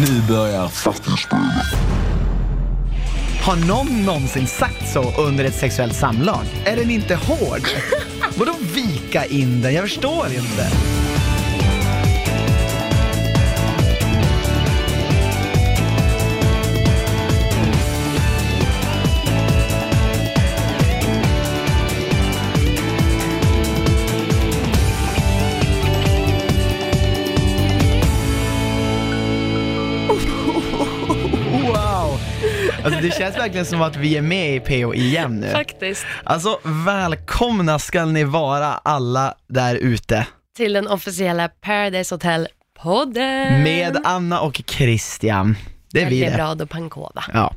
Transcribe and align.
Nu 0.00 0.22
börjar 0.28 0.68
Fattigspelet. 0.68 1.66
Har 3.42 3.56
någon 3.56 4.02
någonsin 4.06 4.46
sagt 4.46 4.92
så 4.92 5.12
under 5.20 5.44
ett 5.44 5.54
sexuellt 5.54 5.96
samlag? 5.96 6.44
Är 6.64 6.76
den 6.76 6.90
inte 6.90 7.14
hård? 7.14 7.68
Vadå 8.36 8.54
vika 8.74 9.24
in 9.24 9.62
den? 9.62 9.74
Jag 9.74 9.82
förstår 9.82 10.26
inte. 10.26 10.70
Det 33.04 33.10
känns 33.10 33.36
verkligen 33.36 33.66
som 33.66 33.82
att 33.82 33.96
vi 33.96 34.16
är 34.16 34.22
med 34.22 34.56
i 34.56 34.60
PO 34.60 34.94
igen 34.94 35.40
nu. 35.40 35.50
Faktiskt. 35.50 36.06
Alltså 36.24 36.58
välkomna 36.64 37.78
ska 37.78 38.04
ni 38.04 38.24
vara 38.24 38.66
alla 38.66 39.34
där 39.46 39.76
ute. 39.76 40.26
Till 40.56 40.72
den 40.72 40.88
officiella 40.88 41.48
Paradise 41.48 42.14
Hotel-podden. 42.14 43.62
Med 43.62 43.96
Anna 44.04 44.40
och 44.40 44.62
Christian. 44.66 45.56
Det 45.92 46.02
är 46.02 46.10
vi 46.10 46.20
det. 46.20 46.26
Belgrad 46.26 46.62
och 46.62 46.70
Pankova. 46.70 47.24
Ja. 47.32 47.54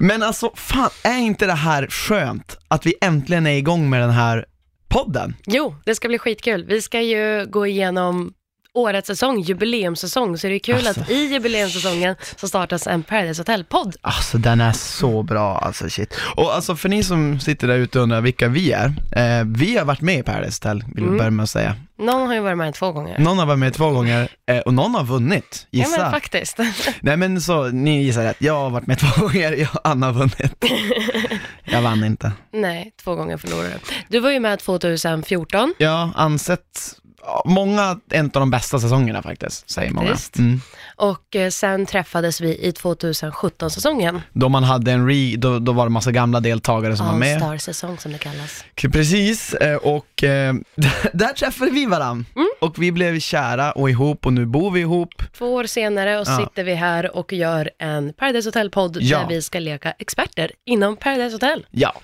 Men 0.00 0.22
alltså, 0.22 0.50
fan, 0.54 0.90
är 1.04 1.18
inte 1.18 1.46
det 1.46 1.52
här 1.52 1.86
skönt? 1.86 2.58
Att 2.68 2.86
vi 2.86 2.94
äntligen 3.00 3.46
är 3.46 3.56
igång 3.56 3.90
med 3.90 4.00
den 4.00 4.10
här 4.10 4.46
podden? 4.88 5.36
Jo, 5.46 5.74
det 5.84 5.94
ska 5.94 6.08
bli 6.08 6.18
skitkul. 6.18 6.64
Vi 6.64 6.82
ska 6.82 7.00
ju 7.00 7.46
gå 7.46 7.66
igenom 7.66 8.32
årets 8.76 9.06
säsong, 9.06 9.40
jubileumssäsong, 9.40 10.38
så 10.38 10.46
det 10.46 10.54
är 10.54 10.58
kul 10.58 10.86
Alltså, 10.86 11.00
att 11.00 11.10
i 11.10 11.24
jubileumssäsongen 11.32 12.16
så 12.36 12.48
startas 12.48 12.86
en 12.86 13.02
Paradise 13.02 13.40
Hotel-podd. 13.40 13.96
Alltså 14.00 14.38
den 14.38 14.60
är 14.60 14.72
så 14.72 15.22
bra 15.22 15.58
alltså 15.58 15.88
shit. 15.88 16.14
Och 16.36 16.54
alltså 16.54 16.76
för 16.76 16.88
ni 16.88 17.02
som 17.02 17.40
sitter 17.40 17.68
där 17.68 17.76
ute 17.78 17.98
och 17.98 18.02
undrar 18.02 18.20
vilka 18.20 18.48
vi 18.48 18.72
är, 18.72 18.86
eh, 19.12 19.44
vi 19.46 19.76
har 19.78 19.84
varit 19.84 20.00
med 20.00 20.18
i 20.18 20.22
Paradise 20.22 20.68
Hotel, 20.68 20.84
vill 20.94 21.04
vi 21.04 21.08
Mm. 21.08 21.18
börja 21.18 21.30
med 21.30 21.42
att 21.42 21.50
säga. 21.50 21.76
Någon 21.98 22.26
har 22.26 22.34
ju 22.34 22.40
varit 22.40 22.58
med 22.58 22.74
två 22.74 22.92
gånger. 22.92 23.18
Någon 23.18 23.38
har 23.38 23.46
varit 23.46 23.58
med 23.58 23.74
två 23.74 23.90
gånger 23.90 24.28
eh, 24.50 24.58
och 24.58 24.74
någon 24.74 24.94
har 24.94 25.04
vunnit, 25.04 25.66
Ja 25.70 25.78
gissa. 25.84 25.98
men 26.02 26.10
faktiskt. 26.10 26.58
Nej 27.00 27.16
men 27.16 27.40
så, 27.40 27.64
ni 27.68 28.02
gissar 28.02 28.22
rätt. 28.22 28.36
Jag 28.38 28.54
har 28.54 28.70
varit 28.70 28.86
med 28.86 28.98
två 29.16 29.20
gånger, 29.22 29.52
jag 29.52 29.68
Anna 29.84 30.06
har 30.06 30.12
vunnit. 30.12 30.64
jag 31.64 31.82
vann 31.82 32.04
inte. 32.04 32.32
Nej, 32.52 32.92
två 33.04 33.14
gånger 33.14 33.36
förlorade 33.36 33.68
du. 33.68 33.78
Du 34.08 34.20
var 34.20 34.30
ju 34.30 34.40
med 34.40 34.58
2014. 34.58 35.74
Jag 35.78 35.90
har 35.90 36.10
ansett, 36.14 36.62
ja, 37.02 37.05
många, 37.44 38.00
en 38.10 38.24
av 38.24 38.30
de 38.30 38.50
bästa 38.50 38.78
säsongerna 38.78 39.22
faktiskt, 39.22 39.70
säger 39.70 39.90
många. 39.90 40.16
Mm. 40.38 40.60
Och 40.96 41.36
eh, 41.36 41.50
sen 41.50 41.86
träffades 41.86 42.40
vi 42.40 42.48
i 42.48 42.70
2017-säsongen. 42.70 44.20
Då 44.32 44.48
man 44.48 44.64
hade 44.64 44.92
en 44.92 45.08
re, 45.08 45.36
då, 45.36 45.58
då 45.58 45.72
var 45.72 45.84
det 45.86 45.90
massa 45.90 46.12
gamla 46.12 46.40
deltagare 46.40 46.96
som 46.96 47.06
var 47.06 47.14
med. 47.14 47.34
All-star-säsong 47.42 47.98
som 47.98 48.12
det 48.12 48.18
kallas. 48.18 48.64
Precis, 48.92 49.54
eh, 49.54 49.76
och 49.76 50.24
eh, 50.24 50.54
där 51.12 51.32
träffade 51.32 51.70
vi 51.70 51.86
varann. 51.86 52.26
Mm. 52.36 52.48
Och 52.60 52.82
vi 52.82 52.92
blev 52.92 53.20
kära 53.20 53.72
och 53.72 53.90
ihop 53.90 54.26
och 54.26 54.32
nu 54.32 54.46
bor 54.46 54.70
vi 54.70 54.80
ihop. 54.80 55.14
Två 55.38 55.54
år 55.54 55.64
senare 55.64 56.18
och 56.20 56.26
Ja. 56.28 56.38
sitter 56.38 56.64
vi 56.64 56.74
här 56.74 57.16
och 57.16 57.32
gör 57.32 57.70
en 57.78 58.12
Paradise 58.12 58.48
Hotel-podd 58.48 58.96
Ja. 59.00 59.18
där 59.18 59.28
vi 59.28 59.42
ska 59.42 59.58
leka 59.58 59.90
experter 59.90 60.50
inom 60.66 60.96
Paradise 60.96 61.34
Hotel. 61.34 61.66
Ja, 61.70 61.94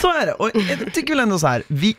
så 0.00 0.12
är 0.12 0.26
det. 0.26 0.32
Och 0.32 0.50
jag 0.54 0.94
tycker 0.94 1.08
väl 1.12 1.20
ändå 1.20 1.38
så 1.38 1.46
här, 1.46 1.62
vi, 1.66 1.96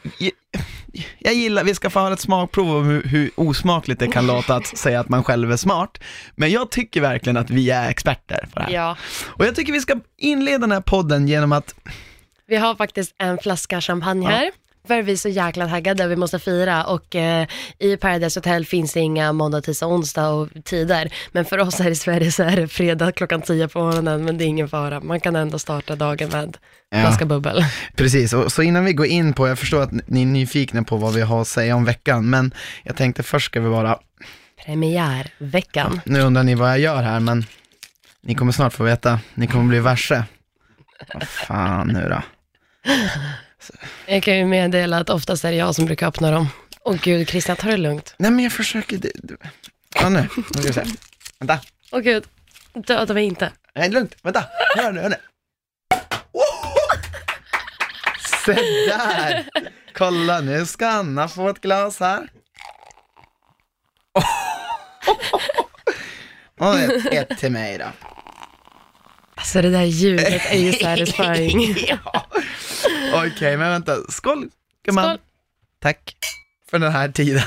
jag, 1.20 1.34
gillar, 1.34 1.64
vi 1.64 1.76
ska 1.76 1.90
få 1.90 2.00
ha 2.00 2.14
ett 2.14 2.20
smakprov 2.20 2.76
om 2.76 2.86
hur, 2.86 3.04
hur 3.04 3.32
osmakligt 3.36 4.00
det 4.00 4.08
kan 4.08 4.28
låta 4.28 4.56
att 4.56 4.78
säga 4.78 5.00
att 5.00 5.10
man 5.10 5.24
själv 5.24 5.52
är 5.52 5.58
smart. 5.58 5.98
Men 6.36 6.52
jag 6.52 6.72
tycker 6.72 7.02
verkligen 7.02 7.38
att 7.38 7.50
vi 7.50 7.70
är 7.70 7.90
experter 7.90 8.48
på 8.54 8.60
det 8.60 8.66
här. 8.66 8.72
Ja. 8.74 8.98
Och 9.26 9.46
jag 9.46 9.56
tycker 9.56 9.74
vi 9.74 9.82
ska 9.82 10.00
inleda 10.18 10.58
den 10.58 10.72
här 10.72 10.82
podden 10.82 11.28
genom 11.28 11.52
att, 11.52 11.76
Vi 12.48 12.56
har 12.56 12.76
faktiskt 12.76 13.16
en 13.18 13.38
flaska 13.38 13.82
champagne 13.82 14.28
här. 14.28 14.52
För 14.88 15.02
vi 15.02 15.12
är 15.12 15.16
så 15.16 15.30
jäkla 15.30 15.68
taggade, 15.68 16.08
vi 16.08 16.16
måste 16.16 16.40
fira 16.40 16.84
och 16.84 17.16
eh, 17.16 17.48
i 17.80 17.98
Paradise 17.98 18.40
Hotel 18.40 18.66
finns 18.66 18.94
det 18.94 19.00
inga 19.00 19.34
måndag, 19.34 19.62
tisdag, 19.62 19.88
onsdag 19.88 20.30
och 20.30 20.50
tider. 20.66 21.14
Men 21.32 21.46
för 21.46 21.58
oss 21.58 21.80
här 21.80 21.90
i 21.92 21.96
Sverige 21.96 22.32
så 22.32 22.44
är 22.44 22.56
det 22.56 22.68
fredag 22.68 23.12
klockan 23.12 23.42
10 23.42 23.68
på 23.68 23.80
morgonen, 23.80 24.26
men 24.26 24.38
det 24.38 24.44
är 24.44 24.48
ingen 24.48 24.70
fara. 24.70 25.00
Man 25.00 25.20
kan 25.20 25.36
ändå 25.36 25.60
starta 25.60 25.96
dagen 25.96 26.30
med 26.30 26.58
Ja. 26.90 27.02
flaska 27.02 27.26
bubbel. 27.26 27.66
precis, 27.96 28.34
och, 28.34 28.52
så 28.52 28.62
innan 28.62 28.86
vi 28.86 28.94
går 28.94 29.06
in 29.06 29.34
på, 29.34 29.48
jag 29.48 29.60
förstår 29.60 29.82
att 29.82 29.92
ni 30.08 30.22
är 30.22 30.26
nyfikna 30.26 30.84
på 30.84 30.98
vad 30.98 31.14
vi 31.14 31.22
har 31.22 31.42
att 31.42 31.48
säga 31.48 31.76
om 31.76 31.86
veckan, 31.86 32.30
men 32.30 32.54
jag 32.84 32.96
tänkte 32.96 33.24
först 33.24 33.46
ska 33.46 33.62
vi 33.62 33.70
bara 33.70 34.00
Premiärveckan. 34.66 36.02
Nu 36.06 36.22
undrar 36.22 36.44
ni 36.44 36.56
vad 36.56 36.70
jag 36.70 36.80
gör 36.80 37.04
här, 37.04 37.20
men 37.20 37.46
ni 38.24 38.36
kommer 38.36 38.52
snart 38.52 38.74
få 38.74 38.84
veta. 38.84 39.20
Ni 39.34 39.48
kommer 39.48 39.66
bli 39.66 39.80
varse. 39.80 40.24
Vad 41.14 41.24
fan 41.24 41.88
nu 41.88 42.10
då? 42.10 42.22
Jag 44.06 44.24
kan 44.24 44.38
ju 44.38 44.46
meddela 44.46 44.98
att 44.98 45.10
oftast 45.10 45.46
är 45.46 45.52
det 45.52 45.58
jag 45.58 45.76
som 45.76 45.86
brukar 45.86 46.08
öppna 46.08 46.32
dem. 46.32 46.50
Åh 46.84 46.96
gud, 47.04 47.30
Christian, 47.30 47.56
ta 47.56 47.68
det 47.68 47.78
lugnt. 47.78 48.16
Nej 48.18 48.32
men 48.32 48.44
jag 48.44 48.54
försöker... 48.54 48.98
det- 48.98 49.12
det- 49.24 49.38
Ja 50.02 50.10
nu, 50.10 50.28
nu 50.36 50.44
ska 50.44 50.62
vi 50.62 50.74
se. 50.74 50.84
Vänta. 51.40 51.60
Åh 51.92 52.00
gud, 52.00 52.24
döda 52.74 53.14
mig 53.14 53.26
inte. 53.26 53.52
Nej, 53.76 53.90
lugnt. 53.90 54.16
Vänta. 54.22 54.44
Hör 54.76 54.92
nu, 54.92 55.02
hör 55.02 55.10
nu. 55.10 55.16
Se 58.46 58.54
där! 58.88 59.46
Kolla, 59.94 60.40
nu 60.42 60.66
ska 60.66 60.88
Anna 60.88 61.28
få 61.28 61.50
ett 61.50 61.62
glas 61.62 62.00
här. 62.00 62.28
Och 66.60 66.76
ett, 66.80 67.06
ett 67.14 67.38
till 67.40 67.52
mig 67.52 67.78
då. 67.78 67.86
Alltså 69.46 69.62
det 69.62 69.70
där 69.70 69.84
ljudet 69.84 70.42
är 70.52 70.58
ju 70.58 70.74
satisfying. 70.74 71.76
ja. 71.88 72.26
Okej, 73.14 73.58
men 73.58 73.70
vänta. 73.70 73.96
Skål, 74.10 74.50
gumman. 74.86 75.06
Skål. 75.06 75.18
Tack 75.80 76.16
för 76.70 76.80
den 76.80 76.92
här 76.92 77.10
tiden. 77.10 77.44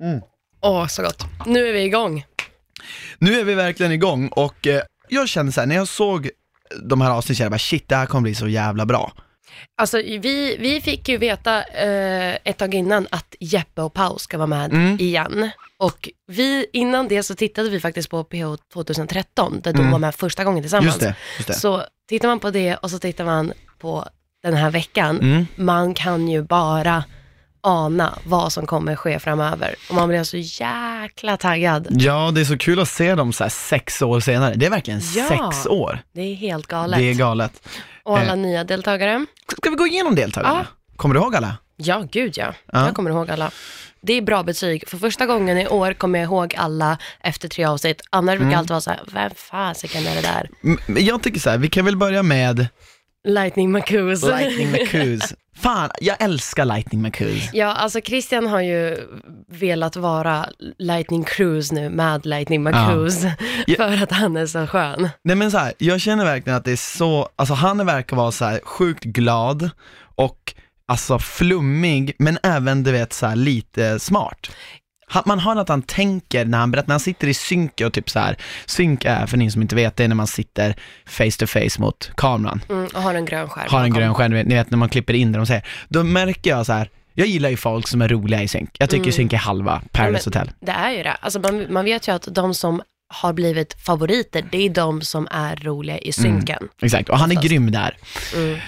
Åh, 0.60 0.86
så 0.86 1.02
gott. 1.02 1.24
Nu 1.46 1.68
är 1.68 1.72
vi 1.72 1.84
igång. 1.84 2.24
Nu 3.18 3.40
är 3.40 3.44
vi 3.44 3.54
verkligen 3.54 3.92
igång 3.92 4.28
och 4.28 4.66
eh, 4.66 4.82
jag 5.08 5.28
kände 5.28 5.52
så 5.52 5.60
här, 5.60 5.66
när 5.66 5.76
jag 5.76 5.88
såg 5.88 6.30
de 6.82 7.00
här 7.00 7.10
avsnitten, 7.10 7.44
jag 7.44 7.52
bara 7.52 7.58
shit, 7.58 7.88
det 7.88 7.96
här 7.96 8.06
kommer 8.06 8.22
bli 8.22 8.34
så 8.34 8.48
jävla 8.48 8.86
bra. 8.86 9.12
Alltså 9.76 9.96
vi, 9.96 10.56
vi 10.60 10.80
fick 10.80 11.08
ju 11.08 11.16
veta 11.18 11.62
eh, 11.64 12.38
ett 12.44 12.56
tag 12.58 12.74
innan 12.74 13.06
att 13.10 13.34
Jeppe 13.40 13.82
och 13.82 13.94
Pau 13.94 14.18
ska 14.18 14.38
vara 14.38 14.46
med 14.46 14.72
Mm. 14.72 14.96
igen. 15.00 15.50
Och 15.78 16.08
vi, 16.26 16.66
innan 16.72 17.08
det 17.08 17.22
så 17.22 17.34
tittade 17.34 17.70
vi 17.70 17.80
faktiskt 17.80 18.10
på 18.10 18.24
PH 18.24 18.56
2013, 18.72 19.60
där 19.60 19.72
de 19.72 19.78
Mm. 19.78 19.90
var 19.92 19.98
med 19.98 20.14
första 20.14 20.44
gången 20.44 20.62
tillsammans. 20.62 20.86
Just 20.86 21.00
det, 21.00 21.14
just 21.36 21.48
det. 21.48 21.54
Så 21.54 21.82
tittar 22.08 22.28
man 22.28 22.40
på 22.40 22.50
det 22.50 22.74
och 22.76 22.90
så 22.90 22.98
tittar 22.98 23.24
man 23.24 23.52
på 23.78 24.08
den 24.42 24.54
här 24.54 24.70
veckan, 24.70 25.20
Mm. 25.20 25.46
man 25.56 25.94
kan 25.94 26.28
ju 26.28 26.42
bara 26.42 27.04
ana 27.66 28.18
vad 28.24 28.52
som 28.52 28.66
kommer 28.66 28.96
ske 28.96 29.18
framöver. 29.18 29.74
Och 29.88 29.94
man 29.94 30.08
blir 30.08 30.24
så 30.24 30.36
jäkla 30.36 31.36
taggad. 31.36 31.86
Ja, 31.90 32.30
det 32.34 32.40
är 32.40 32.44
så 32.44 32.58
kul 32.58 32.80
att 32.80 32.88
se 32.88 33.14
dem 33.14 33.32
så 33.32 33.44
här 33.44 33.48
sex 33.50 34.02
år 34.02 34.20
senare. 34.20 34.54
Det 34.54 34.66
är 34.66 34.70
verkligen 34.70 35.00
Ja. 35.14 35.28
sex 35.28 35.66
år. 35.66 35.98
Det 36.12 36.20
är 36.20 36.34
helt 36.34 36.66
galet. 36.66 36.98
Det 36.98 37.10
är 37.10 37.14
galet. 37.14 37.68
och 38.02 38.18
alla 38.18 38.32
eh. 38.32 38.36
nya 38.36 38.64
deltagare. 38.64 39.26
Ska 39.58 39.70
vi 39.70 39.76
gå 39.76 39.86
igenom 39.86 40.14
deltagarna? 40.14 40.66
Kommer 40.96 41.14
du 41.14 41.20
ihåg 41.20 41.36
alla? 41.36 41.56
Ja, 41.76 42.04
gud 42.12 42.32
ja. 42.38 42.54
Ja. 42.72 42.84
Jag 42.86 42.94
kommer 42.94 43.10
ihåg 43.10 43.30
alla. 43.30 43.50
Det 44.00 44.12
är 44.12 44.22
bra 44.22 44.42
betyg. 44.42 44.88
För 44.88 44.98
första 44.98 45.26
gången 45.26 45.58
i 45.58 45.68
år 45.68 45.92
kommer 45.92 46.18
jag 46.18 46.26
ihåg 46.26 46.54
alla 46.58 46.98
efter 47.20 47.48
tre 47.48 47.64
avsnitt. 47.64 48.00
Annars 48.10 48.34
Mm. 48.34 48.46
brukar 48.48 48.58
allt 48.58 48.70
vara 48.70 48.80
så 48.80 48.90
här, 48.90 49.00
vem 49.12 49.30
fasiken 49.36 50.06
är 50.06 50.14
det 50.14 50.20
där? 50.22 50.50
M- 50.64 50.78
men 50.86 51.04
Jag 51.04 51.22
tycker 51.22 51.40
så 51.40 51.50
här, 51.50 51.58
vi 51.58 51.68
kan 51.68 51.84
väl 51.84 51.96
börja 51.96 52.22
med 52.22 52.66
Lightning 53.28 53.72
McCoos. 53.72 54.22
Lightning 54.22 54.70
McCoos. 54.72 55.34
Fan, 55.56 55.90
jag 56.00 56.16
älskar 56.22 56.64
Lightning 56.64 57.02
McCoos. 57.02 57.50
Ja, 57.52 57.66
alltså 57.66 58.00
Christian 58.00 58.46
har 58.46 58.60
ju 58.60 58.96
velat 59.48 59.96
vara 59.96 60.46
Lightning 60.78 61.24
Cruise 61.24 61.74
nu 61.74 61.90
med 61.90 62.26
Lightning 62.26 62.62
McCoos. 62.62 63.24
Ja. 63.66 63.76
För 63.76 64.02
att 64.02 64.12
han 64.12 64.36
är 64.36 64.46
så 64.46 64.66
skön. 64.66 65.08
Nej 65.24 65.36
men 65.36 65.50
så 65.50 65.58
här, 65.58 65.72
jag 65.78 66.00
känner 66.00 66.24
verkligen 66.24 66.56
att 66.56 66.64
det 66.64 66.72
är 66.72 66.76
så, 66.76 67.28
alltså 67.36 67.54
han 67.54 67.86
verkar 67.86 68.16
vara 68.16 68.32
så 68.32 68.44
här 68.44 68.60
sjukt 68.64 69.04
glad 69.04 69.70
och 70.14 70.54
alltså 70.88 71.18
flummig, 71.18 72.16
men 72.18 72.38
även 72.42 72.82
du 72.82 72.92
vet 72.92 73.12
så 73.12 73.26
här 73.26 73.36
lite 73.36 73.98
smart. 73.98 74.50
Han, 75.10 75.22
man 75.26 75.38
hör 75.38 75.56
att 75.56 75.68
han 75.68 75.82
tänker 75.82 76.44
när 76.44 76.58
han 76.58 76.70
berättar, 76.70 76.88
när 76.88 76.92
han 76.94 77.00
sitter 77.00 77.28
i 77.28 77.34
synk 77.34 77.80
och 77.80 77.92
typ 77.92 78.10
så 78.10 78.18
här, 78.18 78.36
synk 78.66 79.04
är 79.04 79.26
för 79.26 79.36
ni 79.36 79.50
som 79.50 79.62
inte 79.62 79.74
vet, 79.74 79.96
det 79.96 80.04
är 80.04 80.08
när 80.08 80.14
man 80.14 80.26
sitter 80.26 80.76
face 81.06 81.30
to 81.38 81.46
face 81.46 81.80
mot 81.80 82.10
kameran, 82.16 82.60
Mm, 82.70 82.86
och 82.94 83.02
har 83.02 83.14
en 83.14 83.24
grön 83.24 83.48
skärm. 83.48 83.66
har 83.70 83.84
en 83.84 83.92
grön 83.94 84.14
skärm, 84.14 84.32
ni 84.32 84.54
vet 84.54 84.70
när 84.70 84.78
man 84.78 84.88
klipper 84.88 85.14
in 85.14 85.32
det 85.32 85.38
de 85.38 85.46
säger, 85.46 85.66
då 85.88 86.02
märker 86.04 86.50
jag 86.50 86.66
så 86.66 86.72
här, 86.72 86.90
jag 87.14 87.26
gillar 87.26 87.48
ju 87.48 87.56
folk 87.56 87.88
som 87.88 88.02
är 88.02 88.08
roliga 88.08 88.42
i 88.42 88.48
synk. 88.48 88.70
Jag 88.78 88.90
tycker 88.90 89.02
Mm. 89.02 89.12
synk 89.12 89.32
är 89.32 89.36
halva 89.36 89.82
Paradise 89.92 90.30
Ja, 90.34 90.40
Hotel. 90.40 90.54
Det 90.60 90.72
är 90.72 90.90
ju 90.90 91.02
det. 91.02 91.12
Alltså 91.20 91.40
man, 91.40 91.66
man 91.72 91.84
vet 91.84 92.08
ju 92.08 92.12
att 92.14 92.28
de 92.30 92.54
som 92.54 92.82
har 93.14 93.32
blivit 93.32 93.74
favoriter, 93.86 94.44
det 94.52 94.66
är 94.66 94.70
de 94.70 95.02
som 95.02 95.28
är 95.30 95.56
roliga 95.56 95.98
i 95.98 96.12
synken. 96.12 96.68
Exakt, 96.82 97.08
och 97.08 97.18
han 97.18 97.30
är 97.30 97.34
Oftast. 97.36 97.48
grym 97.50 97.70
där. 97.70 97.96
Mm. 98.36 98.58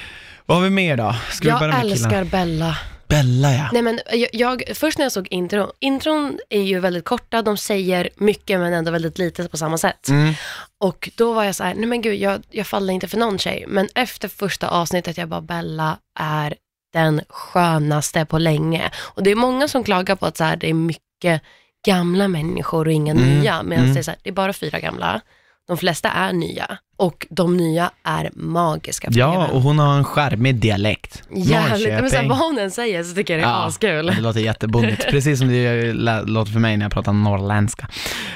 Vad 0.46 0.56
har 0.58 0.64
vi 0.64 0.70
mer 0.70 0.96
då? 0.96 1.14
Ska 1.30 1.44
vi 1.44 1.48
Jag 1.50 1.58
börja 1.60 1.72
med 1.72 1.82
killarna? 1.82 2.16
älskar 2.16 2.24
Bella 2.24 2.78
Bella 3.08 3.54
ja. 3.54 3.68
Nej 3.72 3.82
men 3.82 4.00
jag, 4.12 4.28
jag, 4.32 4.62
först 4.74 4.98
när 4.98 5.04
jag 5.04 5.12
såg 5.12 5.28
intron, 5.30 5.70
intron 5.80 6.38
är 6.50 6.62
ju 6.62 6.80
väldigt 6.80 7.04
korta, 7.04 7.42
de 7.42 7.56
säger 7.56 8.08
mycket 8.16 8.60
men 8.60 8.72
ändå 8.72 8.90
väldigt 8.90 9.18
lite 9.18 9.48
på 9.48 9.56
samma 9.56 9.78
sätt. 9.78 10.08
Mm. 10.08 10.34
Och 10.78 11.10
då 11.16 11.32
var 11.32 11.44
jag 11.44 11.54
så 11.54 11.64
här, 11.64 11.74
nej 11.74 11.86
men 11.86 12.02
gud, 12.02 12.14
jag, 12.14 12.42
jag 12.50 12.66
faller 12.66 12.94
inte 12.94 13.08
för 13.08 13.18
någon 13.18 13.38
tjej. 13.38 13.64
Men 13.68 13.88
efter 13.94 14.28
första 14.28 14.68
avsnittet, 14.68 15.18
jag 15.18 15.28
bara, 15.28 15.40
Bella 15.40 15.98
är 16.18 16.54
den 16.92 17.20
skönaste 17.28 18.24
på 18.24 18.38
länge. 18.38 18.90
Och 18.96 19.22
det 19.22 19.30
är 19.30 19.34
många 19.36 19.68
som 19.68 19.84
klagar 19.84 20.16
på 20.16 20.26
att 20.26 20.36
så 20.36 20.44
här, 20.44 20.56
det 20.56 20.70
är 20.70 20.74
mycket 20.74 21.42
gamla 21.86 22.28
människor 22.28 22.86
och 22.86 22.92
inga 22.92 23.12
Mm, 23.12 23.24
nya. 23.24 23.62
Medan 23.62 23.84
mm. 23.84 23.94
det 23.94 24.00
är 24.00 24.02
så 24.02 24.10
här, 24.10 24.20
det 24.22 24.30
är 24.30 24.34
bara 24.34 24.52
fyra 24.52 24.80
gamla. 24.80 25.20
De 25.68 25.76
flesta 25.76 26.08
är 26.10 26.32
nya. 26.32 26.78
Och 26.96 27.26
de 27.30 27.56
nya 27.56 27.90
är 28.04 28.30
magiska. 28.34 29.08
på 29.10 29.18
Ja, 29.18 29.46
och 29.46 29.62
hon 29.62 29.78
har 29.78 29.96
en 29.96 30.04
charmig 30.04 30.54
dialekt. 30.54 31.22
Jävligt, 31.36 31.48
men 31.70 31.78
så 31.78 31.86
här, 31.88 32.00
Norrköping. 32.02 32.28
vad 32.28 32.38
hon 32.38 32.58
än 32.58 32.70
säger 32.70 33.04
så 33.04 33.14
tycker 33.14 33.34
jag 33.38 33.42
det 33.42 33.46
är 33.48 33.66
askul. 33.66 34.06
det 34.06 34.20
låter 34.20 34.40
jättebonnigt, 34.40 35.06
precis 35.10 35.38
som 35.38 35.48
det 35.48 35.92
lä- 35.92 36.22
låter 36.22 36.52
för 36.52 36.60
mig 36.60 36.76
när 36.76 36.84
jag 36.84 36.92
pratar 36.92 37.12
norrländska. 37.12 37.88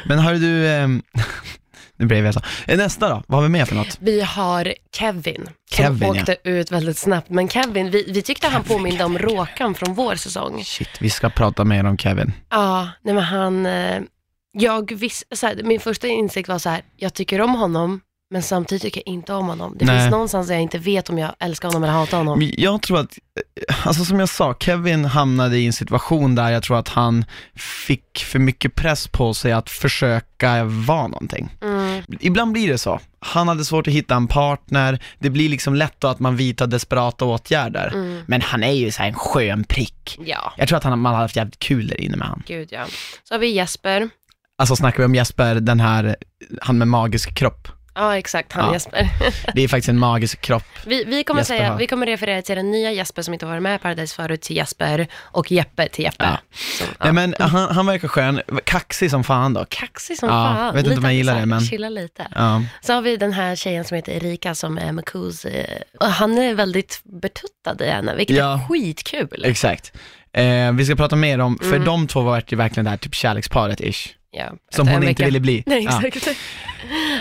Men 0.06 0.19
hör 0.19 0.34
du, 0.34 0.69
ehm, 0.70 1.02
nu 1.99 2.06
blev 2.06 2.25
jag 2.25 2.34
så. 2.34 2.40
Eh, 2.67 2.79
Nästa 2.79 3.08
då, 3.08 3.23
vad 3.26 3.37
har 3.38 3.43
vi 3.43 3.49
mer 3.49 3.64
för 3.64 3.75
något? 3.75 3.96
Vi 4.00 4.20
har 4.20 4.75
Kevin, 4.96 5.49
Kevin, 5.70 5.99
som 5.99 6.06
ja. 6.17 6.20
åkte 6.20 6.37
ut 6.44 6.73
väldigt 6.73 6.99
snabbt. 6.99 7.31
Men 7.31 7.49
Kevin, 7.49 7.90
vi, 7.90 8.05
vi 8.12 8.23
tyckte 8.23 8.49
han 8.49 8.62
påminde 8.64 9.05
om 9.05 9.19
Råkan 9.19 9.75
från 9.75 9.94
vår 9.94 10.14
säsong. 10.17 10.64
Shit, 10.64 10.88
vi 11.00 11.11
ska 11.11 11.28
prata 11.31 11.64
mer 11.64 11.85
om 11.85 11.99
Kevin. 11.99 12.32
Ja, 12.50 12.88
nej 13.02 13.14
men 13.14 13.25
han, 13.25 13.67
eh, 13.67 14.00
jag 14.52 14.93
visste, 14.93 15.37
så 15.37 15.46
här, 15.46 15.60
min 15.62 15.81
första 15.81 16.06
insikt 16.08 16.49
var 16.49 16.58
så 16.58 16.69
här, 16.69 16.82
jag 16.96 17.14
tycker 17.14 17.40
om 17.40 17.54
honom, 17.54 18.00
men 18.31 18.43
samtidigt 18.43 18.82
tycker 18.82 19.02
jag 19.06 19.12
inte 19.14 19.34
om 19.34 19.46
honom. 19.49 19.76
Det 19.78 19.84
Nej. 19.84 20.00
finns 20.00 20.10
någonstans 20.10 20.46
där 20.49 20.54
jag 20.54 20.62
inte 20.62 20.78
vet 20.78 21.10
om 21.10 21.19
jag 21.19 21.34
älskar 21.38 21.69
honom 21.69 21.82
eller 21.82 21.93
hatar 21.93 22.19
honom. 22.19 22.38
Men 22.38 22.50
Jag 22.56 22.82
tror 22.82 23.00
att, 23.00 23.19
eh, 23.69 23.87
alltså 23.87 24.04
som 24.04 24.20
jag 24.20 24.28
sa, 24.28 24.54
Kevin 24.60 25.04
hamnade 25.04 25.58
i 25.58 25.66
en 25.66 25.72
situation 25.72 26.34
där 26.34 26.50
jag 26.50 26.62
tror 26.62 26.78
att 26.78 26.88
han 26.88 27.25
fick 27.87 28.19
för 28.26 28.38
mycket 28.38 28.75
press 28.75 29.08
på 29.08 29.34
sig 29.34 29.52
att 29.52 29.70
försöka 29.70 30.64
vara 30.64 31.06
någonting. 31.08 31.49
Mm, 31.62 32.02
Ibland 32.20 32.52
blir 32.52 32.69
det 32.69 32.78
så. 32.78 33.00
Han 33.20 33.49
hade 33.49 33.64
svårt 33.64 33.87
att 33.87 33.93
hitta 33.93 34.14
en 34.14 34.26
partner, 34.28 34.99
det 35.19 35.31
blir 35.31 35.49
liksom 35.49 35.75
lätt 35.75 36.00
då 36.00 36.08
att 36.08 36.20
man 36.20 36.37
vidtar 36.37 36.66
desperata 36.66 37.25
åtgärder. 37.25 37.90
mm, 37.94 38.22
Men 38.26 38.40
han 38.43 38.62
är 38.62 38.72
ju 38.72 38.90
så 38.90 39.02
här 39.02 39.08
en 39.08 39.14
skön 39.14 39.64
prick. 39.64 40.19
ja, 40.25 40.52
Jag 40.56 40.69
tror 40.69 40.76
att 40.78 40.84
han, 40.84 40.99
man 40.99 41.14
har 41.14 41.20
haft 41.22 41.37
jävligt 41.37 41.58
kul 41.58 41.87
där 41.87 42.00
inne 42.00 42.16
med 42.16 42.26
han. 42.28 42.43
gud 42.46 42.69
ja. 42.72 42.84
Så 43.25 43.34
har 43.34 43.38
vi 43.38 43.49
Jesper. 43.52 44.08
Alltså 44.62 44.76
snackar 44.76 44.99
vi 44.99 45.05
om 45.05 45.14
Jesper, 45.14 45.55
den 45.55 45.81
här, 45.81 46.17
han 46.61 46.79
med 46.79 46.88
magisk 46.88 47.35
kropp. 47.35 47.69
Ja, 47.94 48.17
exakt, 48.19 48.53
han 48.53 48.67
Ja. 48.67 48.73
Jesper. 48.73 49.09
Det 49.55 49.62
är 49.62 49.69
faktiskt 49.69 49.88
en 49.88 49.99
magisk 49.99 50.41
kropp. 50.41 50.62
Vi, 50.87 51.05
vi, 51.05 51.25
kommer 51.25 51.41
Jesper 51.41 51.56
säga, 51.56 51.70
har- 51.70 51.79
vi 51.79 51.87
kommer 51.87 52.06
referera 52.06 52.43
till 52.43 52.56
den 52.56 52.70
nya 52.70 52.93
Jesper 52.93 53.23
som 53.23 53.35
inte 53.35 53.47
varit 53.47 53.62
med 53.62 53.75
i 53.76 53.79
Paradise 53.79 54.14
förut, 54.14 54.43
till 54.43 54.56
Jesper 54.56 55.06
och 55.20 55.53
Jeppe 55.53 55.88
till 55.88 56.05
Jeppe. 56.05 56.25
Ja. 56.25 56.37
Så, 56.79 56.85
ja. 56.99 57.05
Nej 57.05 57.12
men 57.12 57.35
han, 57.38 57.75
han 57.76 57.87
verkar 57.87 58.09
skön, 58.09 58.41
kaxig 58.64 59.11
som 59.11 59.25
fan 59.25 59.55
dock. 59.55 59.69
Kaxig 59.69 60.19
som 60.19 60.29
fan. 60.29 60.75
vet 60.75 60.79
inte 60.79 60.88
Lite 60.91 60.99
om 60.99 61.05
jag 61.05 61.14
gillar 61.14 61.41
det, 61.41 61.47
men- 61.47 61.61
Chilla 61.61 61.88
lite. 61.88 62.26
Så 62.81 62.93
har 62.93 63.03
vi 63.03 63.17
den 63.17 63.32
här 63.32 63.56
tjejen 63.56 63.85
som 63.85 63.94
heter 63.94 64.12
Erika 64.12 64.55
som 64.55 64.79
är 64.79 64.93
Makus. 64.93 65.44
eh, 65.44 65.79
Han 66.00 66.38
är 66.38 66.55
väldigt 66.55 67.00
betuttad 67.05 67.85
i 67.85 67.91
henne, 67.91 68.14
vilket 68.14 68.38
är 68.38 68.69
skitkul. 68.69 69.43
Exakt. 69.44 69.93
Eh, 70.32 70.73
vi 70.73 70.85
ska 70.85 70.97
prata 70.97 71.17
mer 71.17 71.38
om, 71.38 71.59
för 71.59 71.67
Mm. 71.76 71.85
de 71.85 72.06
två 72.06 72.20
var 72.20 72.43
ju 72.47 72.56
verkligen 72.56 72.85
det 72.85 72.91
här 72.91 72.97
typ 72.97 73.14
kärleksparet 73.14 73.81
ish. 73.81 74.09
Ja, 74.34 74.44
Som 74.70 74.88
efter 74.88 74.99
hon 75.00 75.08
inte 75.08 75.25
ville 75.25 75.40
bli. 75.40 75.62
Nej, 75.67 75.84
Ja. 75.84 76.06
exakt. 76.06 76.37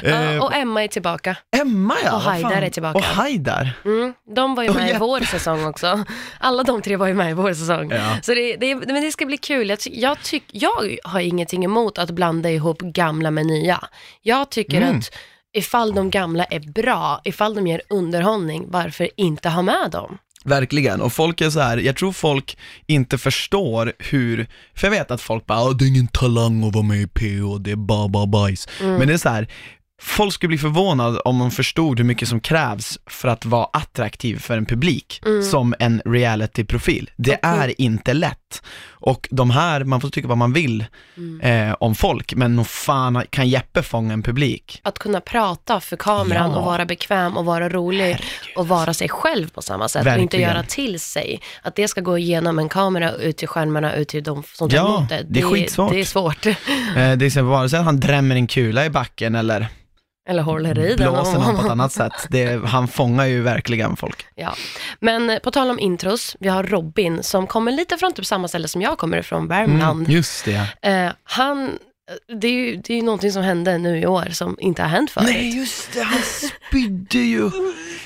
Eh, 0.03 0.11
Ja, 0.33 0.43
och 0.43 0.55
Emma 0.55 0.83
är 0.83 0.87
tillbaka. 0.87 1.37
Emma 1.57 1.95
ja, 2.03 2.09
och 2.15 2.23
vad 2.23 2.33
Haidar 2.33 2.49
fan. 2.51 2.63
är 2.63 2.69
tillbaka. 2.69 2.97
Och 2.97 3.03
Haidar. 3.03 3.73
Mm, 3.85 4.13
de 4.35 4.55
var 4.55 4.63
ju 4.63 4.73
med 4.73 4.89
i 4.95 4.97
vår 4.99 5.19
säsong 5.19 5.65
också. 5.65 6.03
Alla 6.39 6.63
de 6.63 6.81
tre 6.81 6.95
var 6.95 7.07
ju 7.07 7.13
med 7.13 7.29
i 7.29 7.33
vår 7.33 7.53
säsong. 7.53 7.91
Ja. 7.91 8.17
Så 8.21 8.33
det, 8.33 8.55
det, 8.55 8.75
men 8.75 9.01
det 9.01 9.11
ska 9.11 9.25
bli 9.25 9.37
kul. 9.37 9.69
Jag, 9.69 9.79
ty, 9.79 9.89
jag, 9.93 10.23
tyck, 10.23 10.43
jag 10.51 10.97
har 11.03 11.19
ingenting 11.19 11.63
emot 11.65 11.97
att 11.97 12.09
blanda 12.11 12.49
ihop 12.49 12.79
gamla 12.81 13.31
med 13.31 13.45
nya. 13.45 13.83
Jag 14.21 14.49
tycker 14.49 14.81
Mm. 14.81 14.97
att 14.97 15.11
ifall 15.53 15.93
de 15.93 16.09
gamla 16.09 16.43
är 16.43 16.59
bra, 16.59 17.21
ifall 17.23 17.55
de 17.55 17.67
ger 17.67 17.81
underhållning, 17.89 18.65
varför 18.67 19.09
inte 19.17 19.49
ha 19.49 19.61
med 19.61 19.91
dem? 19.91 20.17
Verkligen, 20.45 21.01
och 21.01 21.13
folk 21.13 21.41
är 21.41 21.49
så 21.49 21.59
här, 21.59 21.77
jag 21.77 21.95
tror 21.95 22.11
folk 22.11 22.57
inte 22.87 23.17
förstår 23.17 23.93
hur, 23.99 24.47
för 24.75 24.87
jag 24.87 24.91
vet 24.91 25.11
att 25.11 25.21
folk 25.21 25.45
bara, 25.45 25.59
"Ah, 25.59 25.73
det 25.73 25.85
är 25.85 25.89
ingen 25.89 26.07
talang 26.07 26.63
att 26.67 26.73
vara 26.73 26.83
med 26.85 27.01
i 27.01 27.07
PO, 27.07 27.57
det 27.57 27.71
är 27.71 27.75
bara, 27.75 28.07
bara 28.07 28.25
bajs. 28.27 28.67
Mm. 28.81 28.95
Men 28.95 29.07
det 29.07 29.13
är 29.13 29.17
så 29.17 29.29
här, 29.29 29.47
folk 30.01 30.33
skulle 30.33 30.47
bli 30.47 30.57
förvånade 30.57 31.19
om 31.19 31.39
de 31.39 31.51
förstod 31.51 31.97
hur 31.99 32.05
mycket 32.05 32.27
som 32.27 32.39
krävs 32.39 32.99
för 33.09 33.27
att 33.27 33.45
vara 33.45 33.67
attraktiv 33.73 34.37
för 34.39 34.57
en 34.57 34.65
publik, 34.65 35.21
Mm. 35.25 35.43
som 35.43 35.75
en 35.79 36.01
reality-profil. 36.05 37.09
Det 37.17 37.39
är 37.43 37.81
inte 37.81 38.13
lätt. 38.13 38.37
Och 38.89 39.27
de 39.31 39.49
här, 39.49 39.83
man 39.83 40.01
får 40.01 40.09
tycka 40.09 40.27
vad 40.27 40.37
man 40.37 40.53
vill 40.53 40.85
Mm. 41.17 41.69
eh, 41.69 41.75
om 41.79 41.95
folk, 41.95 42.33
men 42.35 42.55
nog 42.55 42.67
fan 42.67 43.23
kan 43.29 43.47
Jeppe 43.49 43.83
fånga 43.83 44.13
en 44.13 44.23
publik. 44.23 44.79
Att 44.83 44.99
kunna 44.99 45.21
prata 45.21 45.79
för 45.79 45.97
kameran 45.97 46.51
Ja. 46.51 46.57
och 46.57 46.65
vara 46.65 46.85
bekväm 46.85 47.37
och 47.37 47.45
vara 47.45 47.69
rolig 47.69 48.17
och 48.55 48.67
vara 48.67 48.93
sig 48.93 49.09
själv 49.09 49.49
på 49.49 49.61
samma 49.61 49.89
sätt 49.89 50.01
och 50.01 50.11
inte 50.13 50.21
Verkligen. 50.37 50.49
göra 50.49 50.63
till 50.63 50.99
sig. 50.99 51.41
Att 51.61 51.75
det 51.75 51.87
ska 51.87 52.01
gå 52.01 52.17
igenom 52.17 52.59
en 52.59 52.69
kamera 52.69 53.11
ut 53.11 53.37
till 53.37 53.47
skärmarna, 53.47 53.93
ut 53.95 54.07
till 54.07 54.23
de 54.23 54.43
som 54.53 54.69
tar 54.69 54.77
Ja, 54.77 54.97
emot 54.97 55.09
det. 55.09 55.25
det 55.29 55.39
är 55.39 55.45
skitsvårt. 55.45 55.91
Det 55.91 55.99
är 55.99 56.05
svårt. 56.05 56.45
Eh, 56.45 56.53
det 56.95 57.25
är 57.25 57.29
så, 57.29 57.41
vare 57.43 57.69
sig 57.69 57.79
han 57.81 57.99
drämmer 57.99 58.35
en 58.35 58.47
kula 58.47 58.85
i 58.85 58.89
backen 58.89 59.35
eller 59.35 59.67
Eller 60.31 60.43
håller 60.43 60.79
i 60.79 60.95
den. 60.95 61.13
blåser 61.13 61.39
någon 61.39 61.55
på 61.55 61.61
ett 61.61 61.71
annat 61.71 61.91
sätt. 61.91 62.13
Det, 62.29 62.65
han 62.65 62.87
fångar 62.87 63.25
ju 63.25 63.41
verkligen 63.41 63.95
folk. 63.95 64.25
Ja. 64.35 64.53
Men 64.99 65.39
på 65.43 65.51
tal 65.51 65.69
om 65.69 65.79
intros, 65.79 66.35
vi 66.39 66.49
har 66.49 66.63
Robin 66.63 67.23
som 67.23 67.47
kommer 67.47 67.71
lite 67.71 67.97
från 67.97 68.13
typ 68.13 68.25
samma 68.25 68.47
ställe 68.47 68.67
som 68.67 68.81
jag 68.81 68.97
kommer 68.97 69.17
ifrån, 69.17 69.47
Värmland. 69.47 69.99
Mm, 69.99 70.11
just 70.11 70.45
det. 70.45 70.67
Eh, 70.81 71.11
han, 71.23 71.63
eh, 71.65 72.35
det 72.35 72.47
är 72.47 72.51
ju 72.51 72.75
det 72.75 72.93
är 72.93 72.97
ju 72.97 73.03
någonting 73.03 73.31
som 73.31 73.43
hände 73.43 73.77
nu 73.77 73.99
i 73.99 74.05
år 74.07 74.27
som 74.31 74.57
inte 74.59 74.81
har 74.81 74.89
hänt 74.89 75.11
förut. 75.11 75.27
Nej, 75.29 75.57
just 75.57 75.93
det, 75.93 76.01
han 76.03 76.21
spydde 76.21 77.17
ju. 77.17 77.51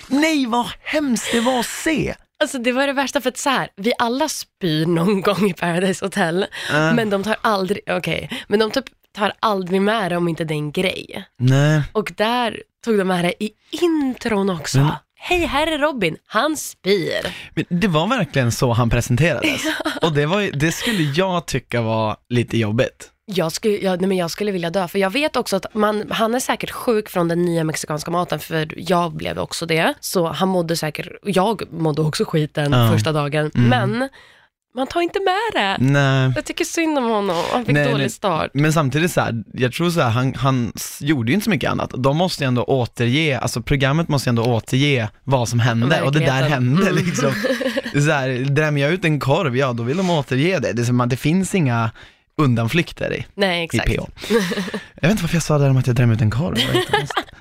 Nej, 0.07 0.45
vad 0.45 0.66
hemskt 0.81 1.31
det 1.31 1.39
var 1.39 1.60
att 1.60 1.66
se. 1.66 2.16
Alltså 2.39 2.57
det 2.57 2.72
var 2.72 2.88
det 2.88 2.94
värsta 2.94 3.22
för 3.22 3.30
att 3.30 3.38
så 3.38 3.50
här, 3.50 3.68
vi 3.75 3.94
alla 4.00 4.30
spyr 4.30 4.86
någon 4.86 5.22
gång 5.22 5.50
i 5.50 5.54
Paradise 5.54 6.06
Hotel, 6.06 6.45
Äh. 6.74 6.94
men 6.94 7.10
de 7.10 7.24
tar 7.24 7.36
aldrig, 7.42 7.80
okej, 7.89 8.30
men 8.48 8.60
de 8.60 8.72
typ 8.72 8.86
tar 9.16 9.34
aldrig 9.40 9.82
med 9.82 10.12
det 10.12 10.18
om 10.18 10.28
inte 10.28 10.44
det 10.44 10.54
är 10.54 10.58
en 10.58 10.72
grej. 10.72 11.26
Nej, 11.40 11.82
Och 11.92 12.12
där 12.18 12.62
tog 12.86 12.98
de 12.98 13.04
med 13.04 13.26
det 13.26 13.44
i 13.44 13.50
intron 13.82 14.50
också. 14.50 14.78
Men- 14.78 14.92
Hej, 15.20 15.46
här 15.46 15.68
är 15.68 15.78
Robin, 15.78 16.18
han 16.28 16.58
spyr. 16.58 17.28
men 17.56 17.66
det 17.70 17.88
var 17.88 18.08
verkligen 18.08 18.52
så 18.52 18.74
han 18.74 18.90
presenterades. 18.90 19.62
Och 20.02 20.12
det, 20.14 20.26
var, 20.26 20.42
det 20.60 20.72
skulle 20.72 21.04
jag 21.04 21.46
tycka 21.46 21.82
var 21.82 22.16
lite 22.30 22.58
jobbigt. 22.58 23.12
Jag 23.25 23.51
skulle, 23.51 23.78
jag, 23.78 24.01
nej 24.01 24.08
men 24.08 24.18
jag 24.18 24.32
skulle 24.32 24.51
vilja 24.51 24.70
dö, 24.70 24.88
för 24.88 25.00
jag 25.00 25.10
vet 25.10 25.36
också 25.36 25.56
att 25.56 25.74
man, 25.74 26.06
han 26.12 26.36
är 26.36 26.39
säkert 26.39 26.72
sjuk 26.72 27.10
från 27.10 27.28
den 27.28 27.42
nya 27.46 27.63
mexikanska 27.63 28.12
maten, 28.12 28.39
för 28.39 28.74
jag 28.78 29.13
blev 29.13 29.39
också 29.39 29.66
det. 29.66 29.94
Så 30.00 30.28
han 30.28 30.48
mådde 30.50 30.78
säkert, 30.78 31.08
jag 31.24 31.74
mådde 31.74 32.01
också 32.01 32.25
skit 32.25 32.54
den 32.54 32.72
Ja. 32.72 32.92
första 32.92 33.12
dagen, 33.12 33.51
Mm. 33.56 33.70
men 33.70 34.10
man 34.75 34.88
tar 34.88 35.01
inte 35.01 35.20
med 35.20 35.62
det. 35.63 35.77
Nej. 35.79 36.32
Jag 36.36 36.46
tycker 36.46 36.65
synd 36.65 36.98
om 36.98 37.03
honom, 37.03 37.36
han 37.51 37.65
fick 37.65 37.74
Nej, 37.74 37.86
dålig 37.86 37.98
nej. 38.03 38.10
start. 38.10 38.51
Men 38.53 38.74
samtidigt 38.74 39.12
så 39.12 39.22
här, 39.22 39.44
jag 39.53 39.74
tror 39.74 39.89
så 39.89 40.01
här, 40.01 40.10
han, 40.10 40.34
han 40.36 40.74
gjorde 41.00 41.32
ju 41.32 41.34
inte 41.34 41.44
så 41.44 41.50
mycket 41.50 41.72
annat. 41.72 41.91
De 41.98 42.17
måste 42.17 42.44
ju 42.44 42.48
ändå 42.48 42.63
återge, 42.63 43.39
alltså 43.39 43.62
programmet 43.62 44.08
måste 44.08 44.29
ju 44.29 44.32
ändå 44.32 44.44
återge 44.44 45.10
vad 45.24 45.50
som 45.50 45.60
hände 45.60 46.01
och 46.01 46.12
det 46.12 46.20
där 46.20 46.44
hände 46.50 46.82
Mm. 46.82 46.96
liksom. 46.96 47.32
Så 47.94 48.12
här, 48.12 48.46
drämmer 48.50 48.82
jag 48.82 48.91
ut 48.91 49.05
en 49.05 49.20
korv, 49.20 49.58
ja 49.58 49.74
då 49.74 49.84
vill 49.84 49.98
de 49.98 50.10
återge 50.10 50.60
det. 50.60 50.74
Det, 50.74 50.82
är 50.82 50.86
som 50.86 51.10
det 51.10 51.17
finns 51.17 51.55
inga 51.55 51.91
undanflykter 52.38 53.13
i, 53.13 53.25
Nej, 53.36 53.62
i 53.62 53.65
exakt. 53.65 53.96
PO. 53.96 54.08
Jag 54.96 55.01
vet 55.01 55.12
inte 55.12 55.24
varför 55.24 55.36
jag 55.36 55.44
sa 55.44 55.58
det 55.58 55.63
där 55.63 55.70
om 55.72 55.77
att 55.77 55.88
jag 55.88 55.96
drämmer 55.96 56.13
ut 56.13 56.22
en 56.22 56.32
korv. 56.32 56.55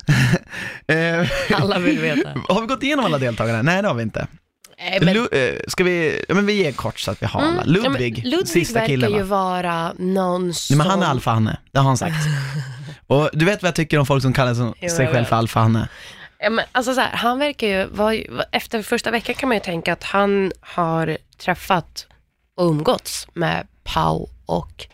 Eh, 0.86 1.28
Alla 1.62 1.78
vill 1.78 1.98
veta. 1.98 2.28
har 2.48 2.60
vi 2.60 2.66
gått 2.66 2.82
igenom 2.82 3.04
alla 3.04 3.18
deltagare? 3.18 3.62
Nej 3.62 3.82
det 3.82 3.88
har 3.88 3.94
vi 3.94 4.02
inte. 4.02 4.26
Nej, 4.90 4.98
men, 5.02 5.14
Lu, 5.14 5.28
eh, 5.32 5.60
ska 5.68 5.84
vi, 5.84 6.24
ja 6.28 6.34
men 6.34 6.46
vi 6.46 6.52
ger 6.52 6.72
kort 6.72 6.98
så 7.00 7.10
att 7.10 7.22
vi 7.22 7.26
har 7.26 7.40
alla. 7.40 7.50
Mm, 7.62 7.84
ja, 7.84 7.88
Ludvig, 7.90 8.24
Ludvig 8.26 8.48
sista 8.48 8.74
verkar 8.74 8.86
killen 8.86 9.12
ju 9.12 9.22
va? 9.22 9.36
vara 9.36 9.92
någon 9.98 10.44
Nej, 10.44 10.54
som... 10.54 10.78
men 10.78 10.86
han 10.86 11.02
är 11.02 11.06
alfahanne, 11.06 11.58
det 11.72 11.78
har 11.78 11.86
han 11.86 11.96
sagt. 11.96 12.16
Och 13.06 13.30
du 13.32 13.44
vet 13.44 13.62
vad 13.62 13.68
jag 13.68 13.74
tycker 13.74 13.98
om 13.98 14.06
folk 14.06 14.22
som 14.22 14.32
kallar 14.32 14.54
sig, 14.54 14.72
Jo, 14.80 14.88
själv 14.96 15.12
vet. 15.12 15.28
för 15.28 15.36
alfahanne? 15.36 15.88
Ja, 16.38 16.50
men, 16.50 16.64
alltså 16.72 16.94
så 16.94 17.00
här, 17.00 17.10
han 17.12 17.38
verkar 17.38 17.66
ju, 17.66 17.86
vara, 17.86 18.14
efter 18.52 18.82
första 18.82 19.10
veckan 19.10 19.34
kan 19.34 19.48
man 19.48 19.56
ju 19.56 19.60
tänka 19.62 19.92
att 19.92 20.04
han 20.04 20.52
har 20.60 21.18
träffat 21.38 22.06
och 22.56 22.66
umgåtts 22.70 23.28
med 23.34 23.66
Pau 23.84 24.28
och, 24.46 24.86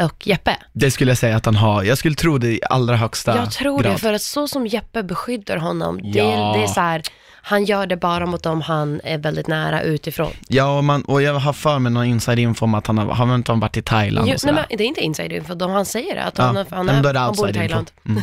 och 0.00 0.26
Jeppe. 0.26 0.56
Det 0.72 0.90
skulle 0.90 1.10
jag 1.10 1.18
säga 1.18 1.36
att 1.36 1.44
han 1.46 1.56
har, 1.56 1.82
jag 1.82 1.98
skulle 1.98 2.14
tro 2.14 2.38
det 2.38 2.48
i 2.48 2.60
allra 2.70 2.96
högsta 2.96 3.36
Jag 3.36 3.50
tror 3.52 3.82
grad. 3.82 3.92
det, 3.92 3.98
för 3.98 4.12
att 4.12 4.22
så 4.22 4.48
som 4.48 4.66
Jeppe 4.66 5.02
beskyddar 5.02 5.56
honom, 5.56 6.00
Ja. 6.02 6.24
det, 6.24 6.58
det 6.58 6.64
är 6.64 6.66
så 6.66 6.80
här, 6.80 7.02
han 7.48 7.64
gör 7.64 7.86
det 7.86 7.96
bara 7.96 8.26
mot 8.26 8.42
dem 8.42 8.60
han 8.60 9.00
är 9.04 9.18
väldigt 9.18 9.46
nära 9.46 9.82
utifrån. 9.82 10.30
Ja, 10.48 10.76
och, 10.78 10.84
man, 10.84 11.02
och 11.02 11.22
jag 11.22 11.34
har 11.34 11.52
för 11.52 11.78
mig 11.78 11.92
någon 11.92 12.04
inside 12.04 12.38
info 12.38 12.64
om 12.64 12.74
att 12.74 12.86
han 12.86 12.98
har, 12.98 13.04
har 13.06 13.34
inte 13.34 13.52
han 13.52 13.60
varit 13.60 13.76
i 13.76 13.82
Thailand 13.82 14.28
Jo, 14.28 14.34
och 14.34 14.34
nej, 14.34 14.38
sådär? 14.38 14.52
men 14.68 14.78
det 14.78 14.84
är 14.84 14.88
inte 14.88 15.00
inside 15.00 15.32
info, 15.32 15.54
de, 15.54 15.70
han 15.70 15.84
säger 15.86 16.14
det, 16.14 16.22
att 16.24 16.38
Ja, 16.38 16.44
han, 16.44 16.56
han, 16.88 17.02
då 17.02 17.08
är 17.08 17.14
han 17.14 17.34
bor 17.34 17.50
i. 17.50 17.52
Thailand. 17.52 17.90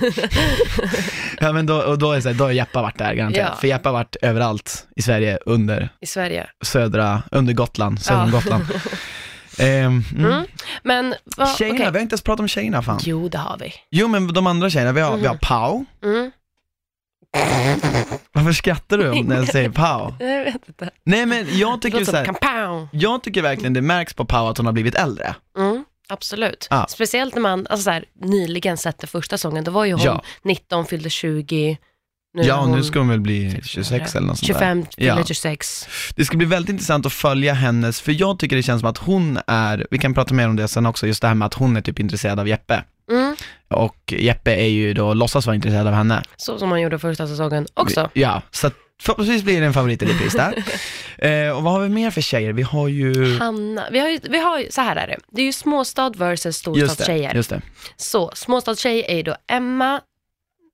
Ja 1.39 1.51
men 1.51 1.65
då, 1.65 1.75
och 1.81 1.97
då 1.99 2.11
är 2.11 2.15
det 2.15 2.21
så 2.21 2.29
här, 2.29 2.35
då 2.35 2.43
har 2.43 2.51
Jeppa 2.51 2.81
varit 2.81 2.97
där 2.97 3.13
garanterat. 3.13 3.49
Ja. 3.55 3.59
För 3.61 3.67
Jeppa 3.67 3.89
har 3.89 3.93
varit 3.93 4.15
överallt 4.21 4.87
i 4.95 5.01
Sverige 5.01 5.37
under 5.45 5.89
I 6.01 6.05
Sverige. 6.05 6.47
södra, 6.63 7.23
under 7.31 7.53
Gotland, 7.53 8.01
söder 8.01 8.21
om 8.23 8.29
Ja. 8.29 8.35
Gotland. 8.35 8.63
Ehm, 9.59 10.03
mm. 10.15 10.25
Mm. 10.31 10.45
Men, 10.83 11.15
va, 11.37 11.47
Tjejerna, 11.57 11.75
okej. 11.79 11.91
vi 11.91 11.97
har 11.97 12.01
inte 12.01 12.13
ens 12.13 12.21
pratat 12.21 12.39
om 12.39 12.47
tjejerna 12.47 12.81
fan. 12.81 12.99
Jo, 13.03 13.29
det 13.29 13.37
har 13.37 13.57
vi. 13.57 13.73
Jo 13.91 14.07
men 14.07 14.33
de 14.33 14.47
andra 14.47 14.69
tjejerna, 14.69 14.91
vi 14.91 15.01
har, 15.01 15.17
vi 15.17 15.27
har 15.27 15.35
Pau. 15.41 15.85
Varför 18.31 18.51
skrattar 18.51 18.97
du 18.97 19.23
när 19.23 19.35
jag 19.35 19.47
säger 19.47 19.69
Pau? 19.69 20.11
Jag 20.19 20.43
vet 20.45 20.67
inte. 20.67 20.89
Nej 21.03 21.25
men 21.25 21.57
jag 21.57 21.81
tycker 21.81 21.99
låter 21.99 22.11
så 22.11 22.17
här, 22.17 22.25
kapow. 22.25 22.87
jag 22.91 23.23
tycker 23.23 23.41
verkligen 23.41 23.73
det 23.73 23.81
märks 23.81 24.13
på 24.13 24.25
Pau 24.25 24.47
att 24.47 24.57
hon 24.57 24.65
har 24.65 24.73
blivit 24.73 24.95
äldre. 24.95 25.35
Mm, 25.57 25.85
absolut. 26.09 26.67
Ja. 26.69 26.85
Speciellt 26.89 27.35
när 27.35 27.41
man 27.41 27.67
alltså 27.69 27.83
så 27.83 27.89
här, 27.89 28.05
nyligen 28.21 28.77
sett 28.77 28.99
det 28.99 29.07
första 29.07 29.37
sången. 29.37 29.63
Då 29.63 29.71
var 29.71 29.85
ju 29.85 29.93
hon 29.93 30.01
Ja. 30.03 30.21
19, 30.43 30.85
fyllde 30.85 31.09
20. 31.09 31.77
Nu 32.35 32.43
ja, 32.43 32.65
nu 32.67 32.83
ska 32.83 32.99
hon 32.99 33.07
väl 33.07 33.19
bli 33.19 33.61
26 33.63 34.15
eller 34.15 34.27
något 34.27 34.37
sånt 34.37 34.47
där. 34.47 34.53
25, 34.53 34.85
fyllde 34.97 35.19
Ja. 35.19 35.25
26. 35.25 35.87
Det 36.15 36.25
ska 36.25 36.37
bli 36.37 36.45
väldigt 36.45 36.69
intressant 36.69 37.05
att 37.05 37.13
följa 37.13 37.53
hennes, 37.53 38.01
för 38.01 38.11
jag 38.11 38.39
tycker 38.39 38.55
det 38.55 38.63
känns 38.63 38.79
som 38.79 38.89
att 38.89 38.97
hon 38.97 39.39
är, 39.47 39.87
vi 39.91 39.97
kan 39.97 40.13
prata 40.13 40.33
mer 40.33 40.49
om 40.49 40.55
det 40.55 40.67
sen 40.67 40.85
också, 40.85 41.07
just 41.07 41.21
det 41.21 41.27
här 41.27 41.35
med 41.35 41.45
att 41.45 41.53
hon 41.53 41.77
är 41.77 41.81
typ 41.81 41.99
intresserad 41.99 42.39
av 42.39 42.47
Jeppe. 42.47 42.83
Mm. 43.11 43.35
Och 43.67 44.13
Jeppe 44.17 44.51
är 44.55 44.67
ju 44.67 44.93
då, 44.93 45.13
låtsas 45.13 45.45
vara 45.45 45.55
intresserad 45.55 45.87
av 45.87 45.93
henne. 45.93 46.23
Så 46.37 46.59
som 46.59 46.69
man 46.69 46.81
gjorde 46.81 46.99
första 46.99 47.27
säsongen 47.27 47.67
också. 47.73 48.09
Ja, 48.13 48.41
så 48.51 48.67
att 48.67 48.73
förhoppningsvis 49.01 49.43
blir 49.43 49.59
det 49.59 49.65
en 49.67 49.73
favorit 49.73 50.01
i 50.03 50.05
repris 50.05 50.33
där. 50.33 50.63
eh, 51.47 51.57
och 51.57 51.63
vad 51.63 51.73
har 51.73 51.79
vi 51.81 51.89
mer 51.89 52.11
för 52.11 52.21
tjejer? 52.21 52.53
Vi 52.53 52.61
har 52.63 52.87
ju... 52.87 53.37
Hanna, 53.37 53.85
vi 53.91 53.99
har 53.99 54.09
ju, 54.09 54.19
vi 54.23 54.39
har 54.39 54.59
ju, 54.59 54.71
så 54.71 54.81
här 54.81 54.95
är 54.95 55.07
det. 55.07 55.17
Det 55.31 55.41
är 55.41 55.45
ju 55.45 55.53
småstad 55.53 56.09
versus 56.09 56.45
Just 56.45 56.65
det, 56.65 56.71
storstadstjejer. 56.71 57.33
just 57.35 57.49
det. 57.49 57.61
Så, 57.95 58.31
småstadstjej 58.35 59.05
är 59.07 59.15
ju 59.15 59.23
då 59.23 59.35
Emma, 59.47 60.01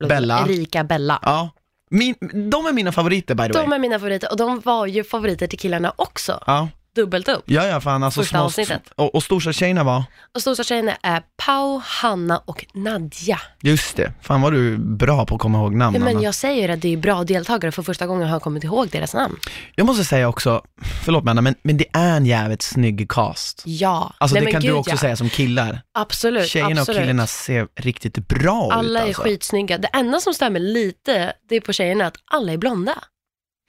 Bella. 0.08 0.46
Erika, 0.50 0.84
Bella. 0.84 1.20
Ja. 1.22 1.50
Min, 1.89 2.15
de 2.50 2.65
är 2.65 2.74
mina 2.74 2.91
favoriter 2.91 3.36
by 3.36 3.48
the 3.48 3.53
way. 3.53 3.63
De 3.65 3.74
är 3.74 3.79
mina 3.79 4.00
favoriter 4.00 4.31
och 4.31 4.38
de 4.38 4.60
var 4.60 4.86
ju 4.88 5.03
favoriter 5.03 5.48
till 5.48 5.60
killarna 5.60 5.93
också. 5.96 6.43
Ja, 6.48 6.67
Dubbelt 6.95 7.27
upp. 7.27 7.43
ja, 7.45 7.65
ja 7.67 7.81
fan 7.81 8.03
alltså 8.03 8.21
Första 8.21 8.38
små, 8.38 8.43
avsnittet. 8.45 8.81
och, 8.95 9.15
och 9.15 9.24
storstadstjejerna 9.24 9.83
var, 9.83 10.03
Och 10.36 10.41
storstadstjejerna 10.41 10.95
är 11.03 11.24
Pau, 11.45 11.81
Hanna 11.86 12.38
och 12.45 12.65
Nadja. 12.74 13.41
just 13.62 13.95
det, 13.95 14.13
fan 14.21 14.41
var 14.41 14.51
du 14.51 14.77
bra 14.77 15.25
på 15.25 15.36
att 15.36 15.41
komma 15.41 15.57
ihåg 15.57 15.75
namn 15.75 15.95
Ja, 15.95 16.00
men 16.05 16.15
Anna. 16.15 16.24
jag 16.24 16.36
säger 16.36 16.69
att 16.69 16.81
det 16.81 16.93
är 16.93 16.98
bra 16.98 17.24
deltagare 17.24 17.71
för 17.71 17.83
första 17.83 18.07
gången 18.07 18.27
har 18.27 18.36
jag 18.36 18.41
kommit 18.41 18.63
ihåg 18.63 18.89
deras 18.89 19.13
namn. 19.13 19.36
Jag 19.75 19.86
måste 19.86 20.03
säga 20.03 20.27
också, 20.29 20.62
förlåt 21.05 21.24
mig 21.24 21.31
Anna, 21.31 21.41
men, 21.41 21.55
men 21.63 21.77
det 21.77 21.86
är 21.93 22.17
en 22.17 22.25
jävligt 22.25 22.62
snygg 22.62 23.10
cast. 23.10 23.63
Ja, 23.65 24.13
Alltså 24.17 24.33
Nej, 24.36 24.41
det 24.41 24.45
men 24.45 24.51
kan 24.53 24.62
du 24.62 24.67
gud, 24.67 24.75
också 24.75 24.91
ja. 24.91 24.98
säga 24.98 25.15
som 25.15 25.29
killar. 25.29 25.81
Absolut, 25.93 26.48
Tjejerna 26.48 26.81
absolut. 26.81 26.98
och 26.98 27.03
killarna 27.03 27.27
ser 27.27 27.67
riktigt 27.75 28.27
bra 28.27 28.65
ut 28.67 28.74
Alla 28.74 29.00
är 29.01 29.05
alltså. 29.07 29.21
skitsnygga. 29.24 29.77
Det 29.77 29.88
enda 29.93 30.19
som 30.19 30.33
stämmer 30.33 30.60
lite, 30.60 31.33
det 31.50 31.55
är 31.55 31.62
på 31.62 31.74
tjejerna 31.74 32.05
att 32.07 32.15
alla 32.31 32.53
är 32.53 32.57
blonda. 32.57 32.93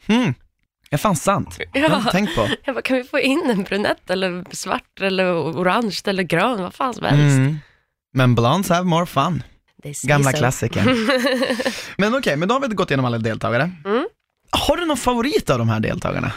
Hmm. 0.06 0.34
Ja, 0.92 0.98
fan 0.98 1.16
sant. 1.16 1.58
Det 1.72 1.80
har 1.80 1.88
jag 1.88 1.98
inte 1.98 2.10
tänkt 2.10 2.34
på. 2.34 2.48
Jag 2.64 2.74
bara, 2.74 2.82
kan 2.82 2.96
vi 2.96 3.04
få 3.04 3.18
in 3.18 3.50
en 3.50 3.62
brunett 3.62 4.10
eller 4.10 4.44
svart 4.50 5.00
eller 5.00 5.34
orange 5.34 6.00
eller 6.04 6.22
grön, 6.22 6.62
vad 6.62 6.74
fan 6.74 6.94
som 6.94 7.04
helst. 7.04 7.36
Mm. 7.36 7.58
Men 8.14 8.34
blondes 8.34 8.68
have 8.68 8.84
more 8.84 9.06
fun. 9.06 9.42
Gamla 10.02 10.30
så. 10.30 10.36
klassiker. 10.36 10.84
men 12.00 12.14
okej, 12.14 12.36
men 12.36 12.48
då 12.48 12.54
har 12.54 12.60
vi 12.60 12.74
gått 12.74 12.90
igenom 12.90 13.04
alla 13.04 13.18
deltagare. 13.18 13.70
Mm. 13.84 14.06
Har 14.50 14.76
du 14.76 14.86
någon 14.86 14.96
favorit 14.96 15.50
av 15.50 15.58
de 15.58 15.68
här 15.68 15.80
deltagarna? 15.80 16.32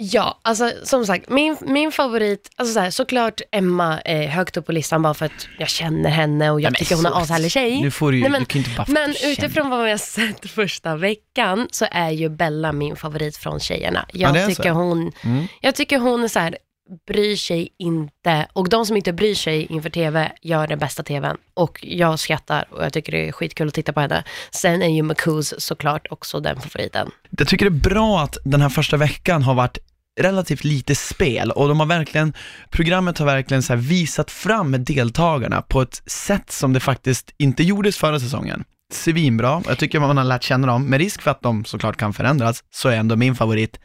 Ja, 0.00 0.38
alltså 0.42 0.72
som 0.84 1.06
sagt, 1.06 1.28
min, 1.28 1.56
min 1.60 1.92
favorit, 1.92 2.50
alltså 2.56 2.74
så 2.74 2.80
här, 2.80 2.90
såklart 2.90 3.40
Emma 3.52 4.00
är 4.00 4.26
högt 4.28 4.56
upp 4.56 4.66
på 4.66 4.72
listan 4.72 5.02
bara 5.02 5.14
för 5.14 5.26
att 5.26 5.48
jag 5.58 5.68
känner 5.68 6.10
henne 6.10 6.50
och 6.50 6.60
jag 6.60 6.74
tycker 6.74 6.94
hon 6.96 7.06
är 7.06 7.10
så- 7.10 7.16
ashärlig 7.16 7.50
tjej. 7.52 7.80
Nu 7.82 7.90
får 7.90 8.12
du 8.12 8.20
Nej, 8.20 8.30
men- 8.30 8.40
du 8.40 8.46
kan 8.46 8.58
inte 8.58 8.70
bara 8.76 8.84
Men 8.88 9.14
känna. 9.14 9.32
utifrån 9.32 9.70
vad 9.70 9.90
jag 9.90 10.00
sett 10.00 10.50
första 10.50 10.96
veckan 10.96 11.68
så 11.70 11.86
är 11.90 12.10
ju 12.10 12.28
Bella 12.28 12.72
min 12.72 12.96
favorit 12.96 13.36
från 13.36 13.60
tjejerna. 13.60 14.06
Jag, 14.12 14.36
Ja, 14.36 14.46
tycker, 14.46 14.70
hon, 14.70 15.12
Mm. 15.24 15.46
jag 15.60 15.74
tycker 15.74 15.98
hon 15.98 16.24
är 16.24 16.28
så 16.28 16.38
här, 16.38 16.58
bryr 17.06 17.36
sig 17.36 17.68
inte. 17.78 18.46
Och 18.52 18.68
de 18.68 18.86
som 18.86 18.96
inte 18.96 19.12
bryr 19.12 19.34
sig 19.34 19.66
inför 19.70 19.90
TV 19.90 20.32
gör 20.42 20.66
den 20.66 20.78
bästa 20.78 21.02
TVn. 21.02 21.36
Och 21.54 21.78
jag 21.82 22.18
skrattar 22.18 22.64
och 22.70 22.84
jag 22.84 22.92
tycker 22.92 23.12
det 23.12 23.28
är 23.28 23.32
skitkul 23.32 23.68
att 23.68 23.74
titta 23.74 23.92
på 23.92 24.00
henne. 24.00 24.24
Sen 24.50 24.82
är 24.82 24.88
ju 24.88 25.02
McCoos 25.02 25.54
såklart 25.58 26.06
också 26.10 26.40
den 26.40 26.60
favoriten. 26.60 27.10
Jag 27.38 27.48
tycker 27.48 27.70
det 27.70 27.76
är 27.76 27.90
bra 27.90 28.20
att 28.20 28.38
den 28.44 28.60
här 28.62 28.68
första 28.68 28.96
veckan 28.96 29.42
har 29.42 29.54
varit 29.54 29.78
relativt 30.18 30.64
lite 30.64 30.94
spel 30.94 31.50
och 31.50 31.68
de 31.68 31.80
har 31.80 31.86
verkligen, 31.86 32.32
programmet 32.70 33.18
har 33.18 33.26
verkligen 33.26 33.62
så 33.62 33.74
visat 33.76 34.30
fram 34.30 34.84
deltagarna 34.84 35.62
på 35.62 35.82
ett 35.82 36.02
sätt 36.06 36.50
som 36.52 36.72
det 36.72 36.80
faktiskt 36.80 37.34
inte 37.38 37.62
gjordes 37.62 37.96
förra 37.96 38.20
säsongen. 38.20 38.64
Svinbra, 38.92 39.62
jag 39.68 39.78
tycker 39.78 40.00
man 40.00 40.16
har 40.16 40.24
lärt 40.24 40.42
känna 40.42 40.66
dem, 40.66 40.84
med 40.86 40.98
risk 40.98 41.22
för 41.22 41.30
att 41.30 41.42
de 41.42 41.64
såklart 41.64 41.96
kan 41.96 42.12
förändras, 42.12 42.64
så 42.70 42.88
är 42.88 42.96
ändå 42.96 43.16
min 43.16 43.34
favorit 43.34 43.80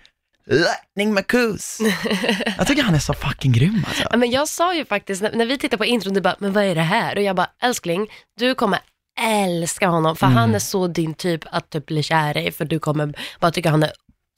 Lightning 0.45 1.13
McCoos. 1.13 1.79
Jag 2.57 2.67
tycker 2.67 2.83
han 2.83 2.95
är 2.95 2.99
så 2.99 3.13
fucking 3.13 3.51
grym 3.51 3.85
alltså. 3.87 4.03
Ja, 4.11 4.17
men 4.17 4.31
jag 4.31 4.47
sa 4.47 4.75
ju 4.75 4.85
faktiskt, 4.85 5.21
när, 5.21 5.31
när 5.35 5.45
vi 5.45 5.57
tittade 5.57 5.77
på 5.77 5.85
intron, 5.85 6.13
du 6.13 6.21
bara, 6.21 6.35
men 6.39 6.53
vad 6.53 6.63
är 6.63 6.75
det 6.75 6.81
här? 6.81 7.15
Och 7.15 7.21
jag 7.23 7.35
bara, 7.35 7.49
älskling, 7.63 8.07
du 8.39 8.55
kommer 8.55 8.79
älska 9.21 9.87
honom, 9.87 10.15
för 10.15 10.25
Mm. 10.25 10.37
han 10.37 10.55
är 10.55 10.59
så 10.59 10.87
din 10.87 11.13
typ 11.13 11.41
att 11.51 11.69
typ 11.69 11.85
bli 11.85 12.03
kär 12.03 12.37
i, 12.37 12.51
för 12.51 12.65
du 12.65 12.79
kommer 12.79 13.13
bara 13.39 13.51
tycka 13.51 13.69
han 13.69 13.83
är 13.83 13.91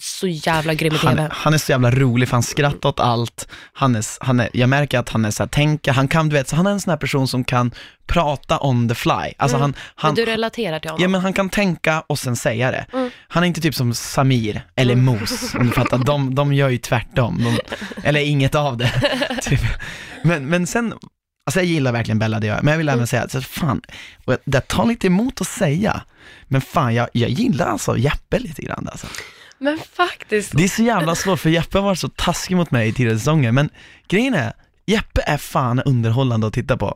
så 0.04 0.28
jävla 0.28 0.74
grym 0.74 0.94
i 0.94 0.98
Han, 0.98 1.16
TV. 1.16 1.30
han 1.32 1.54
är 1.54 1.58
så 1.58 1.72
jävla 1.72 1.92
rolig 1.92 2.30
för 2.30 2.36
han 2.36 2.44
skrattar 2.44 2.90
åt 2.90 3.00
allt. 3.00 3.48
Han 3.74 3.96
är, 3.96 4.06
han 4.20 4.40
är, 4.40 4.50
jag 4.54 4.70
märker 4.70 5.00
att 5.00 5.10
han 5.10 5.26
är 5.26 5.32
så 5.32 5.44
här, 5.44 5.48
tänka, 5.48 5.92
han 5.92 6.08
kan, 6.08 6.30
du 6.30 6.36
vet, 6.36 6.48
så 6.48 6.56
han 6.56 6.68
är 6.68 6.72
en 6.72 6.82
sån 6.82 6.92
här 6.92 6.98
person 6.98 7.28
som 7.28 7.44
kan 7.44 7.72
prata 8.08 8.60
on 8.60 8.90
the 8.90 8.96
fly. 8.96 9.34
Alltså 9.38 9.58
han, 9.58 9.74
han, 9.96 10.10
men 10.10 10.16
du 10.16 10.26
relaterar 10.26 10.80
till 10.80 10.90
honom. 10.90 11.04
Ja 11.04 11.08
men 11.08 11.22
han 11.22 11.34
kan 11.34 11.50
tänka 11.50 12.04
och 12.08 12.20
sen 12.20 12.36
säga 12.36 12.72
det. 12.72 12.86
Mm. 12.94 13.12
Han 13.28 13.44
är 13.44 13.48
inte 13.48 13.62
typ 13.62 13.76
som 13.76 13.94
Samir 13.94 14.62
eller 14.76 14.96
Mos, 14.96 15.56
om 15.56 15.68
du 15.68 15.72
fattar. 15.72 15.98
De, 15.98 16.36
de 16.36 16.54
gör 16.54 16.70
ju 16.70 16.78
tvärtom. 16.78 17.44
De, 17.44 17.60
eller 18.04 18.20
inget 18.20 18.56
av 18.56 18.78
det. 18.78 18.92
typ. 19.42 19.62
men, 20.24 20.46
men 20.46 20.68
sen, 20.68 20.94
alltså 21.46 21.60
jag 21.60 21.66
gillar 21.66 21.92
verkligen 21.92 22.20
Bella, 22.20 22.40
det 22.40 22.48
gör 22.48 22.56
jag. 22.56 22.64
Men 22.64 22.72
jag 22.72 22.78
vill 22.78 22.90
även 22.90 23.08
säga 23.08 23.24
att, 23.24 23.32
så 23.32 23.42
fan, 23.42 23.82
och 24.26 24.38
det 24.46 24.62
tar 24.62 24.86
lite 24.86 25.08
emot 25.08 25.42
att 25.42 25.48
säga. 25.48 26.02
Men 26.48 26.62
fan, 26.62 26.96
jag, 26.96 27.08
jag 27.14 27.30
gillar 27.30 27.68
alltså 27.68 27.98
Jeppe 27.98 28.40
lite 28.40 28.62
grann 28.62 28.90
alltså. 28.92 29.08
Men 29.58 29.78
faktiskt, 29.78 30.52
Det 30.58 30.64
är 30.64 30.68
så 30.68 30.84
jävla 30.84 31.16
svårt, 31.16 31.40
för 31.40 31.50
Jeppe 31.50 31.78
har 31.78 31.86
varit 31.86 32.00
så 32.00 32.10
taskig 32.10 32.56
mot 32.56 32.72
mig 32.72 32.88
i 32.90 32.94
tidigare 32.94 33.18
säsonger. 33.20 33.52
Men 33.52 33.70
grejen 34.08 34.34
är, 34.34 34.54
Jeppe 34.88 35.22
är 35.26 35.38
fan 35.38 35.80
underhållande 35.82 36.48
att 36.48 36.54
titta 36.54 36.78
på. 36.78 36.96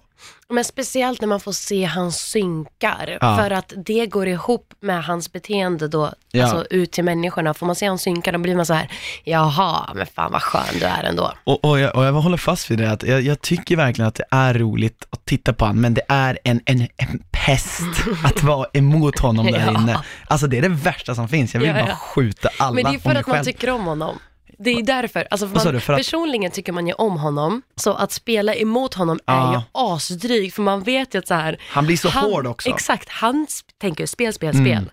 men 0.50 0.64
speciellt 0.66 1.22
när 1.22 1.28
man 1.28 1.40
får 1.40 1.52
se 1.52 1.86
hans 1.86 2.18
synkar, 2.18 3.18
Ja. 3.22 3.38
för 3.38 3.52
att 3.52 3.74
det 3.86 4.06
går 4.08 4.28
ihop 4.28 4.74
med 4.80 5.04
hans 5.04 5.32
beteende 5.34 5.88
då, 5.88 6.12
Ja. 6.32 6.44
alltså 6.44 6.66
ut 6.70 6.92
till 6.92 7.04
människorna. 7.04 7.54
Får 7.54 7.66
man 7.66 7.76
se 7.76 7.86
hans 7.88 8.02
synkar, 8.02 8.32
då 8.32 8.40
blir 8.40 8.56
man 8.56 8.66
så 8.66 8.74
här, 8.74 8.92
jaha, 9.24 9.90
men 9.96 10.08
fan 10.16 10.32
vad 10.32 10.42
skön 10.44 10.80
du 10.80 10.86
är 10.86 11.04
ändå. 11.04 11.34
Och, 11.44 11.66
och, 11.66 11.80
jag, 11.80 11.96
och 11.96 12.06
jag 12.06 12.14
håller 12.14 12.38
fast 12.38 12.72
vid 12.72 12.78
det, 12.80 12.92
att 12.92 13.04
jag, 13.04 13.22
jag 13.22 13.42
tycker 13.42 13.76
verkligen 13.76 14.08
att 14.08 14.16
det 14.16 14.26
är 14.32 14.54
roligt 14.54 15.06
att 15.10 15.26
titta 15.26 15.54
på 15.54 15.66
honom, 15.66 15.82
men 15.82 15.94
det 15.94 16.02
är 16.08 16.40
en, 16.44 16.62
en, 16.66 16.82
en 16.98 17.24
pest 17.32 17.82
att 18.26 18.44
vara 18.44 18.68
emot 18.74 19.20
honom 19.20 19.46
där 19.46 19.60
Ja. 19.74 19.82
inne. 19.82 20.00
Alltså 20.28 20.48
det 20.48 20.58
är 20.58 20.62
det 20.62 20.70
värsta 20.70 21.16
som 21.16 21.28
finns, 21.28 21.54
jag 21.54 21.62
vill 21.62 21.74
bara 21.74 21.96
skjuta 21.96 22.50
alla 22.60 22.72
Men 22.76 22.84
det 22.84 22.90
är 22.98 23.00
för 23.00 23.16
att 23.16 23.28
man 23.28 23.36
själv. 23.36 23.46
tycker 23.46 23.70
om 23.70 23.86
honom. 23.86 24.20
Det 24.64 24.70
är 24.70 24.84
därför. 24.84 25.28
Alltså 25.32 25.48
för 25.48 25.60
sa 25.60 25.66
man, 25.66 25.74
du? 25.74 25.80
För 25.80 25.94
att- 25.94 26.00
Personligen 26.00 26.52
tycker 26.52 26.72
man 26.72 26.88
ju 26.88 26.94
om 26.94 27.18
honom, 27.18 27.62
så 27.76 27.94
att 27.94 28.12
spela 28.12 28.56
emot 28.56 28.94
honom 28.94 29.20
är 29.26 29.34
Ja. 29.36 29.54
ju 29.54 29.62
asdrygt, 29.72 30.56
för 30.56 30.62
man 30.62 30.84
vet 30.84 31.16
ju 31.16 31.20
att 31.20 31.28
så 31.28 31.34
här, 31.34 31.58
Han 31.70 31.86
blir 31.86 31.98
så 31.98 32.10
hård 32.10 32.48
också. 32.48 32.70
Exakt, 32.70 33.10
han 33.10 33.46
sp- 33.50 33.64
tänker 33.82 34.06
spel, 34.06 34.34
spel, 34.34 34.56
Mm. 34.56 34.66
spel. 34.66 34.92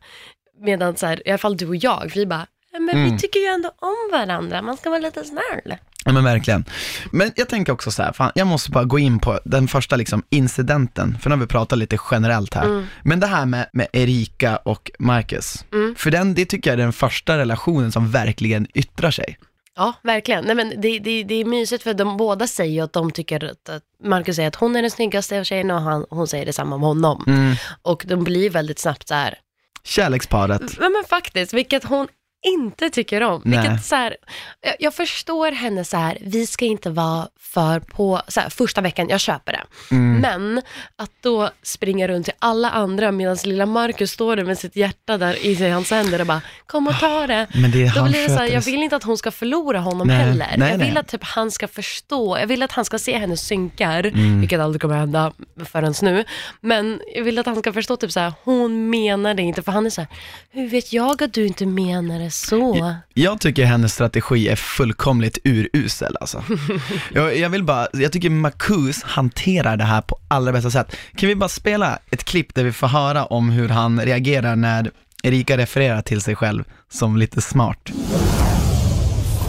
Medan 0.60 0.96
så 0.96 1.06
här, 1.06 1.28
i 1.28 1.30
alla 1.30 1.38
fall 1.38 1.56
du 1.56 1.66
och 1.68 1.76
jag, 1.76 2.10
vi 2.14 2.26
bara, 2.26 2.46
"Ja, 2.72 2.78
men 2.80 2.96
Mm. 2.96 3.12
vi 3.12 3.18
tycker 3.18 3.40
ju 3.40 3.46
ändå 3.46 3.68
om 3.80 4.18
varandra, 4.18 4.62
man 4.62 4.76
ska 4.76 4.90
vara 4.90 5.00
lite 5.00 5.24
snäll. 5.24 5.76
Ja 6.04 6.12
men 6.12 6.24
verkligen. 6.24 6.64
Men 7.10 7.30
jag 7.36 7.48
tänker 7.48 7.72
också 7.72 7.90
så 7.90 8.02
här, 8.02 8.12
fan, 8.12 8.32
jag 8.34 8.46
måste 8.46 8.70
bara 8.70 8.84
gå 8.84 8.98
in 8.98 9.18
på 9.18 9.40
den 9.44 9.68
första 9.68 9.96
liksom 9.96 10.22
incidenten, 10.30 11.18
för 11.22 11.30
nu 11.30 11.36
har 11.36 11.40
vi 11.40 11.46
pratat 11.46 11.78
lite 11.78 11.98
generellt 12.10 12.54
här. 12.54 12.64
Mm. 12.64 12.86
Men 13.02 13.20
det 13.20 13.26
här 13.26 13.46
med, 13.46 13.68
med 13.72 13.86
Erika 13.92 14.56
och 14.56 14.90
Marcus, 14.98 15.64
för 15.96 16.10
den, 16.10 16.34
det 16.34 16.44
tycker 16.44 16.70
jag 16.70 16.78
är 16.80 16.82
den 16.84 16.92
första 16.92 17.38
relationen 17.38 17.92
som 17.92 18.10
verkligen 18.10 18.66
yttrar 18.74 19.10
sig. 19.10 19.38
Ja, 19.76 19.94
verkligen. 20.02 20.44
Nej, 20.44 20.54
men 20.54 20.80
det, 20.80 20.98
det, 20.98 21.22
det 21.22 21.34
är 21.34 21.44
mysigt 21.44 21.82
för 21.82 21.94
de 21.94 22.16
båda 22.16 22.46
säger 22.46 22.72
ju 22.72 22.80
att 22.80 22.92
de 22.92 23.10
tycker 23.10 23.44
att, 23.44 23.68
att 23.68 23.82
Marcus 24.04 24.36
säger 24.36 24.48
att 24.48 24.56
hon 24.56 24.76
är 24.76 24.82
den 24.82 24.90
snyggaste 24.90 25.40
av 25.40 25.44
tjejerna 25.44 25.74
och 25.74 25.80
han, 25.80 26.06
hon 26.10 26.26
säger 26.26 26.46
detsamma 26.46 26.76
om 26.76 26.82
honom. 26.82 27.24
Mm. 27.26 27.54
Och 27.82 28.04
de 28.06 28.24
blir 28.24 28.50
väldigt 28.50 28.78
snabbt 28.78 29.08
så 29.08 29.14
här, 29.14 29.38
Kärleksparet. 29.84 30.62
Ja 30.80 30.88
men 30.88 31.04
faktiskt, 31.08 31.52
vilket 31.52 31.84
hon 31.84 32.08
inte 32.46 32.90
tycker 32.90 33.22
om. 33.22 33.42
Nej. 33.44 33.58
Vilket, 33.60 33.84
så 33.84 33.96
här, 33.96 34.16
jag, 34.60 34.74
jag 34.78 34.94
förstår 34.94 35.52
henne 35.52 35.84
så 35.84 35.96
här, 35.96 36.18
vi 36.20 36.46
ska 36.46 36.64
inte 36.64 36.90
vara 36.90 37.28
för 37.40 37.80
på, 37.80 38.22
så 38.28 38.40
här, 38.40 38.50
första 38.50 38.80
veckan, 38.80 39.08
jag 39.08 39.20
köper 39.20 39.52
det. 39.52 39.94
Mm. 39.94 40.20
Men 40.20 40.62
att 40.96 41.10
då 41.22 41.50
springa 41.62 42.08
runt 42.08 42.24
till 42.24 42.34
alla 42.38 42.70
andra 42.70 43.12
medan 43.12 43.36
lilla 43.44 43.66
Marcus 43.66 44.10
står 44.10 44.36
där 44.36 44.44
med 44.44 44.58
sitt 44.58 44.76
hjärta 44.76 45.18
där 45.18 45.46
i 45.46 45.70
hans 45.70 45.90
händer 45.90 46.20
och 46.20 46.26
bara, 46.26 46.40
kom 46.66 46.86
och 46.86 46.98
ta 47.00 47.26
det. 47.26 47.46
Men 47.54 47.70
det 47.70 47.94
Då 47.94 48.04
blir 48.04 48.22
det 48.22 48.28
så 48.28 48.34
här, 48.34 48.46
jag 48.46 48.60
vill 48.60 48.82
inte 48.82 48.96
att 48.96 49.02
hon 49.02 49.18
ska 49.18 49.30
förlora 49.30 49.78
honom 49.80 50.06
Nej, 50.08 50.16
heller. 50.16 50.54
nej, 50.56 50.70
jag 50.70 50.78
vill 50.78 50.96
att 50.96 51.08
typ, 51.08 51.24
han 51.24 51.50
ska 51.50 51.68
förstå, 51.68 52.38
jag 52.38 52.46
vill 52.46 52.62
att 52.62 52.72
han 52.72 52.84
ska 52.84 52.98
se 52.98 53.18
hennes 53.18 53.40
synkar, 53.46 54.06
Mm. 54.06 54.40
vilket 54.40 54.60
aldrig 54.60 54.80
kommer 54.82 54.96
hända 54.96 55.32
förrän 55.64 55.94
nu. 56.02 56.24
Men 56.60 57.00
jag 57.14 57.24
vill 57.24 57.38
att 57.38 57.46
han 57.46 57.56
ska 57.56 57.72
förstå 57.72 57.96
typ 57.96 58.12
så 58.12 58.20
här, 58.20 58.32
hon 58.44 58.90
menar 58.90 59.34
det 59.34 59.42
inte, 59.42 59.62
för 59.62 59.72
han 59.72 59.86
är 59.86 59.90
så 59.90 60.00
här, 60.00 60.08
hur 60.50 60.68
vet 60.68 60.92
jag 60.92 61.22
att 61.22 61.32
du 61.32 61.46
inte 61.46 61.66
menar 61.66 62.18
det 62.18 62.30
så? 62.36 62.94
Jag 63.14 63.40
tycker 63.40 63.64
hennes 63.64 63.94
strategi 63.94 64.48
är 64.48 64.56
fullkomligt 64.56 65.38
urusel 65.44 66.16
alltså. 66.20 66.44
jag, 67.12 67.36
jag 67.38 67.50
vill 67.50 67.64
bara, 67.64 67.86
jag 67.92 68.12
tycker 68.12 68.30
Marcus 68.30 69.02
hanterar 69.02 69.76
det 69.76 69.84
här 69.84 70.00
på 70.00 70.18
allra 70.28 70.52
bästa 70.52 70.70
sätt. 70.70 70.96
Kan 71.16 71.28
vi 71.28 71.34
bara 71.36 71.48
spela 71.48 71.98
ett 72.10 72.24
klipp 72.24 72.54
där 72.54 72.64
vi 72.64 72.72
får 72.72 72.86
höra 72.86 73.24
om 73.24 73.50
hur 73.50 73.68
han 73.68 74.00
reagerar 74.00 74.56
när 74.56 74.90
Erika 75.22 75.56
refererar 75.56 76.02
till 76.02 76.20
sig 76.20 76.36
själv 76.36 76.64
som 76.92 77.16
lite 77.16 77.40
smart. 77.40 77.92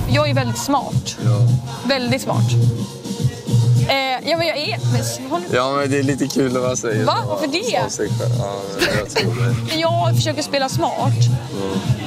Jag 0.10 0.29
är 0.29 0.34
väldigt 0.34 0.58
smart. 0.58 1.17
Väldigt 1.86 2.22
smart. 2.22 2.51
Eh, 3.89 4.29
ja, 4.29 4.38
men 4.38 4.48
jag 4.48 4.58
är... 4.58 4.77
Men, 5.22 5.29
håll- 5.32 5.41
Ja, 5.53 5.72
men 5.75 5.91
det 5.91 6.00
är 6.00 6.03
lite 6.03 6.27
kul 6.27 6.53
när 6.53 6.60
man 6.60 6.77
säger 6.77 7.06
Va? 7.06 7.17
så. 7.24 7.29
Varför 7.29 7.48
det? 7.48 7.91
Sig. 7.91 8.10
Ja, 8.39 8.62
jag 8.96 9.12
tror 9.12 9.82
jag 10.08 10.15
försöker 10.15 10.41
spela 10.41 10.70
smart. 10.70 11.13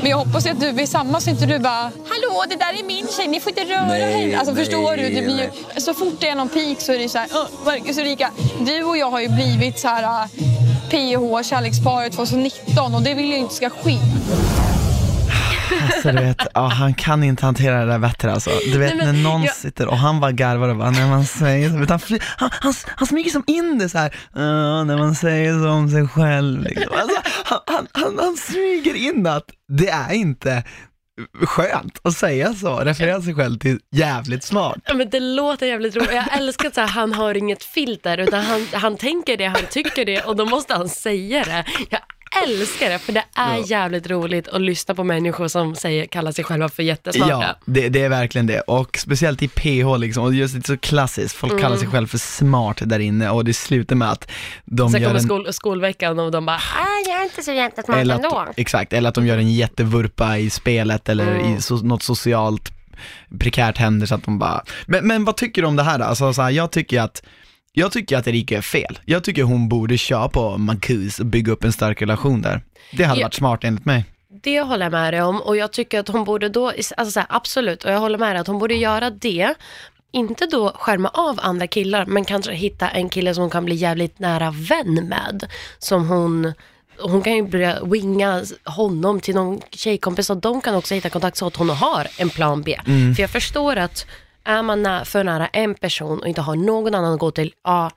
Men 0.03 0.11
jag 0.11 0.19
hoppas 0.19 0.47
att 0.47 0.61
du 0.61 0.69
är 0.69 0.87
samma 0.87 1.21
så 1.21 1.31
inte 1.31 1.47
du 1.47 1.59
bara 1.59 1.83
Hallå, 1.83 2.45
det 2.49 2.57
där 2.57 2.81
är 2.81 2.85
min 2.87 3.07
tjej, 3.17 3.29
ni 3.29 3.41
får 3.41 3.51
inte 3.59 3.75
röra 3.75 3.87
Nej, 3.87 4.13
henne. 4.23 4.39
Alltså 4.39 4.55
nej, 4.55 4.65
förstår 4.65 4.97
du? 4.97 5.03
Det 5.15 5.23
blir 5.23 5.51
ju, 5.75 5.81
så 5.81 5.95
fort 5.95 6.15
det 6.21 6.29
är 6.29 6.35
någon 6.35 6.49
peak 6.49 6.81
så 6.81 6.93
är 6.93 6.99
det 6.99 7.09
så 7.09 7.19
här, 7.19 7.29
"Åh, 7.35 7.45
Marcus 7.65 7.97
och 7.99 8.03
Erika, 8.05 8.31
du 8.61 8.83
och 8.85 8.97
jag 8.97 9.11
har 9.11 9.21
ju 9.21 9.29
blivit 9.29 9.79
så 9.79 9.89
här 9.89 10.03
uh, 10.03 10.27
PH, 10.91 11.49
kärleksparet 11.49 12.13
2019 12.13 12.95
och 12.95 13.03
det 13.03 13.15
vill 13.15 13.31
jag 13.31 13.39
inte 13.39 13.55
ska 13.55 13.71
ske. 13.71 13.99
Alltså 15.83 16.12
du 16.12 16.19
vet, 16.25 16.47
ja, 16.55 16.67
han 16.69 16.95
kan 16.95 17.25
inte 17.25 17.45
hantera 17.47 17.81
det 17.85 17.93
där 17.93 17.99
bättre 17.99 18.33
alltså. 18.33 18.50
Du 18.73 18.79
vet 18.79 18.97
Nej, 18.97 19.07
men 19.07 19.23
när 19.23 19.31
någon 19.31 19.43
jag- 19.43 19.55
sitter 19.55 19.87
och 19.89 19.97
han 19.99 20.21
bara 20.21 20.33
garvar 20.33 20.69
och 20.69 20.77
bara, 20.77 20.91
när 20.91 21.07
man 21.09 21.25
säger 21.25 21.71
så, 21.71 21.93
han, 21.93 22.00
fly, 22.00 22.19
han, 22.23 22.50
han, 22.53 22.75
han 22.97 23.07
smyger 23.07 23.31
som 23.31 23.45
in 23.47 23.79
det 23.79 23.89
så 23.89 23.99
här. 23.99 24.17
"Ja, 24.35 24.85
när 24.85 24.99
man 24.99 25.15
säger 25.15 25.53
så 25.62 25.69
om 25.69 25.89
sig 25.91 26.09
själv. 26.09 26.62
Liksom. 26.62 26.93
Alltså, 27.00 27.21
han, 27.45 27.59
han, 27.67 27.87
han, 27.93 28.19
han 28.19 28.37
smyger 28.37 28.95
in 28.95 29.27
att 29.27 29.45
det 29.79 29.89
är 29.89 30.12
inte 30.12 30.62
skönt 31.43 32.00
att 32.05 32.15
säga 32.17 32.55
så, 32.55 32.77
referera 32.79 33.23
sig 33.23 33.35
själv 33.35 33.59
till 33.59 33.79
jävligt 33.97 34.45
smart. 34.45 34.77
Ja, 34.85 34.95
men 34.95 35.11
det 35.11 35.21
låter 35.21 35.67
jävligt 35.67 35.97
roligt. 35.97 36.12
Jag 36.12 36.37
älskar 36.39 36.69
att 36.69 36.75
så 36.75 36.81
här, 36.81 36.89
han 36.89 37.12
har 37.12 37.37
inget 37.37 37.65
filter, 37.65 38.19
utan 38.19 38.45
han, 38.45 38.67
han 38.73 38.97
tänker 38.97 39.37
det, 39.37 39.47
han 39.47 39.61
tycker 39.71 40.05
det 40.05 40.21
och 40.23 40.37
då 40.37 40.45
måste 40.47 40.75
han 40.75 40.89
säga 40.89 41.45
det. 41.45 41.65
Jag 41.91 42.00
älskar 42.45 42.91
det, 42.91 42.99
för 42.99 43.13
det 43.13 43.25
är 43.35 43.71
jävligt 43.71 44.11
roligt 44.11 44.49
att 44.49 44.61
lyssna 44.61 44.95
på 44.95 45.05
människor 45.05 45.49
som 45.49 45.75
säger, 45.75 46.07
kallar 46.07 46.33
sig 46.33 46.45
själva 46.45 46.69
för 46.69 46.83
jättesmarta. 46.83 47.31
Ja, 47.33 47.55
det, 47.65 47.89
det 47.89 48.03
är 48.03 48.09
verkligen 48.09 48.47
det. 48.47 48.61
Och 48.61 48.99
speciellt 48.99 49.43
i 49.43 49.49
PH 49.49 49.99
liksom, 49.99 50.25
och 50.25 50.35
just 50.35 50.55
det 50.55 50.61
är 50.61 50.75
så 50.75 50.77
klassiskt, 50.77 51.35
folk 51.37 51.61
kallar 51.61 51.77
sig 51.77 51.89
själv 51.89 52.07
för 52.07 52.19
smart 52.19 52.77
där 52.85 52.99
inne 52.99 53.31
och 53.31 53.45
det 53.45 53.55
slutar 53.55 53.97
med 53.97 54.11
att 54.11 54.31
de 54.65 54.91
Sen 54.91 55.01
gör 55.01 55.09
kommer 55.09 55.21
en 55.21 55.25
skol, 55.27 55.53
skolveckan 55.53 56.19
och 56.19 56.31
de 56.31 56.47
bara, 56.47 56.57
ah, 56.57 57.09
jag 57.09 57.21
är 57.21 57.25
inte 57.25 57.43
så 57.43 57.53
jättesmart 57.53 57.97
eller 57.97 58.15
ändå. 58.15 58.37
att, 58.39 58.59
exakt, 58.59 58.93
eller 58.93 59.09
att 59.09 59.15
de 59.15 59.27
gör 59.27 59.39
en 59.39 59.53
jättevurpa 59.53 60.39
i 60.39 60.51
spelet 60.51 61.09
eller 61.09 61.27
Mm. 61.35 61.57
i 61.57 61.61
so, 61.61 61.77
något 61.77 62.03
socialt 62.03 62.73
prekärt 63.39 63.79
händer 63.79 64.07
så 64.07 64.15
att 64.15 64.25
de 64.25 64.39
bara, 64.39 64.65
men, 64.87 65.07
men 65.07 65.25
vad 65.25 65.37
tycker 65.37 65.63
du 65.63 65.69
om 65.69 65.77
det 65.77 65.83
här 65.83 65.99
då? 65.99 66.05
Alltså 66.05 66.33
så 66.33 66.43
här, 66.43 66.51
jag 66.51 66.71
tycker 66.71 67.01
att 67.01 67.23
jag 67.73 67.93
tycker 67.93 68.17
att 68.19 68.27
Erika 68.27 68.57
är 68.59 68.62
fel. 68.62 68.99
Jag 69.05 69.25
tycker 69.25 69.43
hon 69.43 69.69
borde 69.69 69.99
köra 69.99 70.29
på 70.29 70.59
Marcus 70.59 71.21
och 71.21 71.27
bygga 71.27 71.53
upp 71.53 71.65
en 71.65 71.73
stark 71.73 72.03
relation 72.03 72.43
där. 72.43 72.61
Det 72.93 73.05
hade 73.05 73.21
Ja. 73.21 73.27
varit 73.27 73.35
smart 73.35 73.65
enligt 73.65 73.85
mig. 73.85 74.05
Det 74.43 74.61
håller 74.61 74.85
jag 74.85 74.93
med 74.93 75.15
dig 75.15 75.23
om 75.23 75.41
och 75.43 75.57
jag 75.57 75.73
tycker 75.73 76.00
att 76.00 76.09
hon 76.09 76.25
borde 76.25 76.49
då, 76.49 76.69
alltså 76.69 77.05
så 77.11 77.21
här, 77.21 77.27
absolut, 77.31 77.85
och 77.85 77.93
jag 77.93 78.00
håller 78.00 78.19
med 78.19 78.35
dig 78.35 78.41
att 78.41 78.47
hon 78.47 78.59
borde 78.59 78.75
göra 78.75 79.11
det, 79.11 79.55
inte 80.12 80.47
då 80.47 80.73
skärma 80.75 81.09
av 81.09 81.39
andra 81.43 81.67
killar, 81.67 82.07
men 82.07 82.25
kanske 82.25 82.53
hitta 82.53 82.89
en 82.89 83.09
kille 83.09 83.35
som 83.35 83.41
hon 83.43 83.50
kan 83.50 83.65
bli 83.65 83.75
jävligt 83.75 84.19
nära 84.19 84.50
vän 84.50 84.95
med. 85.09 85.47
Som 85.79 86.09
hon, 86.09 86.53
hon 86.99 87.23
kan 87.23 87.37
ju 87.37 87.43
börja 87.43 87.85
winga 87.85 88.43
honom 88.65 89.21
till 89.21 89.35
någon 89.35 89.61
tjejkompis 89.71 90.31
och 90.31 90.37
de 90.37 90.61
kan 90.61 90.75
också 90.75 90.95
hitta 90.95 91.11
kontakt 91.11 91.37
så 91.37 91.47
att 91.47 91.57
hon 91.57 91.71
har 91.71 92.07
en 92.19 92.29
plan 92.31 92.62
B. 92.62 92.81
För 93.17 93.21
jag 93.21 93.31
förstår 93.31 93.77
att 93.77 94.07
är 94.50 94.62
man 94.62 94.83
nä- 94.83 95.04
för 95.04 95.25
nära 95.25 95.47
en 95.47 95.75
person 95.75 96.19
och 96.21 96.26
inte 96.28 96.40
har 96.40 96.57
någon 96.57 96.95
annan 96.95 97.14
att 97.14 97.21
gå 97.21 97.30
till, 97.30 97.52
ja, 97.64 97.90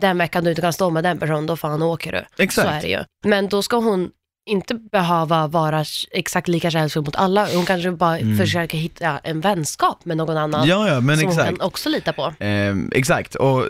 den 0.00 0.18
veckan 0.18 0.44
du 0.44 0.50
inte 0.50 0.62
kan 0.62 0.72
stå 0.72 0.90
med 0.90 1.04
den 1.04 1.18
personen, 1.18 1.46
då 1.46 1.56
fan 1.56 1.82
åker 1.82 2.12
du. 2.12 2.44
Exakt. 2.44 2.68
Så 2.68 2.74
är 2.74 2.80
det 2.80 2.88
ju. 2.88 2.98
Men 3.24 3.48
då 3.48 3.62
ska 3.62 3.76
hon 3.76 4.10
inte 4.50 4.74
behöva 4.74 5.46
vara 5.46 5.84
exakt 6.10 6.48
lika 6.48 6.70
kärleksfull 6.70 7.04
mot 7.04 7.16
alla. 7.16 7.48
Hon 7.54 7.64
kanske 7.66 7.90
bara 7.90 8.18
försöker 8.38 8.78
hitta 8.78 9.18
en 9.18 9.40
vänskap 9.40 10.04
med 10.04 10.16
någon 10.16 10.36
annan 10.36 10.66
Ja, 10.68 10.88
ja, 10.88 11.00
men 11.00 11.18
som 11.18 11.28
exakt. 11.28 11.48
hon 11.48 11.56
kan 11.58 11.66
också 11.66 11.88
lita 11.88 12.12
på. 12.12 12.44
Eh, 12.44 12.74
exakt, 12.92 13.34
och 13.34 13.64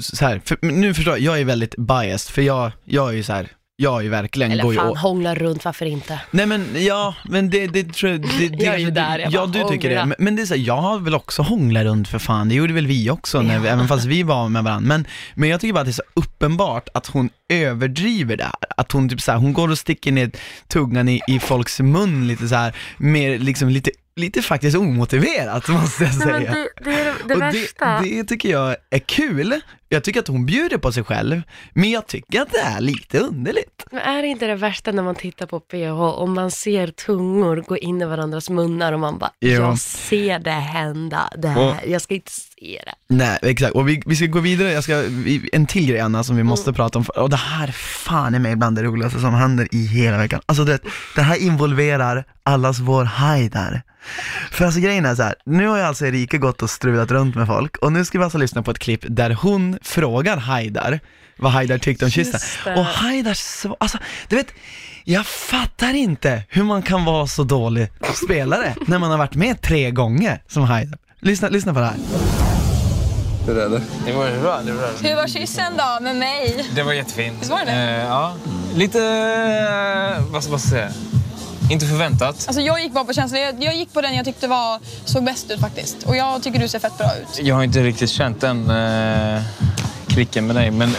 så 0.00 0.24
här, 0.24 0.40
för, 0.44 0.58
nu 0.62 0.94
förstår 0.94 1.12
jag, 1.14 1.20
jag 1.20 1.40
är 1.40 1.44
väldigt 1.44 1.76
biased, 1.76 2.34
för 2.34 2.42
jag, 2.42 2.70
jag 2.84 3.08
är 3.08 3.12
ju 3.12 3.22
så 3.22 3.32
här, 3.32 3.48
jag 3.78 4.02
ju 4.02 4.08
verkligen, 4.08 4.50
går 4.50 4.58
Eller 4.60 4.70
ju 4.72 4.76
fan, 4.78 4.88
å- 4.88 4.94
hångla 4.94 5.34
runt, 5.34 5.64
varför 5.64 5.86
inte? 5.86 6.20
Nej 6.30 6.46
men 6.46 6.66
ja, 6.84 7.14
men 7.24 7.50
det, 7.50 7.66
det 7.66 7.92
tror 7.94 8.12
jag, 8.12 8.20
det, 8.20 8.48
det, 8.48 8.64
Jag 8.64 8.74
är 8.74 8.78
ju 8.78 8.90
där, 8.90 9.18
jag 9.18 9.32
Ja 9.32 9.46
bara 9.46 9.46
du 9.46 9.52
tycker 9.52 9.88
hångla. 9.88 10.00
det, 10.00 10.06
men, 10.06 10.16
men 10.18 10.36
det 10.36 10.42
är 10.42 10.46
så 10.46 10.54
här, 10.54 10.60
jag 10.62 10.76
har 10.76 10.98
väl 10.98 11.14
också 11.14 11.42
hånglat 11.42 11.84
runt 11.84 12.08
för 12.08 12.18
fan, 12.18 12.48
det 12.48 12.54
gjorde 12.54 12.72
väl 12.72 12.86
vi 12.86 13.10
också, 13.10 13.42
när 13.42 13.58
vi, 13.58 13.68
även 13.68 13.88
fast 13.88 14.04
vi 14.04 14.22
var 14.22 14.48
med 14.48 14.64
varandra. 14.64 14.88
Men, 14.88 15.06
men 15.34 15.48
jag 15.48 15.60
tycker 15.60 15.72
bara 15.74 15.80
att 15.80 15.86
det 15.86 15.90
är 15.90 15.92
så 15.92 16.02
uppenbart 16.14 16.88
att 16.94 17.06
hon 17.06 17.30
överdriver 17.48 18.36
det 18.36 18.44
här. 18.44 18.54
Att 18.76 18.92
hon 18.92 19.08
typ 19.08 19.20
så 19.20 19.32
här, 19.32 19.38
hon 19.38 19.52
går 19.52 19.70
och 19.70 19.78
sticker 19.78 20.12
ner 20.12 20.30
tungan 20.68 21.08
i, 21.08 21.20
i 21.28 21.38
folks 21.40 21.80
mun 21.80 22.28
lite 22.28 22.48
så 22.48 22.54
här, 22.54 22.76
mer 22.98 23.38
liksom 23.38 23.68
lite, 23.68 23.90
lite 24.16 24.42
faktiskt 24.42 24.76
omotiverat 24.76 25.68
måste 25.68 26.04
jag 26.04 26.14
säga. 26.14 26.56
det 26.84 26.90
är 26.90 27.04
det, 27.04 27.34
och 27.34 27.40
det, 27.40 28.16
det 28.16 28.24
tycker 28.24 28.48
jag 28.48 28.76
är 28.90 28.98
kul, 28.98 29.60
jag 29.88 30.04
tycker 30.04 30.20
att 30.20 30.28
hon 30.28 30.46
bjuder 30.46 30.78
på 30.78 30.92
sig 30.92 31.04
själv, 31.04 31.42
men 31.74 31.90
jag 31.90 32.06
tycker 32.06 32.42
att 32.42 32.50
det 32.52 32.58
är 32.58 32.80
lite 32.80 33.18
underligt. 33.18 33.84
Men 33.90 34.00
är 34.00 34.22
det 34.22 34.28
inte 34.28 34.46
det 34.46 34.54
värsta 34.54 34.92
när 34.92 35.02
man 35.02 35.14
tittar 35.14 35.46
på 35.46 35.60
PH 35.60 36.00
och 36.20 36.28
man 36.28 36.50
ser 36.50 36.86
tungor 36.86 37.64
gå 37.66 37.76
in 37.76 38.02
i 38.02 38.04
varandras 38.04 38.50
munnar 38.50 38.92
och 38.92 39.00
man 39.00 39.18
bara, 39.18 39.30
Jo. 39.40 39.50
jag 39.52 39.78
ser 39.78 40.38
det 40.38 40.50
hända, 40.50 41.30
det 41.38 41.48
här, 41.48 41.80
jag 41.86 42.02
ska 42.02 42.14
inte 42.14 42.30
se 42.30 42.82
det. 42.86 43.14
Nej, 43.14 43.38
exakt. 43.42 43.74
Och 43.74 43.88
vi, 43.88 44.02
vi 44.06 44.16
ska 44.16 44.26
gå 44.26 44.40
vidare, 44.40 44.72
jag 44.72 44.84
ska, 44.84 45.04
en 45.52 45.66
till 45.66 45.86
grej 45.86 46.00
Anna 46.00 46.24
som 46.24 46.36
vi 46.36 46.42
måste 46.42 46.72
prata 46.72 46.98
om, 46.98 47.04
och 47.16 47.30
det 47.30 47.36
här 47.36 47.66
fan 47.72 48.34
är 48.34 48.38
mig 48.38 48.56
bland 48.56 48.76
det 48.76 48.82
roligaste 48.82 49.20
som 49.20 49.34
händer 49.34 49.68
i 49.74 49.86
hela 49.86 50.18
veckan. 50.18 50.40
Alltså 50.46 50.64
det, 50.64 50.78
det 51.14 51.22
här 51.22 51.36
involverar 51.36 52.24
allas 52.42 52.78
vår 52.78 53.04
Haidar. 53.04 53.82
För 54.50 54.64
alltså 54.64 54.80
grejen 54.80 55.06
är 55.06 55.14
så 55.14 55.22
här, 55.22 55.34
nu 55.44 55.66
har 55.66 55.76
ju 55.76 55.82
alltså 55.82 56.06
Erika 56.06 56.38
gått 56.38 56.62
och 56.62 56.70
strulat 56.70 57.10
runt 57.10 57.34
med 57.34 57.46
folk, 57.46 57.76
och 57.76 57.92
nu 57.92 58.04
ska 58.04 58.18
vi 58.18 58.24
alltså 58.24 58.38
lyssna 58.38 58.62
på 58.62 58.70
ett 58.70 58.78
klipp 58.78 59.04
där 59.08 59.30
hon 59.30 59.78
frågar 59.82 60.36
Haidar 60.36 61.00
vad 61.38 61.52
Haidar 61.52 61.78
tyckte 61.78 62.04
om 62.04 62.10
kyssen. 62.10 62.40
Just. 62.66 62.78
Och 62.78 62.84
Haidar, 62.84 63.34
så, 63.34 63.76
alltså 63.80 63.98
du 64.28 64.36
vet, 64.36 64.52
jag 65.04 65.26
fattar 65.26 65.94
inte 65.94 66.42
hur 66.48 66.62
man 66.62 66.82
kan 66.82 67.04
vara 67.04 67.26
så 67.26 67.44
dålig 67.44 67.88
spelare 68.24 68.74
när 68.86 68.98
man 68.98 69.10
har 69.10 69.18
varit 69.18 69.34
med 69.34 69.60
tre 69.60 69.90
gånger 69.90 70.42
som 70.48 70.62
Haidar. 70.62 70.98
Lyssna, 71.20 71.48
lyssna 71.48 71.74
på 71.74 71.80
det 71.80 71.86
här. 71.86 71.96
Hur 73.46 73.58
är 73.58 73.68
det? 73.68 73.82
Det 74.06 74.12
var 74.12 74.40
bra. 74.40 74.60
Det 74.64 74.72
var, 74.72 74.78
bra. 74.78 74.88
Hur 75.08 75.16
var 75.16 75.26
kyssen 75.26 75.72
då 75.78 76.04
med 76.04 76.16
mig? 76.16 76.70
Det 76.74 76.82
var 76.82 76.92
jättefint. 76.92 77.36
Visst 77.40 77.50
var 77.50 77.58
det 77.58 77.64
det? 77.64 77.72
Eh, 77.72 78.06
ja. 78.06 78.34
Lite, 78.74 78.98
eh, 78.98 80.24
vad 80.32 80.42
ska 80.42 80.50
man 80.50 80.60
säga, 80.60 80.88
inte 81.70 81.86
förväntat. 81.86 82.44
Alltså 82.46 82.60
jag 82.60 82.82
gick 82.82 82.92
bara 82.92 83.04
på 83.04 83.12
känslan. 83.12 83.40
Jag, 83.40 83.62
jag 83.62 83.74
gick 83.76 83.92
på 83.92 84.00
den 84.00 84.14
jag 84.14 84.24
tyckte 84.24 84.48
var, 84.48 84.80
såg 85.04 85.24
bäst 85.24 85.50
ut 85.50 85.60
faktiskt. 85.60 86.02
Och 86.02 86.16
jag 86.16 86.42
tycker 86.42 86.58
du 86.58 86.68
ser 86.68 86.78
fett 86.78 86.98
bra 86.98 87.10
ut. 87.22 87.40
Jag 87.46 87.54
har 87.54 87.62
inte 87.62 87.82
riktigt 87.82 88.10
känt 88.10 88.40
den 88.40 88.70
eh, 88.70 89.42
klicken 90.06 90.46
med 90.46 90.56
dig. 90.56 90.70
Men, 90.70 90.90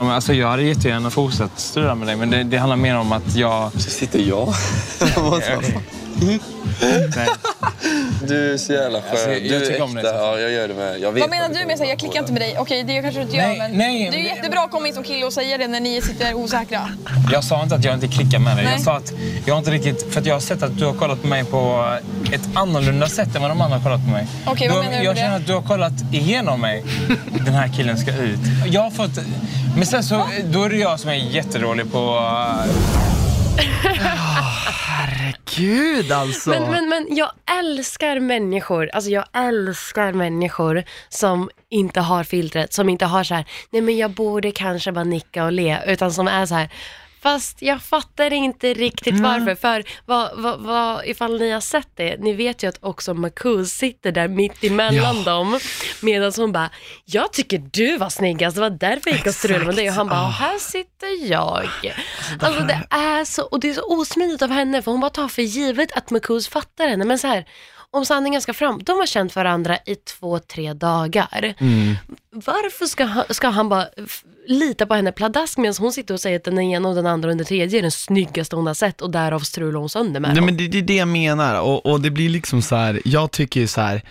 alltså, 0.00 0.34
jag 0.34 0.48
hade 0.48 0.62
jättegärna 0.62 1.10
fortsatt 1.10 1.60
studera 1.60 1.94
med 1.94 2.08
dig. 2.08 2.16
Men 2.16 2.30
det, 2.30 2.42
det 2.42 2.58
handlar 2.58 2.76
mer 2.76 2.96
om 2.96 3.12
att 3.12 3.36
jag... 3.36 3.72
Så 3.72 3.90
sitter 3.90 4.18
jag. 4.18 4.54
Nej. 6.20 6.40
du 8.28 8.52
är 8.54 8.56
så 8.58 8.72
jävla 8.72 9.00
skön. 9.00 9.10
Alltså, 9.10 9.30
jag- 9.30 9.38
jag 9.40 9.48
du 9.50 9.56
är 9.56 9.60
tycker 9.70 9.82
om 9.82 9.96
äkta. 9.96 10.12
det. 10.12 10.18
Ja, 10.18 10.38
jag 10.38 10.50
gör 10.52 10.68
det 10.68 10.74
med. 10.74 11.00
Jag 11.00 11.12
vet 11.12 11.20
Vad 11.20 11.30
menar 11.30 11.48
du 11.48 11.54
det 11.54 11.60
med 11.66 11.72
att 11.74 11.78
kommer 11.78 11.90
jag 11.90 11.98
klickar 11.98 12.20
inte 12.20 12.32
med 12.32 12.42
dig? 12.42 12.56
Okej, 12.58 12.82
det 12.84 13.02
kanske 13.02 13.20
du 13.20 13.24
inte 13.24 13.36
Nej, 13.36 13.56
gör 13.58 13.68
men 13.68 13.78
nej, 13.78 14.08
det 14.10 14.16
är 14.16 14.18
ju 14.20 14.26
men- 14.28 14.36
jättebra 14.36 14.60
att 14.60 14.70
komma 14.70 14.88
in 14.88 14.94
som 14.94 15.04
kille 15.04 15.26
och 15.26 15.32
säga 15.32 15.58
det 15.58 15.68
när 15.68 15.80
ni 15.80 16.00
sitter 16.02 16.34
osäkra. 16.34 16.88
Jag 17.32 17.44
sa 17.44 17.62
inte 17.62 17.74
att 17.74 17.84
jag 17.84 17.94
inte 17.94 18.08
klickar 18.08 18.38
med 18.38 18.56
dig. 18.56 18.64
Nej. 18.64 18.74
Jag 18.74 18.82
sa 18.82 18.96
att 18.96 19.12
jag 19.46 19.58
inte 19.58 19.70
riktigt... 19.70 20.12
För 20.12 20.20
att 20.20 20.26
jag 20.26 20.34
har 20.34 20.40
sett 20.40 20.62
att 20.62 20.78
du 20.78 20.84
har 20.84 20.92
kollat 20.94 21.20
på 21.22 21.26
mig 21.26 21.44
på 21.44 21.88
ett 22.32 22.48
annorlunda 22.54 23.06
sätt 23.08 23.36
än 23.36 23.42
vad 23.42 23.50
de 23.50 23.60
andra 23.60 23.76
har 23.78 23.84
kollat 23.84 24.04
på 24.04 24.10
mig. 24.10 24.26
Okej, 24.46 24.68
vad 24.68 24.76
Du 24.78 24.82
menar 24.82 24.98
du 24.98 25.04
Jag 25.04 25.14
med 25.14 25.18
känner 25.18 25.30
det? 25.30 25.36
att 25.36 25.46
du 25.46 25.52
har 25.54 25.62
kollat 25.62 25.92
igenom 26.12 26.60
mig. 26.60 26.84
Den 27.44 27.54
här 27.54 27.68
killen 27.76 27.98
ska 27.98 28.10
ut. 28.16 28.38
Jag 28.66 28.80
har 28.82 28.90
fått... 28.90 29.10
Men 29.76 29.86
sen 29.86 30.02
så, 30.04 30.28
då 30.44 30.62
är 30.64 30.68
det 30.70 30.76
jag 30.76 31.00
som 31.00 31.10
är 31.10 31.14
jättedålig 31.14 31.92
på... 31.92 32.18
Herregud 34.86 36.12
alltså. 36.12 36.50
Men, 36.50 36.70
men, 36.70 36.88
men 36.88 37.06
jag 37.10 37.30
älskar 37.58 38.20
människor, 38.20 38.90
alltså 38.92 39.10
jag 39.10 39.24
älskar 39.32 40.12
människor 40.12 40.84
som 41.08 41.50
inte 41.68 42.00
har 42.00 42.24
filtret, 42.24 42.72
som 42.72 42.88
inte 42.88 43.06
har 43.06 43.24
så 43.24 43.34
här, 43.34 43.44
nej 43.70 43.82
men 43.82 43.96
jag 43.96 44.10
borde 44.10 44.52
kanske 44.52 44.92
bara 44.92 45.04
nicka 45.04 45.44
och 45.44 45.52
le, 45.52 45.78
utan 45.86 46.12
som 46.12 46.28
är 46.28 46.46
så 46.46 46.54
här, 46.54 46.68
fast 47.22 47.62
jag 47.62 47.82
fattar 47.82 48.32
inte 48.32 48.74
riktigt 48.74 49.14
Mm. 49.14 49.22
varför. 49.22 49.54
För 49.54 49.84
vad, 50.06 50.30
vad, 50.36 50.60
vad, 50.60 51.06
ifall 51.06 51.38
ni 51.38 51.50
har 51.50 51.60
sett 51.60 51.88
det, 51.94 52.16
ni 52.20 52.32
vet 52.32 52.62
ju 52.62 52.68
att 52.68 52.78
också 52.80 53.14
Marcus 53.14 53.70
sitter 53.72 54.12
där 54.12 54.28
mitt 54.28 54.64
emellan 54.64 55.16
Ja. 55.16 55.22
dem, 55.32 55.58
medan 56.00 56.32
hon 56.36 56.52
bara, 56.52 56.70
jag 57.04 57.32
tycker 57.32 57.58
du 57.70 57.96
var 57.96 58.08
snyggast, 58.08 58.54
det 58.54 58.60
var 58.60 58.70
därför 58.70 59.10
jag 59.10 59.16
gick 59.16 59.26
och 59.26 59.34
strulade 59.34 59.64
med 59.64 59.74
dig. 59.74 59.88
Och 59.88 59.94
han 59.94 60.08
bara, 60.08 60.20
Ah. 60.20 60.28
här 60.30 60.58
sitter 60.58 61.30
jag. 61.30 61.68
Alltså 62.40 62.60
det 62.64 62.86
är 62.90 63.24
så, 63.24 63.42
och 63.42 63.60
det 63.60 63.70
är 63.70 63.74
så 63.74 64.00
osmidigt 64.00 64.42
av 64.42 64.50
henne, 64.50 64.82
för 64.82 64.90
hon 64.90 65.00
bara 65.00 65.10
tar 65.10 65.28
för 65.28 65.42
givet 65.42 65.92
att 65.92 66.10
Marcus 66.10 66.48
fattar 66.48 66.88
henne. 66.88 67.04
Men 67.04 67.18
så 67.18 67.26
här, 67.26 67.44
om 67.92 68.06
sanningen 68.06 68.40
ska 68.40 68.54
fram, 68.54 68.82
de 68.82 68.98
har 68.98 69.06
känt 69.06 69.36
varandra 69.36 69.78
i 69.86 69.94
två, 69.94 70.38
tre 70.38 70.72
dagar. 70.72 71.54
Mm. 71.58 71.96
Varför 72.30 72.86
ska 72.86 73.04
han, 73.04 73.24
ska 73.30 73.48
han 73.48 73.68
bara 73.68 73.86
lita 74.46 74.86
på 74.86 74.94
henne 74.94 75.12
pladask 75.12 75.58
medan 75.58 75.74
hon 75.78 75.92
sitter 75.92 76.14
och 76.14 76.20
säger 76.20 76.36
att 76.36 76.44
den 76.44 76.58
ena 76.58 76.88
och 76.88 76.94
den 76.94 77.06
andra 77.06 77.30
och 77.30 77.36
den 77.36 77.46
tredje 77.46 77.78
är 77.78 77.82
den 77.82 77.90
snyggaste 77.90 78.56
hon 78.56 78.66
har 78.66 78.74
sett 78.74 79.00
och 79.00 79.10
därav 79.10 79.40
strular 79.40 79.80
hon 79.80 79.88
sönder 79.88 80.20
med 80.20 80.34
Nej 80.34 80.42
men 80.42 80.56
det, 80.56 80.68
det 80.68 80.78
är 80.78 80.82
det 80.82 80.96
jag 80.96 81.08
menar 81.08 81.60
och, 81.60 81.86
och 81.86 82.00
det 82.00 82.10
blir 82.10 82.28
liksom 82.28 82.62
så 82.62 82.76
här. 82.76 83.00
jag 83.04 83.30
tycker 83.30 83.60
ju 83.60 83.66
så 83.66 83.80
här. 83.80 84.02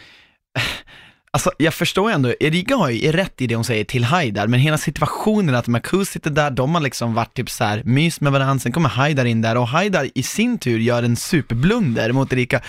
Alltså 1.32 1.52
jag 1.58 1.74
förstår 1.74 2.12
ändå, 2.12 2.34
Erika 2.40 2.76
har 2.76 2.90
ju 2.90 3.12
rätt 3.12 3.42
i 3.42 3.48
det 3.48 3.56
hon 3.56 3.64
säger 3.64 3.84
till 3.84 4.04
Haidar, 4.04 4.48
men 4.48 4.60
hela 4.60 4.78
situationen 4.78 5.56
att 5.56 5.68
Marcus 5.68 6.10
sitter 6.10 6.30
där, 6.30 6.52
de 6.52 6.76
har 6.76 6.82
liksom 6.82 7.14
varit 7.14 7.34
typ 7.34 7.50
så 7.50 7.64
här 7.64 7.82
mys 7.86 8.22
med 8.22 8.32
varandra, 8.32 8.60
sen 8.60 8.72
kommer 8.72 8.90
Haidar 8.90 9.26
in 9.26 9.42
där 9.42 9.58
och 9.58 9.68
Haidar 9.68 10.10
i 10.16 10.24
sin 10.24 10.58
tur 10.58 10.80
gör 10.80 11.04
en 11.04 11.16
superblunder 11.16 12.12
mot 12.12 12.34
Erika. 12.34 12.62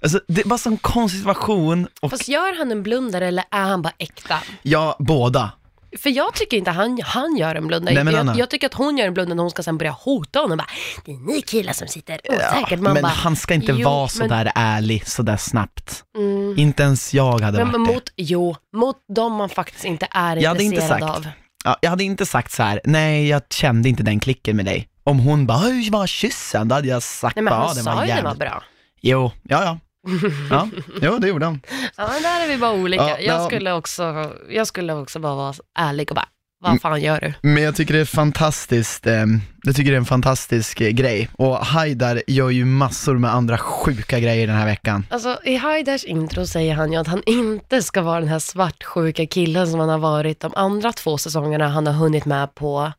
Alltså 0.00 0.20
det 0.28 0.46
var 0.46 0.58
sån 0.58 0.76
konstig 0.76 1.20
situation 1.20 1.88
och 2.00 2.10
Fast 2.10 2.28
gör 2.28 2.58
han 2.58 2.72
en 2.72 2.82
blunder 2.82 3.20
eller 3.20 3.44
är 3.50 3.62
han 3.62 3.82
bara 3.82 3.92
äkta? 3.98 4.38
ja, 4.62 4.96
båda. 4.98 5.50
För 5.98 6.10
jag 6.10 6.34
tycker 6.34 6.56
inte 6.56 6.70
han, 6.70 7.00
han 7.04 7.36
gör 7.36 7.54
en 7.54 7.66
blunder. 7.66 7.94
Nej, 7.94 8.04
men 8.04 8.14
jag, 8.14 8.20
Anna. 8.20 8.36
jag 8.38 8.50
tycker 8.50 8.66
att 8.66 8.74
hon 8.74 8.98
gör 8.98 9.06
en 9.06 9.14
blunder 9.14 9.34
när 9.34 9.42
hon 9.42 9.50
ska 9.50 9.62
sen 9.62 9.78
börja 9.78 9.90
hota 9.92 10.38
honom. 10.38 10.56
Bara, 10.58 10.68
det 11.04 11.12
är 11.12 11.16
ni 11.34 11.42
killar 11.42 11.72
som 11.72 11.88
sitter 11.88 12.20
osäkert. 12.28 12.80
Man 12.80 12.92
men 12.92 13.02
bara, 13.02 13.08
han 13.12 13.36
ska 13.36 13.54
inte 13.54 13.72
jo, 13.72 13.84
vara 13.88 14.08
så 14.08 14.18
men- 14.18 14.28
där 14.28 14.52
ärlig, 14.54 15.08
så 15.08 15.22
där 15.22 15.36
snabbt. 15.36 16.04
Mm. 16.16 16.54
Inte 16.58 16.82
ens 16.82 17.14
jag 17.14 17.40
hade 17.40 17.58
Men, 17.64 17.66
varit 17.72 17.86
det. 17.88 17.92
mot, 17.94 18.12
jo, 18.16 18.56
mot 18.76 18.96
dem 19.16 19.32
man 19.32 19.48
faktiskt 19.48 19.84
inte 19.84 20.08
är 20.10 20.36
Jag 20.36 20.48
hade 20.50 20.62
inte 20.64 20.74
intresserad 20.76 21.00
sagt. 21.00 21.16
av. 21.16 21.26
Ja, 21.64 21.76
jag 21.80 21.90
hade 21.90 22.04
inte 22.04 22.26
sagt 22.26 22.52
så 22.52 22.62
här. 22.62 22.80
nej 22.84 23.28
jag 23.28 23.42
kände 23.50 23.88
inte 23.88 24.02
den 24.02 24.20
klicken 24.20 24.56
med 24.56 24.64
dig. 24.64 24.88
Om 25.04 25.18
hon 25.18 25.46
bara, 25.46 25.58
hur 25.58 25.90
var 25.90 26.06
kyssen? 26.06 26.68
Då 26.68 26.74
hade 26.74 26.88
jag 26.88 27.02
sagt 27.02 27.36
Nej 27.36 27.42
men 27.42 27.52
han 27.52 27.62
ja, 27.68 27.74
den 27.74 27.84
sa 27.84 27.94
var 27.94 28.04
ju 28.04 28.12
den 28.14 28.24
var 28.24 28.34
bra. 28.34 28.62
Jo, 29.00 29.32
ja 29.42 29.62
ja. 29.64 29.78
Ja, 30.50 30.68
jo 31.02 31.18
det 31.18 31.28
gjorde 31.28 31.44
han. 31.44 31.60
Ja 31.96 32.08
men 32.12 32.22
där 32.22 32.44
är 32.44 32.48
vi 32.48 32.58
bara 32.58 32.72
olika. 32.72 33.02
Ja, 33.04 33.18
jag, 33.20 33.40
ja. 33.40 33.46
skulle 33.46 33.72
också, 33.72 34.32
jag 34.50 34.66
skulle 34.66 34.94
också 34.94 35.18
bara 35.18 35.34
vara 35.34 35.54
ärlig 35.78 36.10
och 36.10 36.14
bara, 36.14 36.28
vad 36.60 36.70
Mm. 36.70 36.80
fan 36.80 37.00
gör 37.00 37.20
du? 37.20 37.48
Men 37.48 37.62
jag 37.62 37.76
tycker 37.76 37.94
det 37.94 38.00
är 38.00 38.04
fantastiskt, 38.04 39.06
eh, 39.06 39.24
jag 39.62 39.76
tycker 39.76 39.90
det 39.90 39.96
är 39.96 40.00
en 40.00 40.04
fantastisk 40.04 40.80
eh, 40.80 40.88
grej. 40.90 41.28
Och 41.32 41.56
Haidar 41.56 42.22
gör 42.26 42.50
ju 42.50 42.64
massor 42.64 43.18
med 43.18 43.34
andra 43.34 43.58
sjuka 43.58 44.20
grejer 44.20 44.46
den 44.46 44.56
här 44.56 44.66
veckan. 44.66 45.06
Alltså 45.10 45.38
i 45.44 45.56
Haidars 45.56 46.04
intro 46.04 46.46
säger 46.46 46.74
han 46.74 46.92
ju 46.92 46.98
att 46.98 47.06
han 47.06 47.22
inte 47.26 47.82
ska 47.82 48.02
vara 48.02 48.20
den 48.20 48.28
här 48.28 48.38
svartsjuka 48.38 49.26
killen 49.26 49.66
som 49.70 49.80
han 49.80 49.88
har 49.88 49.98
varit 49.98 50.40
de 50.40 50.52
andra 50.56 50.92
två 50.92 51.18
säsongerna 51.18 51.68
han 51.68 51.86
har 51.86 51.94
hunnit 51.94 52.24
med 52.24 52.54
på 52.54 52.92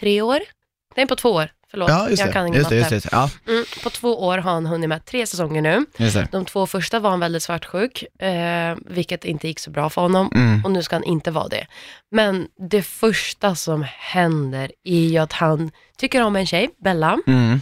tre 0.00 0.22
år? 0.22 0.38
Nej, 0.96 1.06
på 1.06 1.16
två 1.16 1.28
år. 1.30 1.48
Förlåt, 1.72 1.88
Ja, 1.90 2.08
just 2.08 2.20
jag 2.20 2.28
det. 2.28 2.32
kan 2.32 2.46
ingen 2.46 2.58
Just 2.58 2.70
det, 2.70 2.80
matte. 2.80 2.94
just 2.94 3.10
det. 3.10 3.16
Ja, 3.16 3.30
Mm, 3.48 3.64
på 3.82 3.90
två 3.90 4.26
år 4.26 4.38
har 4.38 4.52
han 4.52 4.66
hunnit 4.66 4.88
med 4.88 5.04
tre 5.04 5.26
säsonger 5.26 5.62
nu. 5.62 5.86
just 5.96 6.14
det. 6.14 6.28
De 6.32 6.44
två 6.44 6.66
första 6.66 7.00
var 7.00 7.10
han 7.10 7.20
väldigt 7.20 7.42
svartsjuk, 7.42 8.04
eh, 8.22 8.76
vilket 8.86 9.24
inte 9.24 9.48
gick 9.48 9.58
så 9.58 9.70
bra 9.70 9.90
för 9.90 10.02
honom. 10.02 10.30
Mm. 10.34 10.64
Och 10.64 10.70
nu 10.70 10.82
ska 10.82 10.96
han 10.96 11.04
inte 11.04 11.30
vara 11.30 11.48
det. 11.48 11.66
Men 12.10 12.46
det 12.70 12.82
första 12.82 13.54
som 13.54 13.84
händer 13.98 14.72
är 14.84 15.00
ju 15.04 15.18
att 15.18 15.32
han 15.32 15.70
tycker 15.98 16.22
om 16.22 16.36
en 16.36 16.46
tjej, 16.46 16.70
Bella, 16.84 17.18
Mm. 17.26 17.60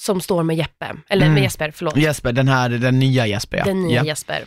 som 0.00 0.20
står 0.20 0.42
med 0.42 0.56
Jeppe, 0.56 0.96
eller 1.08 1.22
Mm. 1.26 1.34
med 1.34 1.42
Jesper, 1.42 1.70
förlåt. 1.74 1.96
Jesper, 1.96 2.32
den 2.32 2.48
här, 2.48 2.68
den 2.68 2.98
nya 2.98 3.26
Jesper 3.26 3.56
ja. 3.58 3.64
Den 3.64 3.82
nya 3.82 3.96
ja. 3.96 4.04
Jesper. 4.04 4.44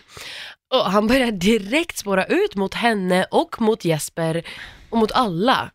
Och 0.73 0.91
han 0.91 1.07
börjar 1.07 1.31
direkt 1.31 1.97
spåra 1.97 2.25
ut 2.25 2.55
mot 2.55 2.73
henne 2.73 3.25
och 3.31 3.61
mot 3.61 3.85
Jesper 3.85 4.43
och 4.89 4.97
mot 4.97 5.11
alla. 5.11 5.71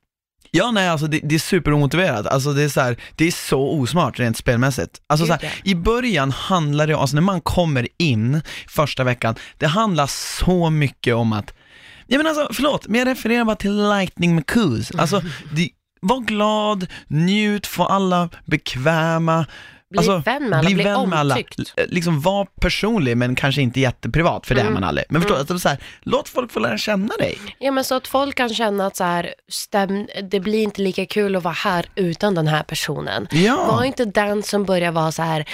Ja 0.50 0.70
nej 0.70 0.88
alltså 0.88 1.06
det, 1.06 1.20
det 1.22 1.34
är 1.34 1.38
superomotiverat, 1.38 2.26
alltså 2.26 2.52
det 2.52 2.62
är 2.62 2.68
så 2.68 2.80
här, 2.80 2.96
det 3.14 3.24
är 3.24 3.30
så 3.30 3.70
osmart 3.70 4.18
rent 4.18 4.36
spelmässigt. 4.36 5.00
Alltså 5.06 5.26
så 5.26 5.32
här, 5.32 5.60
i 5.64 5.74
början 5.74 6.30
handlar 6.30 6.86
det, 6.86 6.96
alltså 6.96 7.16
när 7.16 7.22
man 7.22 7.40
kommer 7.40 7.88
in 7.98 8.42
första 8.68 9.04
veckan, 9.04 9.34
det 9.58 9.66
handlar 9.66 10.06
så 10.06 10.70
mycket 10.70 11.14
om 11.14 11.32
att, 11.32 11.54
ja 12.06 12.18
men 12.18 12.26
alltså 12.26 12.48
förlåt, 12.52 12.88
men 12.88 12.98
jag 12.98 13.08
refererar 13.08 13.44
bara 13.44 13.56
till 13.56 13.88
Lightning 13.88 14.34
McCoos, 14.34 14.90
alltså 14.90 15.22
det, 15.54 15.68
var 16.00 16.20
glad, 16.20 16.86
njut, 17.08 17.66
få 17.66 17.84
alla 17.84 18.28
bekväma, 18.44 19.46
Bli 19.90 19.98
alltså, 19.98 20.18
vän 20.18 20.48
med 20.48 20.58
alla, 20.58 20.70
bli 20.70 20.82
vän 20.84 21.08
med 21.08 21.18
alla. 21.18 21.38
L- 21.38 21.44
Liksom 21.88 22.20
var 22.20 22.46
personlig 22.60 23.16
men 23.16 23.34
kanske 23.34 23.62
inte 23.62 23.80
jätteprivat, 23.80 24.46
för 24.46 24.54
det 24.54 24.60
är 24.60 24.62
Mm. 24.62 24.74
man 24.74 24.84
aldrig. 24.84 25.06
Men 25.08 25.22
förstå, 25.22 25.36
alltså, 25.36 25.58
så 25.58 25.68
här, 25.68 25.78
låt 26.02 26.28
folk 26.28 26.52
få 26.52 26.60
lära 26.60 26.78
känna 26.78 27.16
dig. 27.18 27.38
Ja 27.58 27.70
men 27.70 27.84
så 27.84 27.94
att 27.94 28.06
folk 28.08 28.36
kan 28.36 28.48
känna 28.48 28.86
att 28.86 28.96
så 28.96 29.04
här, 29.04 29.34
stäm, 29.48 30.06
det 30.30 30.40
blir 30.40 30.62
inte 30.62 30.82
lika 30.82 31.06
kul 31.06 31.36
att 31.36 31.42
vara 31.42 31.54
här 31.54 31.86
utan 31.94 32.34
den 32.34 32.46
här 32.46 32.62
personen. 32.62 33.28
Ja. 33.30 33.64
Var 33.66 33.84
inte 33.84 34.04
den 34.04 34.42
som 34.42 34.64
börjar 34.64 34.92
vara 34.92 35.12
så 35.12 35.22
här, 35.22 35.44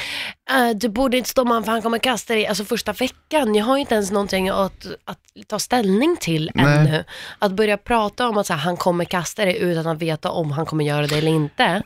"Äh, 0.51 0.71
du 0.77 0.89
borde 0.89 1.17
inte 1.19 1.31
stå 1.31 1.45
man 1.45 1.65
för 1.65 1.73
han 1.73 1.83
kommer 1.83 1.99
kasta 1.99 2.35
dig, 2.35 2.47
alltså 2.47 2.65
första 2.65 2.93
veckan, 2.93 3.55
jag 3.55 3.65
har 3.65 3.77
inte 3.77 3.95
ens 3.95 4.11
någonting 4.11 4.49
att, 4.49 4.87
att 5.05 5.19
ta 5.47 5.59
ställning 5.59 6.17
till 6.21 6.51
Nej. 6.55 6.65
ännu. 6.79 7.05
Att 7.39 7.53
börja 7.53 7.77
prata 7.77 8.29
om 8.29 8.39
att 8.39 8.47
så 8.47 8.53
här, 8.53 8.61
han 8.61 8.77
kommer 8.77 9.05
kasta 9.05 9.45
dig 9.45 9.59
utan 9.61 9.87
att 9.87 9.99
veta 10.03 10.31
om 10.31 10.51
han 10.53 10.67
kommer 10.67 10.85
göra 10.85 11.07
det 11.07 11.19
eller 11.19 11.31
inte, 11.33 11.83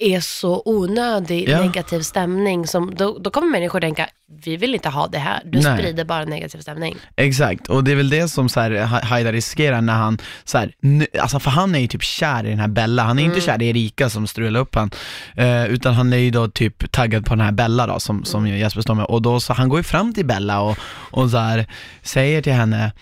är 0.00 0.20
så 0.20 0.62
onödig 0.64 1.48
Ja. 1.48 1.60
negativ 1.60 2.00
stämning. 2.00 2.66
Som, 2.66 2.94
då, 2.94 3.18
då 3.18 3.30
kommer 3.30 3.48
människor 3.48 3.80
tänka, 3.80 4.08
vi 4.44 4.56
vill 4.56 4.74
inte 4.74 4.88
ha 4.88 5.06
det 5.06 5.18
här, 5.18 5.42
du 5.44 5.60
Nej. 5.60 5.78
sprider 5.78 6.04
bara 6.04 6.24
negativ 6.24 6.58
stämning. 6.58 6.96
Exakt, 7.16 7.68
och 7.68 7.84
det 7.84 7.92
är 7.92 7.96
väl 7.96 8.08
det 8.10 8.28
som 8.28 8.48
så 8.48 8.60
här, 8.60 8.70
Ha- 8.86 9.04
Haidar 9.04 9.32
riskerar 9.32 9.80
när 9.80 9.92
han, 9.94 10.18
så 10.44 10.58
här, 10.58 10.72
nu, 10.82 11.06
alltså 11.20 11.38
för 11.40 11.50
han 11.50 11.74
är 11.74 11.78
ju 11.78 11.86
typ 11.86 12.02
kär 12.02 12.46
i 12.46 12.50
den 12.50 12.58
här 12.58 12.68
Bella, 12.68 13.02
han 13.02 13.18
är 13.18 13.22
inte 13.24 13.40
kär 13.40 13.62
i 13.62 13.68
Erika 13.68 14.10
som 14.10 14.26
strular 14.26 14.60
upp 14.60 14.74
han, 14.74 14.90
eh, 15.36 15.64
utan 15.64 15.94
han 15.94 16.12
är 16.12 16.16
ju 16.16 16.30
då 16.30 16.48
typ 16.48 16.92
taggad 16.92 17.26
på 17.26 17.34
den 17.34 17.44
här 17.44 17.52
Bella 17.52 17.86
då, 17.86 18.00
som, 18.00 18.24
som 18.24 18.46
ju 18.46 18.58
Jesper 18.58 18.80
står 18.80 18.94
med, 18.94 19.04
och 19.04 19.22
då 19.22 19.40
så 19.40 19.52
han 19.52 19.68
går 19.68 19.78
ju 19.78 19.82
fram 19.84 20.14
till 20.14 20.26
Bella 20.26 20.60
och, 20.60 20.78
och 21.10 21.30
så 21.30 21.38
här, 21.38 21.66
säger 22.02 22.42
till 22.42 22.52
henne, 22.52 22.92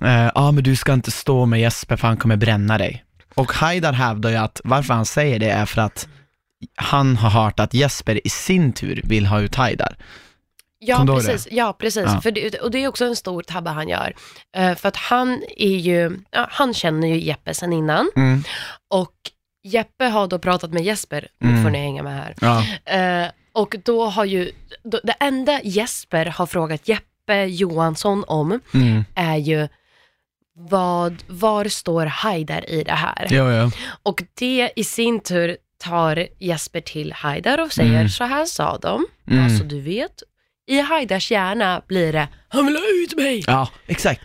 ja 0.00 0.30
ah, 0.34 0.52
men 0.52 0.64
du 0.64 0.76
ska 0.76 0.92
inte 0.92 1.10
stå 1.10 1.46
med 1.46 1.60
Jesper 1.60 1.96
för 1.96 2.08
han 2.08 2.16
kommer 2.16 2.36
bränna 2.36 2.78
dig. 2.78 3.02
Och 3.34 3.52
Haidar 3.52 3.92
hävdar 3.92 4.30
ju 4.30 4.36
att 4.36 4.60
varför 4.64 4.94
han 4.94 5.06
säger 5.06 5.38
det 5.38 5.50
är 5.50 5.66
för 5.66 5.80
att 5.82 6.08
han 6.74 7.16
har 7.16 7.30
hört 7.30 7.60
att 7.60 7.74
Jesper 7.74 8.26
i 8.26 8.30
sin 8.30 8.72
tur 8.72 9.00
vill 9.04 9.26
ha 9.26 9.40
ut 9.40 9.54
Haidar. 9.54 9.96
Ja, 10.78 11.06
precis. 11.06 11.48
Ja, 11.50 11.72
precis. 11.78 12.04
Ja. 12.06 12.20
För 12.20 12.30
det, 12.30 12.58
och 12.58 12.70
det 12.70 12.78
är 12.78 12.88
också 12.88 13.04
en 13.04 13.16
stor 13.16 13.42
tabbe 13.42 13.70
han 13.70 13.88
gör. 13.88 14.14
Eh, 14.56 14.74
för 14.74 14.88
att 14.88 14.96
han 14.96 15.42
är 15.56 15.76
ju, 15.76 16.18
ja, 16.30 16.46
han 16.50 16.74
känner 16.74 17.08
ju 17.08 17.20
Jeppe 17.20 17.54
sen 17.54 17.72
innan 17.72 18.10
Mm. 18.16 18.42
och 18.90 19.14
Jeppe 19.64 20.04
har 20.04 20.26
då 20.26 20.38
pratat 20.38 20.72
med 20.72 20.82
Jesper, 20.84 21.28
nu 21.38 21.48
Mm. 21.50 21.62
får 21.62 21.70
ni 21.70 21.78
hänga 21.78 22.02
med 22.02 22.12
här. 22.16 22.34
Ja. 22.40 22.64
Eh, 22.94 23.30
och 23.52 23.76
då 23.84 24.06
har 24.06 24.24
ju, 24.24 24.52
då, 24.84 25.00
det 25.04 25.12
enda 25.20 25.60
Jesper 25.64 26.26
har 26.26 26.46
frågat 26.46 26.88
Jeppe 26.88 27.44
Johansson 27.44 28.24
om 28.26 28.60
Mm. 28.74 29.04
är 29.14 29.36
ju 29.36 29.68
vad, 30.58 31.22
var 31.26 31.64
står 31.64 32.06
Haidar 32.06 32.70
i 32.70 32.84
det 32.84 32.92
här? 32.92 33.26
Ja, 33.30 33.52
ja. 33.52 33.70
Och 34.02 34.22
det 34.34 34.70
i 34.76 34.84
sin 34.84 35.20
tur 35.20 35.56
tar 35.78 36.26
Jesper 36.38 36.80
till 36.80 37.12
Haidar 37.12 37.58
och 37.62 37.72
säger, 37.72 37.94
Mm. 37.94 38.08
så 38.08 38.24
här 38.24 38.44
sa 38.44 38.78
de. 38.78 39.06
Mm. 39.30 39.44
Alltså 39.44 39.64
du 39.64 39.80
vet, 39.80 40.22
i 40.66 40.80
Haidars 40.80 41.30
hjärna 41.30 41.82
blir 41.86 42.12
det, 42.12 42.28
han 42.48 42.66
vill 42.66 42.76
ha 42.76 42.82
ut 43.04 43.16
mig. 43.16 43.44
Ja, 43.46 43.68
exakt. 43.86 44.20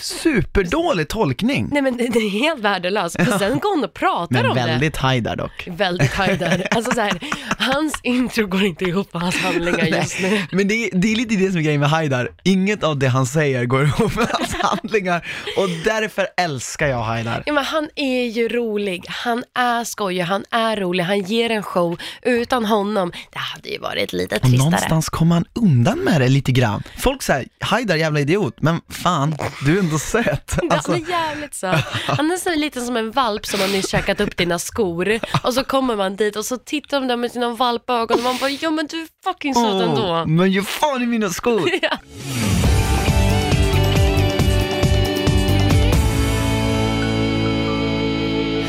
Superdålig 0.00 1.08
tolkning. 1.08 1.68
Nej 1.72 1.82
men 1.82 1.96
det, 1.96 2.08
det 2.08 2.18
är 2.18 2.30
helt 2.30 2.60
värdelöst. 2.60 3.16
För 3.24 3.38
sen 3.38 3.58
går 3.58 3.74
hon 3.74 3.84
och 3.84 3.94
pratar 3.94 4.34
Men 4.34 4.46
om 4.46 4.54
väldigt 4.56 4.96
Haidar 4.96 5.36
dock. 5.36 5.62
det. 5.64 5.70
Väldigt 5.70 6.12
Haidar. 6.14 6.66
Alltså 6.70 6.92
så 6.94 7.00
här, 7.00 7.18
hans 7.58 7.94
intro 8.02 8.46
går 8.46 8.64
inte 8.64 8.84
ihop 8.84 9.12
med 9.14 9.22
hans 9.22 9.36
handlingar 9.36 9.84
just 10.00 10.20
nu. 10.20 10.42
Men 10.52 10.68
det 10.68 10.74
är, 10.74 10.90
det 10.98 11.12
är 11.12 11.16
lite 11.16 11.34
det 11.36 11.50
som 11.50 11.56
är 11.58 11.62
grejen 11.62 11.80
med 11.80 11.90
Haidar. 11.90 12.28
Inget 12.42 12.84
av 12.84 12.98
det 12.98 13.08
han 13.08 13.26
säger 13.26 13.64
går 13.64 13.84
ihop 13.84 14.16
med 14.16 14.26
hans 14.32 14.54
handlingar 14.62 15.26
och 15.56 15.68
därför 15.84 16.26
älskar 16.36 16.86
jag 16.86 17.02
Haidar. 17.02 17.42
Ja, 17.46 17.52
men 17.52 17.64
han 17.64 17.88
är 17.96 18.24
ju 18.26 18.48
rolig, 18.48 19.04
han 19.08 19.44
är 19.54 19.84
skojig, 19.84 20.22
han 20.22 20.44
är 20.50 20.76
rolig, 20.76 21.04
han 21.04 21.20
ger 21.22 21.50
en 21.50 21.62
show. 21.62 21.98
Utan 22.22 22.64
honom, 22.64 23.12
det 23.32 23.38
hade 23.38 23.68
ju 23.68 23.78
varit 23.78 24.12
lite 24.12 24.34
Och 24.36 24.42
tristare. 24.42 24.64
någonstans 24.64 25.08
kommer 25.08 25.34
han 25.34 25.44
undan 25.54 25.98
med 25.98 26.20
det 26.20 26.28
lite 26.28 26.52
grann. 26.52 26.82
Folk 26.98 27.22
säger 27.22 27.48
Haidar 27.60 27.96
jävla 27.96 28.20
idiot, 28.20 28.56
men 28.60 28.80
fan, 28.88 29.36
du 29.64 29.76
är 29.76 29.80
ändå 29.80 29.98
söt. 29.98 30.58
Alltså, 30.70 30.92
Han 30.92 31.02
är 31.02 31.10
jävligt 31.10 31.54
söt. 31.54 31.84
Han 32.06 32.30
är 32.30 32.36
så 32.36 32.54
lite 32.54 32.80
som 32.80 32.96
en 32.96 33.10
valp 33.10 33.46
som 33.46 33.60
har 33.60 33.68
nyss 33.68 33.88
käkat 33.88 34.20
upp 34.20 34.36
dina 34.36 34.58
skor. 34.58 35.18
Och 35.42 35.54
så 35.54 35.64
kommer 35.64 35.96
man 35.96 36.16
dit 36.16 36.36
och 36.36 36.44
så 36.44 36.56
tittar 36.56 37.00
de 37.00 37.08
där 37.08 37.16
med 37.16 37.30
sina 37.32 37.48
valpögon 37.50 38.18
och 38.18 38.24
man 38.24 38.36
bara, 38.40 38.50
ja 38.50 38.70
men 38.70 38.86
du 38.86 39.02
är 39.02 39.08
fucking 39.24 39.54
söt 39.54 39.64
åh, 39.64 39.82
ändå. 39.82 40.24
men 40.26 40.52
ge 40.52 40.62
fan 40.62 41.02
i 41.02 41.06
mina 41.06 41.30
skor. 41.30 41.70
Ja. 41.82 41.98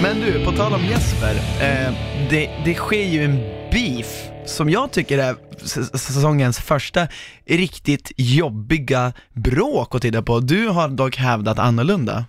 Men 0.01 0.19
du, 0.21 0.45
på 0.45 0.51
tal 0.51 0.73
om 0.73 0.85
Jesper, 0.85 1.35
eh, 1.61 1.93
det, 2.29 2.49
det 2.65 2.73
sker 2.73 3.03
ju 3.03 3.23
en 3.23 3.37
beef 3.71 4.34
som 4.45 4.69
jag 4.69 4.91
tycker 4.91 5.17
är 5.17 5.35
säsongens 5.97 6.59
första 6.59 7.07
riktigt 7.45 8.11
jobbiga 8.17 9.13
bråk 9.33 9.95
att 9.95 10.01
titta 10.01 10.21
på. 10.21 10.39
Du 10.39 10.67
har 10.67 10.87
dock 10.89 11.15
hävdat 11.15 11.59
annorlunda. 11.59 12.25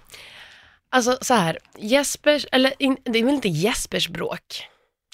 Alltså 0.91 1.19
så 1.21 1.35
här, 1.35 1.59
Jespers, 1.79 2.47
eller 2.53 2.73
in, 2.79 2.97
det 3.05 3.19
är 3.19 3.25
väl 3.25 3.35
inte 3.35 3.49
Jespers 3.49 4.09
bråk? 4.09 4.41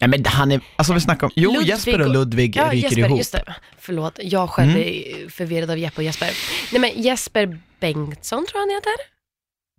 Nej 0.00 0.10
men 0.10 0.24
han 0.24 0.52
är, 0.52 0.60
alltså 0.76 0.92
vi 0.92 1.00
snackar 1.00 1.26
om, 1.26 1.32
jo 1.36 1.52
Ludvig 1.52 1.68
Jesper 1.68 2.00
och 2.00 2.08
Ludvig 2.08 2.56
ja, 2.56 2.64
ryker 2.64 2.76
Jesper, 2.76 2.98
ihop. 2.98 3.06
Mm. 3.06 3.18
Just 3.18 3.32
det. 3.32 3.54
Förlåt, 3.78 4.18
jag 4.22 4.50
själv 4.50 4.76
är 4.76 5.28
förvirrad 5.28 5.70
av 5.70 5.78
Jeppe 5.78 5.96
och 5.96 6.02
Jesper. 6.02 6.30
Nej 6.72 6.80
men 6.80 7.02
Jesper 7.02 7.58
Bengtsson 7.80 8.46
tror 8.46 8.60
jag 8.60 8.60
han 8.60 8.70
heter. 8.70 9.11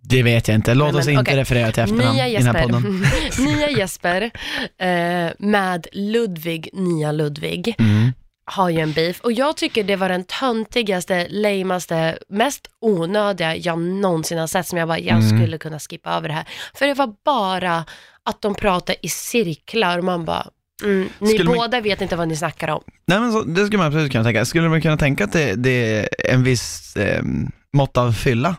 Det 0.08 0.22
vet 0.22 0.48
jag 0.48 0.54
inte, 0.54 0.74
låt 0.74 0.92
Nej, 0.92 1.00
oss 1.00 1.06
men, 1.06 1.12
inte 1.14 1.22
okej. 1.30 1.36
referera 1.36 1.72
till 1.72 1.82
efternamn 1.82 2.12
Nya 2.16 2.28
i 2.28 2.34
den 2.36 2.46
här 2.56 2.62
podden. 2.62 3.04
nya 3.38 3.70
Jesper 3.70 4.30
eh, 4.78 5.30
med 5.38 5.86
Ludvig, 5.92 6.68
nya 6.72 7.12
Ludvig, 7.12 7.74
Mm. 7.78 8.12
har 8.44 8.70
ju 8.70 8.80
en 8.80 8.92
beef. 8.92 9.20
Och 9.20 9.32
jag 9.32 9.56
tycker 9.56 9.84
det 9.84 9.96
var 9.96 10.08
den 10.08 10.24
töntigaste, 10.24 11.26
lamaste, 11.30 12.18
mest 12.28 12.66
onödiga 12.80 13.56
jag 13.56 13.78
någonsin 13.80 14.38
har 14.38 14.46
sett 14.46 14.66
som 14.66 14.78
jag 14.78 14.88
bara, 14.88 14.98
jag 14.98 15.18
Mm. 15.22 15.38
skulle 15.38 15.58
kunna 15.58 15.78
skippa 15.78 16.10
över 16.10 16.28
det 16.28 16.34
här. 16.34 16.44
För 16.74 16.86
det 16.86 16.94
var 16.94 17.12
bara 17.24 17.84
att 18.24 18.42
de 18.42 18.54
pratade 18.54 18.96
i 19.02 19.08
cirklar 19.08 19.98
och 19.98 20.04
man 20.04 20.24
bara, 20.24 20.46
mm, 20.84 21.08
ni 21.18 21.28
Skulle 21.28 21.44
man- 21.44 21.56
båda 21.56 21.80
vet 21.80 22.00
inte 22.00 22.16
vad 22.16 22.28
ni 22.28 22.36
snackar 22.36 22.68
om. 22.68 22.82
Nej 23.06 23.20
men 23.20 23.32
så, 23.32 23.42
det 23.42 23.66
skulle 23.66 23.78
man 23.78 23.86
absolut 23.86 24.12
kunna 24.12 24.24
tänka. 24.24 24.44
Skulle 24.44 24.68
man 24.68 24.82
kunna 24.82 24.96
tänka 24.96 25.24
att 25.24 25.32
det, 25.32 25.54
det 25.54 25.98
är 25.98 26.08
en 26.34 26.44
viss 26.44 26.96
eh, 26.96 27.22
mått 27.72 27.96
av 27.96 28.12
fylla 28.12 28.56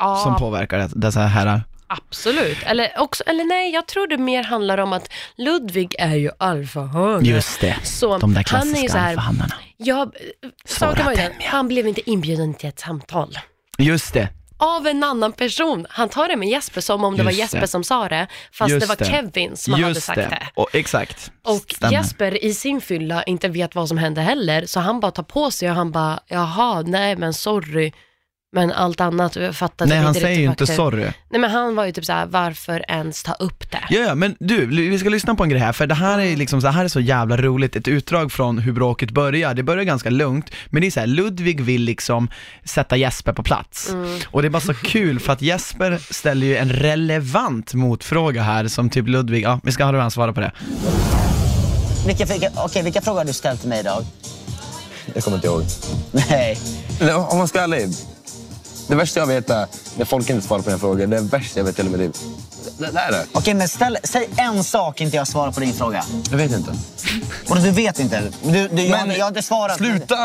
Ja, 0.00 0.16
som 0.16 0.36
påverkar 0.36 0.88
dessa 0.94 1.20
herrar? 1.20 1.62
absolut. 1.92 2.58
Eller, 2.66 2.92
också, 2.98 3.24
eller 3.26 3.44
nej, 3.44 3.72
jag 3.72 3.86
tror 3.86 4.06
det 4.06 4.18
mer 4.18 4.42
handlar 4.42 4.78
om 4.78 4.92
att 4.92 5.08
Ludvig 5.36 5.94
är 5.98 6.14
ju 6.14 6.30
alfahane. 6.38 7.28
Just 7.28 7.60
det, 7.60 7.76
Så 7.82 8.18
de 8.18 8.34
där 8.34 8.44
han 8.50 8.60
är 8.60 8.64
ju 8.66 8.72
så 8.72 8.76
klassiska 8.76 8.98
här, 8.98 9.08
alfahannarna. 9.10 9.54
saken 10.64 11.04
var 11.04 11.12
ju 11.12 11.16
den, 11.16 11.32
han 11.40 11.68
blev 11.68 11.86
inte 11.88 12.10
inbjuden 12.10 12.54
till 12.54 12.68
ett 12.68 12.78
samtal. 12.80 13.38
Just 13.78 14.14
det, 14.14 14.28
Av 14.58 14.86
en 14.86 15.04
annan 15.04 15.32
person. 15.32 15.86
Han 15.90 16.08
tar 16.08 16.28
det 16.28 16.36
med 16.36 16.48
Jesper 16.48 16.80
som 16.80 17.04
om 17.04 17.16
det 17.16 17.22
var 17.22 17.30
Jesper 17.30 17.60
det. 17.60 17.68
som 17.68 17.84
sa 17.84 18.08
det, 18.08 18.26
fast 18.52 18.70
Just 18.70 18.80
det 18.80 18.88
var 18.88 18.96
det. 18.96 19.04
Kevin 19.04 19.56
som 19.56 19.72
hade 19.72 19.88
just 19.88 20.02
sagt 20.02 20.16
det. 20.16 20.22
det. 20.22 20.42
Och, 20.54 20.74
exakt. 20.74 21.32
Och 21.44 21.72
Stämmer. 21.76 21.92
Jesper 21.92 22.44
i 22.44 22.54
sin 22.54 22.80
fylla 22.80 23.22
inte 23.22 23.48
vet 23.48 23.74
vad 23.74 23.88
som 23.88 23.98
hände 23.98 24.20
heller, 24.20 24.66
så 24.66 24.80
han 24.80 25.00
bara 25.00 25.10
tar 25.10 25.22
på 25.22 25.50
sig 25.50 25.70
och 25.70 25.76
han 25.76 25.92
bara, 25.92 26.20
jaha, 26.26 26.82
nej 26.82 27.16
men 27.16 27.34
sorry. 27.34 27.92
Men 28.52 28.72
allt 28.72 29.00
annat 29.00 29.36
fattade 29.52 29.90
Nej 29.90 29.98
han 29.98 30.14
säger 30.14 30.40
ju 30.40 30.46
inte 30.46 30.66
sorry. 30.66 31.02
Nej 31.02 31.40
men 31.40 31.50
han 31.50 31.76
var 31.76 31.84
ju 31.84 31.92
typ 31.92 32.04
såhär, 32.04 32.26
varför 32.26 32.84
ens 32.88 33.22
ta 33.22 33.32
upp 33.32 33.70
det? 33.70 33.84
Ja, 33.90 34.00
ja, 34.00 34.14
men 34.14 34.36
du, 34.40 34.66
vi 34.66 34.98
ska 34.98 35.08
lyssna 35.08 35.34
på 35.34 35.42
en 35.42 35.48
grej 35.48 35.60
här, 35.60 35.72
för 35.72 35.86
det 35.86 35.94
här 35.94 36.18
är 36.18 36.36
liksom, 36.36 36.60
så 36.60 36.68
här 36.68 36.84
är 36.84 36.88
så 36.88 37.00
jävla 37.00 37.36
roligt, 37.36 37.76
ett 37.76 37.88
utdrag 37.88 38.32
från 38.32 38.58
hur 38.58 38.72
bråket 38.72 39.10
börjar. 39.10 39.54
Det 39.54 39.62
börjar 39.62 39.84
ganska 39.84 40.10
lugnt, 40.10 40.50
men 40.66 40.80
det 40.80 40.86
är 40.86 40.90
så 40.90 41.00
här, 41.00 41.06
Ludvig 41.06 41.60
vill 41.60 41.82
liksom 41.82 42.28
sätta 42.64 42.96
Jesper 42.96 43.32
på 43.32 43.42
plats. 43.42 43.94
Och 44.26 44.42
det 44.42 44.48
är 44.48 44.50
bara 44.50 44.60
så 44.60 44.74
kul, 44.74 45.20
för 45.20 45.32
att 45.32 45.42
Jesper 45.42 45.98
ställer 46.10 46.46
ju 46.46 46.56
en 46.56 46.72
relevant 46.72 47.74
motfråga 47.74 48.42
här, 48.42 48.68
som 48.68 48.90
typ 48.90 49.08
Ludvig, 49.08 49.44
ja, 49.44 49.60
vi 49.62 49.72
ska 49.72 49.84
ha 49.84 50.00
han 50.00 50.10
svara 50.10 50.32
på 50.32 50.40
det. 50.40 50.52
Vilka, 52.06 52.24
vilka, 52.24 52.50
okej, 52.56 52.82
vilka 52.82 53.00
frågor 53.00 53.18
har 53.18 53.24
du 53.24 53.32
ställt 53.32 53.60
till 53.60 53.68
mig 53.68 53.80
idag? 53.80 54.04
Jag 55.14 55.24
kommer 55.24 55.36
inte 55.36 55.46
ihåg. 55.46 55.62
Nej. 56.12 56.58
Om 57.30 57.38
man 57.38 57.48
ska 57.48 57.58
vara 57.58 57.76
ärlig. 57.76 58.09
Det 58.90 58.96
värsta 58.96 59.20
jag 59.20 59.26
vet 59.26 59.50
är 59.50 59.66
när 59.96 60.04
folk 60.04 60.30
inte 60.30 60.46
svarar 60.46 60.62
på 60.62 60.68
mina 60.68 60.78
frågor. 60.78 61.06
Det 61.06 61.16
är 61.16 61.20
värsta 61.20 61.60
jag 61.60 61.64
vet 61.64 61.78
i 61.78 61.82
hela 61.82 61.90
mitt 61.90 62.00
liv. 62.00 62.12
Det, 62.78 62.86
det 62.92 62.98
är 62.98 63.12
det. 63.12 63.26
Okej, 63.32 63.54
men 63.54 63.68
ställ, 63.68 63.98
säg 64.02 64.28
en 64.36 64.64
sak 64.64 65.00
inte 65.00 65.16
jag 65.16 65.28
svarar 65.28 65.52
på 65.52 65.60
din 65.60 65.72
fråga. 65.72 66.04
Jag 66.30 66.36
vet 66.36 66.52
inte. 66.52 66.70
Och 67.48 67.56
du 67.56 67.70
vet 67.70 67.98
inte? 67.98 68.22
Du, 68.42 68.68
du, 68.68 68.82
jag, 68.82 69.06
Men 69.06 69.16
jag 69.16 69.24
har 69.24 69.28
inte 69.28 69.42
svarat. 69.42 69.76
Sluta 69.76 70.16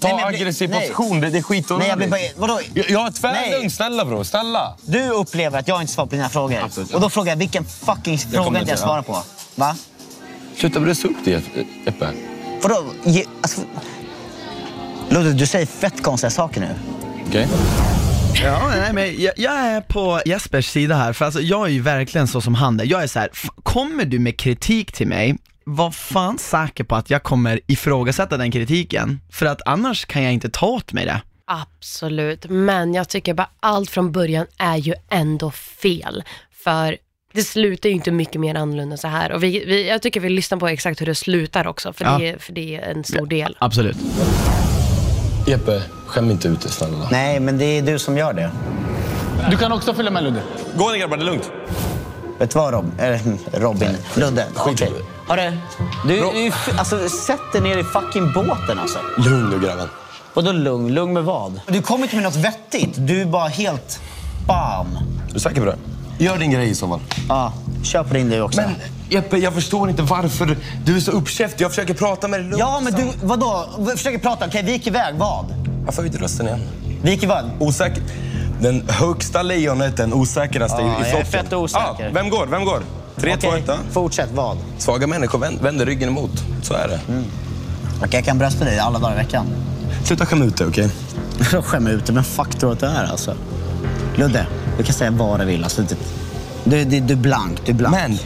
ta 0.00 0.08
Nej, 0.08 0.16
men 0.16 0.24
aggressiv 0.24 0.70
nej. 0.70 0.80
position. 0.80 1.20
Det, 1.20 1.30
det 1.30 1.38
är 1.38 1.42
skitonödigt. 1.42 1.80
Nej, 1.80 1.88
jag 1.88 1.98
blir 1.98 2.08
bara... 2.08 2.46
Vadå? 2.46 2.60
Jag, 2.74 2.90
jag 2.90 3.06
är 3.06 3.10
tvärlugn. 3.10 3.70
Snälla 3.70 4.04
bror. 4.04 4.24
Snälla. 4.24 4.76
Du 4.82 5.08
upplever 5.08 5.58
att 5.58 5.68
jag 5.68 5.80
inte 5.80 5.92
svarar 5.92 6.06
på 6.06 6.14
dina 6.14 6.28
frågor. 6.28 6.58
Absolut, 6.64 6.90
ja. 6.90 6.96
Och 6.96 7.02
då 7.02 7.10
frågar 7.10 7.32
jag 7.32 7.36
vilken 7.36 7.64
fucking 7.64 8.18
fråga 8.18 8.44
kommer 8.44 8.60
inte 8.60 8.72
jag 8.72 8.78
svarar 8.78 9.02
på. 9.02 9.22
Va? 9.54 9.76
Sluta 10.56 10.80
brösta 10.80 11.08
upp 11.08 11.24
dig 11.24 11.42
Jeppe. 11.86 12.08
Vadå? 12.62 12.84
Alltså, 13.42 13.60
Ludde, 15.08 15.32
du 15.32 15.46
säger 15.46 15.66
fett 15.66 16.02
konstiga 16.02 16.30
saker 16.30 16.60
nu. 16.60 16.74
Okej? 17.28 17.48
Ja, 18.34 18.68
nej, 18.76 18.92
men 18.92 19.22
jag, 19.22 19.32
jag 19.36 19.52
är 19.52 19.80
på 19.80 20.20
Jespers 20.26 20.66
sida 20.66 20.94
här, 20.96 21.12
för 21.12 21.24
alltså, 21.24 21.40
jag 21.40 21.66
är 21.66 21.70
ju 21.70 21.80
verkligen 21.80 22.28
så 22.28 22.40
som 22.40 22.54
han 22.54 22.80
är. 22.80 22.84
Jag 22.84 23.02
är 23.02 23.06
så 23.06 23.18
här, 23.18 23.28
kommer 23.62 24.04
du 24.04 24.18
med 24.18 24.36
kritik 24.38 24.92
till 24.92 25.06
mig, 25.08 25.36
var 25.64 25.90
fan 25.90 26.38
säker 26.38 26.84
på 26.84 26.96
att 26.96 27.10
jag 27.10 27.22
kommer 27.22 27.60
ifrågasätta 27.66 28.36
den 28.36 28.50
kritiken, 28.50 29.20
för 29.32 29.46
att 29.46 29.60
annars 29.66 30.04
kan 30.04 30.22
jag 30.22 30.32
inte 30.32 30.50
ta 30.50 30.66
åt 30.66 30.92
mig 30.92 31.04
det. 31.04 31.20
Absolut, 31.46 32.46
men 32.48 32.94
jag 32.94 33.08
tycker 33.08 33.34
bara 33.34 33.50
allt 33.60 33.90
från 33.90 34.12
början 34.12 34.46
är 34.58 34.76
ju 34.76 34.94
ändå 35.10 35.50
fel. 35.50 36.22
För 36.64 36.96
det 37.32 37.42
slutar 37.42 37.88
ju 37.88 37.94
inte 37.94 38.10
mycket 38.10 38.40
mer 38.40 38.54
annorlunda 38.54 38.96
så 38.96 39.08
här. 39.08 39.32
Och 39.32 39.42
vi, 39.42 39.64
vi, 39.64 39.88
jag 39.88 40.02
tycker 40.02 40.20
vi 40.20 40.28
lyssnar 40.28 40.58
på 40.58 40.68
exakt 40.68 41.00
hur 41.00 41.06
det 41.06 41.14
slutar 41.14 41.66
också, 41.66 41.92
för, 41.92 42.04
Ja. 42.04 42.18
det, 42.18 42.28
är- 42.28 42.38
för 42.38 42.52
det 42.52 42.76
är 42.76 42.90
en 42.90 43.04
stor 43.04 43.26
del. 43.26 43.56
Absolut. 43.60 43.96
Jeppe, 45.50 45.82
skäm 46.06 46.30
inte 46.30 46.48
ut 46.48 46.60
dig 46.60 46.70
snälla. 46.70 47.08
Nej, 47.10 47.40
men 47.40 47.58
det 47.58 47.64
är 47.64 47.82
du 47.82 47.98
som 47.98 48.16
gör 48.16 48.32
det. 48.32 48.50
Du 49.50 49.56
kan 49.56 49.72
också 49.72 49.94
följa 49.94 50.10
med 50.10 50.24
Ludde. 50.24 50.42
Gå 50.76 50.90
ner 50.90 50.98
grabbar, 50.98 51.16
det 51.16 51.22
är 51.22 51.26
lugnt. 51.26 51.50
Vet 52.38 52.50
du 52.50 52.58
vad 52.58 52.72
Rob, 52.72 52.92
äh, 52.98 53.20
Robin? 53.52 53.88
Ludde. 54.14 54.46
Okej. 54.56 54.92
det. 54.96 55.34
Hörru, 55.34 55.56
du, 56.06 56.16
du, 56.16 56.52
alltså, 56.78 57.08
sätt 57.08 57.40
dig 57.52 57.60
ner 57.62 57.78
i 57.78 57.84
fucking 57.84 58.32
båten 58.32 58.78
alltså. 58.78 58.98
Lugn 59.18 59.50
nu 59.50 59.66
grabben. 59.66 59.88
Vadå 60.34 60.52
lugn? 60.52 60.94
Lugn 60.94 61.12
med 61.12 61.24
vad? 61.24 61.60
Du 61.66 61.82
kommer 61.82 62.04
inte 62.04 62.16
med 62.16 62.24
något 62.24 62.36
vettigt. 62.36 62.94
Du 62.96 63.20
är 63.20 63.26
bara 63.26 63.48
helt 63.48 64.00
bam. 64.46 64.86
Är 65.28 65.34
du 65.34 65.40
säker 65.40 65.60
på 65.60 65.66
det? 65.66 65.76
Gör 66.24 66.38
din 66.38 66.50
grej 66.50 66.70
i 66.70 66.74
så 66.74 66.88
fall. 66.88 67.00
Ja, 67.28 67.52
kör 67.82 68.02
på 68.04 68.14
din 68.14 68.30
du 68.30 68.40
också. 68.40 68.60
Men 68.60 68.70
Jeppe, 69.08 69.36
jag 69.38 69.54
förstår 69.54 69.90
inte 69.90 70.02
varför 70.02 70.56
du 70.84 70.96
är 70.96 71.00
så 71.00 71.10
uppkäftig. 71.10 71.64
Jag 71.64 71.70
försöker 71.70 71.94
prata 71.94 72.28
med 72.28 72.40
dig 72.40 72.44
lugnt. 72.48 72.58
Ja, 72.60 72.80
men 72.84 72.92
du, 72.92 73.06
vadå? 73.22 73.66
Vi 73.78 73.86
försöker 73.90 74.18
prata. 74.18 74.46
Okej, 74.46 74.62
vik 74.62 74.86
iväg. 74.86 75.14
Vad? 75.18 75.44
Varför 75.84 76.02
höjde 76.02 76.18
rösten 76.18 76.46
igen? 76.46 76.60
Vik 77.02 77.22
iväg. 77.22 77.44
Osäker. 77.58 78.02
Den 78.60 78.84
högsta 78.88 79.42
lejonet, 79.42 79.96
den 79.96 80.12
osäkraste 80.14 80.82
Ja, 80.82 81.06
i 81.06 81.10
jag 81.10 81.20
är 81.20 81.24
fett 81.24 81.52
osäker. 81.52 81.84
Ja, 82.04 82.10
vem 82.12 82.30
går? 82.30 82.46
Vem 82.46 82.64
går? 82.64 82.82
Tre, 83.16 83.36
två, 83.36 83.48
Okej, 83.48 83.60
ett. 83.68 83.78
fortsätt. 83.92 84.28
Vad? 84.34 84.58
Svaga 84.78 85.06
människor 85.06 85.38
vänd- 85.38 85.62
vänder 85.62 85.86
ryggen 85.86 86.08
emot. 86.08 86.30
Så 86.62 86.74
är 86.74 86.88
det. 86.88 87.00
Okej, 87.98 88.08
jag 88.12 88.24
kan 88.24 88.38
brösta 88.38 88.64
dig 88.64 88.78
alla 88.78 88.98
dagar 88.98 89.14
i 89.14 89.16
veckan. 89.16 89.46
Sluta 90.04 90.26
skämma 90.26 90.44
ut 90.44 90.56
dig, 90.56 90.66
okej? 90.66 90.90
Skämma 91.62 91.90
ut 91.90 92.06
dig, 92.06 92.14
men 92.14 92.24
fuck 92.24 92.58
tror 92.58 92.72
att 92.72 92.80
du 92.80 92.86
är 92.86 93.04
alltså? 93.04 93.34
Ludde, 94.16 94.46
du 94.80 94.86
kan 94.86 94.94
säga 94.94 95.10
vad 95.10 95.40
du 95.40 95.44
vill. 95.44 95.64
Alltså, 95.64 95.82
du, 95.82 95.96
du, 96.64 96.84
du, 96.84 97.00
du 97.00 97.12
är 97.12 97.16
blank. 97.18 97.60
Du 97.64 97.72
är 97.72 97.76
blank. 97.76 97.94
Men, 97.96 98.18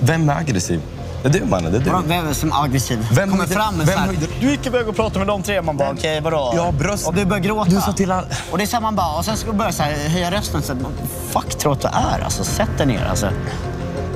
vem 0.00 0.28
är 0.30 0.34
aggressiv? 0.36 0.80
Det 1.22 1.28
är 1.28 1.32
du 1.32 1.44
mannen, 1.44 1.72
det 1.72 1.78
är 1.78 1.82
du. 1.82 1.90
Vadå, 1.90 2.02
Vem 2.06 2.28
är 2.28 2.32
som 2.32 2.52
är 2.52 2.64
aggressiv? 2.64 3.06
Vem 3.12 3.30
kommer 3.30 3.44
höjde- 3.44 3.54
fram 3.60 3.74
med 3.76 3.86
vem 3.86 3.94
så 3.94 4.00
här, 4.00 4.06
höjde- 4.06 4.26
Du 4.40 4.50
gick 4.50 4.66
iväg 4.66 4.88
och 4.88 4.96
pratade 4.96 5.18
med 5.18 5.28
de 5.28 5.42
tre. 5.42 5.62
Man 5.62 5.76
bara, 5.76 5.90
okej 5.90 6.20
vadå? 6.20 6.52
Ja, 6.56 6.72
bröst. 6.72 7.06
Och 7.06 7.14
du 7.14 7.24
börjar 7.24 7.42
gråta. 7.42 7.70
Du 7.70 7.80
sa 7.80 7.92
till 7.92 8.10
all- 8.12 8.24
Och 8.50 8.58
det 8.58 8.64
är 8.64 8.66
så 8.66 8.76
här 8.76 8.80
man 8.80 8.96
bara, 8.96 9.16
och 9.18 9.24
sen 9.24 9.36
ska 9.36 9.50
du 9.50 9.56
börja 9.56 9.72
så 9.72 9.82
här, 9.82 10.08
höja 10.08 10.30
rösten. 10.30 10.62
Så 10.62 10.72
här, 10.74 10.82
fuck 11.30 11.58
tror 11.58 11.72
att 11.72 11.80
du 11.80 11.88
är 11.88 12.24
alltså? 12.24 12.44
Sätt 12.44 12.70
dig 12.78 12.86
ner 12.86 13.06
alltså. 13.10 13.30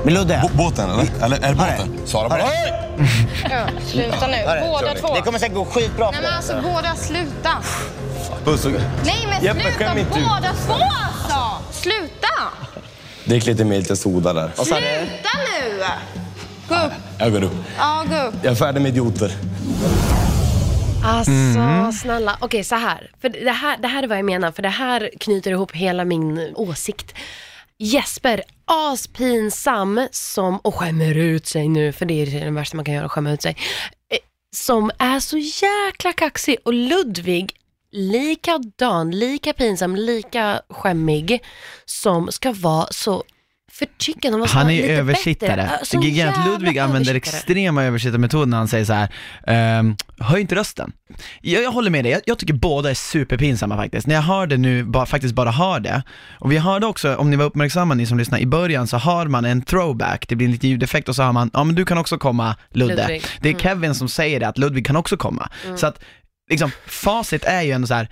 Men 0.05 0.15
Ludde. 0.15 0.41
Bo- 0.43 0.57
båten, 0.65 0.91
eller? 0.91 1.07
Eller 1.25 1.37
är 1.37 1.49
det 1.49 1.55
båten? 1.55 2.31
Hörru. 2.31 2.43
det. 2.43 3.09
Ja, 3.51 3.67
sluta 3.87 4.27
nu. 4.27 4.37
Hörru, 4.37 4.61
Båda 4.71 4.95
två. 5.01 5.15
Det 5.15 5.21
kommer 5.23 5.39
säkert 5.39 5.55
gå 5.57 5.65
skitbra 5.65 6.13
för 6.13 6.13
Nej 6.13 6.23
men 6.23 6.37
alltså 6.37 6.53
båda, 6.63 6.95
sluta. 6.97 7.51
Puss 8.45 8.65
och... 8.65 8.71
Nej 9.05 9.27
men 9.31 9.45
Jeppe, 9.45 9.61
sluta 9.61 9.95
ut. 9.95 10.07
båda 10.11 10.53
två 10.67 10.73
alltså. 10.73 11.54
Sluta. 11.85 12.49
Drick 13.25 13.47
lite 13.47 13.65
mer 13.65 13.79
lite 13.79 13.97
soda 13.97 14.33
där. 14.33 14.51
Och 14.57 14.67
Sluta 14.67 14.81
nu. 15.61 15.85
Gå 16.69 16.75
upp. 16.75 16.93
Jag 17.19 17.33
går 17.33 17.43
upp. 17.45 17.53
Ja, 17.79 18.05
gå 18.11 18.17
upp. 18.17 18.35
Jag 18.43 18.51
är 18.53 18.55
färdig 18.57 18.81
med 18.83 18.89
idioter. 18.89 19.33
Alltså 21.05 21.31
Mm. 21.33 21.93
snälla, 21.93 22.37
okej 22.41 22.65
så 22.65 22.75
här. 22.75 23.11
För 23.21 23.29
det 23.29 23.51
här, 23.51 23.77
det 23.79 23.89
här 23.89 24.03
är 24.03 24.07
vad 24.07 24.19
jag 24.19 24.25
menar, 24.25 24.53
för 24.53 24.63
det 24.63 24.69
här 24.69 25.11
knyter 25.21 25.51
ihop 25.51 25.73
hela 25.73 26.05
min 26.05 26.53
åsikt. 26.55 27.15
Jesper, 27.79 28.43
aspinsam 28.65 30.09
som, 30.13 30.59
och 30.59 30.75
skämmer 30.75 31.15
ut 31.19 31.47
sig 31.47 31.69
nu, 31.69 31.93
för 31.93 32.07
det 32.07 32.23
är 32.23 32.45
det 32.45 32.51
värsta 32.51 32.77
man 32.77 32.85
kan 32.85 32.95
göra, 32.95 33.09
skämma 33.09 33.31
ut 33.33 33.43
sig. 33.43 33.57
Eh, 34.13 34.19
Som 34.57 34.91
är 34.99 35.21
så 35.21 35.39
jäkla 35.39 36.13
kaxig 36.13 36.57
och 36.65 36.73
Ludvig, 36.75 37.53
likadan, 37.95 39.11
lika 39.11 39.53
pinsam, 39.53 39.97
lika 39.97 40.61
skämmig 40.71 41.43
som 41.85 42.33
ska 42.33 42.53
vara 42.53 42.87
så 42.91 43.25
förtryckande. 43.73 44.39
Man 44.39 44.49
ska 44.49 44.59
Han 44.59 44.71
är 44.71 44.89
översittare. 44.99 45.49
bättre. 45.57 45.71
Ja, 45.81 45.85
så 45.85 46.01
Gigant 46.01 46.37
Ludvig 46.47 46.79
använder 46.79 47.15
extrema 47.15 47.85
översittarmetoder 47.85 48.47
när 48.47 48.57
han 48.57 48.69
säger 48.69 48.85
så 48.85 48.93
här: 48.93 49.09
ehm, 49.47 49.97
höj 50.19 50.41
inte 50.41 50.55
rösten. 50.55 50.93
Jag, 51.41 51.63
jag 51.63 51.71
håller 51.73 51.91
med 51.91 52.05
dig, 52.05 52.13
jag, 52.13 52.21
jag 52.27 52.39
tycker 52.39 52.55
båda 52.55 52.91
är 52.91 52.95
superpinsamma 52.95 53.77
faktiskt. 53.77 54.07
När 54.07 54.15
jag 54.15 54.23
hör 54.23 54.47
det 54.47 54.57
nu, 54.57 54.85
bara, 54.85 55.07
faktiskt 55.07 55.35
bara 55.35 55.51
hör 55.51 55.81
det. 55.81 56.03
Och 56.39 56.53
vi 56.53 56.59
hörde 56.59 56.87
också, 56.87 57.17
om 57.17 57.31
ni 57.31 57.37
var 57.37 57.45
uppmärksamma 57.45 57.95
ni 57.95 58.07
som 58.07 58.19
lyssnar, 58.19 58.39
i 58.39 58.47
början 58.47 58.87
så 58.87 58.97
har 58.97 59.27
man 59.27 59.45
en 59.45 59.63
throwback, 59.63 60.29
det 60.29 60.37
blir 60.37 60.47
en 60.47 60.53
liten 60.53 60.71
ljudeffekt 60.71 61.09
och 61.09 61.17
så 61.17 61.23
har 61.23 61.33
man, 61.33 61.51
ja 61.53 61.65
men 61.65 61.75
du 61.75 61.85
kan 61.85 61.99
också 61.99 62.19
komma 62.19 62.57
Ludde. 62.71 62.95
Ludvig. 62.97 63.23
Det 63.41 63.49
är 63.49 63.53
Mm. 63.53 63.61
Kevin 63.63 63.95
som 63.95 64.09
säger 64.09 64.41
det, 64.41 64.49
att 64.49 64.59
Ludvig 64.59 64.87
kan 64.87 64.97
också 64.97 65.17
komma. 65.17 65.49
Så 65.77 65.87
att 65.87 66.01
Liksom, 66.51 66.71
facit 66.87 67.45
är 67.45 67.63
ju 67.63 67.71
ändå 67.73 67.87
så 67.87 67.95
här, 67.95 68.09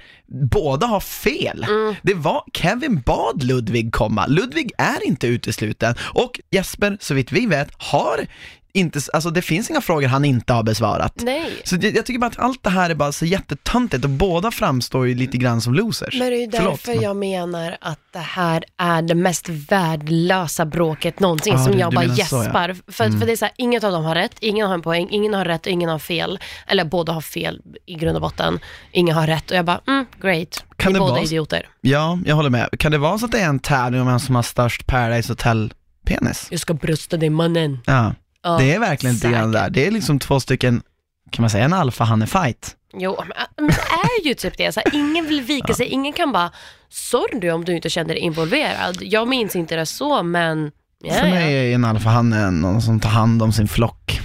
båda 0.50 0.86
har 0.86 1.00
fel. 1.00 1.66
Mm. 1.68 1.94
Det 2.02 2.14
var, 2.14 2.44
Kevin 2.52 3.00
bad 3.00 3.42
Ludvig 3.42 3.92
komma, 3.92 4.26
Ludvig 4.26 4.72
är 4.78 5.06
inte 5.06 5.26
utesluten 5.26 5.94
och 6.00 6.40
Jesper, 6.50 6.96
så 7.00 7.14
vitt 7.14 7.32
vi 7.32 7.46
vet, 7.46 7.68
har 7.76 8.26
inte, 8.74 9.00
alltså 9.12 9.30
det 9.30 9.42
finns 9.42 9.70
inga 9.70 9.80
frågor 9.80 10.08
han 10.08 10.24
inte 10.24 10.52
har 10.52 10.62
besvarat. 10.62 11.12
Nej. 11.16 11.50
Så 11.64 11.76
jag, 11.80 11.96
jag 11.96 12.06
tycker 12.06 12.18
bara 12.20 12.26
att 12.26 12.38
allt 12.38 12.62
det 12.62 12.70
här 12.70 12.90
är 12.90 12.94
bara 12.94 13.12
så 13.12 13.26
jättetöntigt 13.26 14.04
och 14.04 14.10
båda 14.10 14.50
framstår 14.50 15.08
ju 15.08 15.14
lite 15.14 15.36
grann 15.38 15.60
som 15.60 15.74
losers. 15.74 16.14
Men 16.18 16.30
det 16.30 16.36
är 16.36 16.40
ju 16.40 16.50
Förlåt, 16.52 16.70
därför 16.72 16.92
men- 16.94 17.02
jag 17.02 17.16
menar 17.16 17.76
att 17.80 17.98
det 18.12 18.18
här 18.18 18.64
är 18.78 19.02
det 19.02 19.14
mest 19.14 19.48
värdelösa 19.48 20.64
bråket 20.66 21.20
någonsin, 21.20 21.52
Ja, 21.52 21.64
som 21.64 21.72
du- 21.72 21.78
jag 21.78 21.90
du 21.90 21.94
bara 21.96 22.14
så, 22.14 22.36
ja. 22.36 22.40
Mm. 22.40 22.44
gäspar. 22.44 22.92
För, 22.92 23.18
för 23.18 23.26
det 23.26 23.32
är 23.32 23.36
så 23.36 23.44
här, 23.44 23.54
inget 23.56 23.84
av 23.84 23.92
dem 23.92 24.04
har 24.04 24.14
rätt, 24.14 24.34
ingen 24.40 24.66
har 24.66 24.74
en 24.74 24.82
poäng, 24.82 25.08
ingen 25.10 25.34
har 25.34 25.44
rätt 25.44 25.66
och 25.66 25.72
ingen 25.72 25.88
har 25.88 25.98
fel. 25.98 26.38
Eller 26.66 26.84
båda 26.84 27.12
har 27.12 27.20
fel 27.20 27.60
i 27.86 27.94
grund 27.94 28.16
och 28.16 28.22
botten. 28.22 28.60
Ingen 28.92 29.16
har 29.16 29.26
rätt 29.26 29.50
och 29.50 29.56
jag 29.56 29.64
bara, 29.64 29.80
mm, 29.86 30.06
great. 30.22 30.64
Kan 30.76 30.92
Ni 30.92 30.94
det 30.94 31.00
båda 31.00 31.12
vara 31.12 31.22
idioter. 31.22 31.68
Ja, 31.80 32.18
jag 32.26 32.36
håller 32.36 32.50
med. 32.50 32.68
Kan 32.78 32.92
det 32.92 32.98
vara 32.98 33.18
så 33.18 33.24
att 33.24 33.32
det 33.32 33.40
är 33.40 33.46
en 33.48 33.58
tävling 33.58 34.00
om 34.00 34.06
vem 34.06 34.20
som 34.20 34.34
har 34.34 34.42
störst 34.42 34.86
Paradise 34.86 35.32
Hotel-penis? 35.32 36.46
Jag 36.50 36.60
ska 36.60 36.74
brösta 36.74 37.16
dig 37.16 37.30
mannen. 37.30 37.78
Ja, 37.86 38.14
Ja, 38.42 38.56
det 38.58 38.74
är 38.74 38.78
verkligen 38.80 39.14
lite 39.14 39.30
grann 39.30 39.52
säkert. 39.52 39.64
där. 39.64 39.70
Det 39.70 39.86
är 39.86 39.90
liksom 39.90 40.18
två 40.18 40.40
stycken, 40.40 40.82
kan 41.30 41.42
man 41.42 41.50
säga 41.50 41.64
en 41.64 41.72
alfa-hanne-fight? 41.72 42.76
Jo, 42.94 43.16
men, 43.18 43.36
men 43.56 43.66
det 43.66 44.22
är 44.22 44.28
ju 44.28 44.34
typ 44.34 44.56
det. 44.56 44.72
Så 44.72 44.80
här, 44.84 44.94
ingen 44.94 45.26
vill 45.26 45.40
vika 45.42 45.74
sig, 45.74 45.86
ingen 45.86 46.12
kan 46.12 46.32
bara, 46.32 46.50
sorry 46.88 47.50
om 47.50 47.64
du 47.64 47.76
inte 47.76 47.90
känner 47.90 48.14
dig 48.14 48.18
involverad. 48.18 48.98
Jag 49.00 49.28
minns 49.28 49.56
inte 49.56 49.76
det 49.76 49.86
så, 49.86 50.22
men 50.22 50.72
ja, 51.04 51.14
För 51.14 51.22
mig 51.26 51.52
ja. 51.54 51.60
är 51.62 51.74
en 51.74 51.84
alfahanne 51.84 52.50
någon 52.50 52.82
som 52.82 53.00
tar 53.00 53.10
hand 53.10 53.42
om 53.42 53.52
sin 53.52 53.68
flock. 53.68 54.20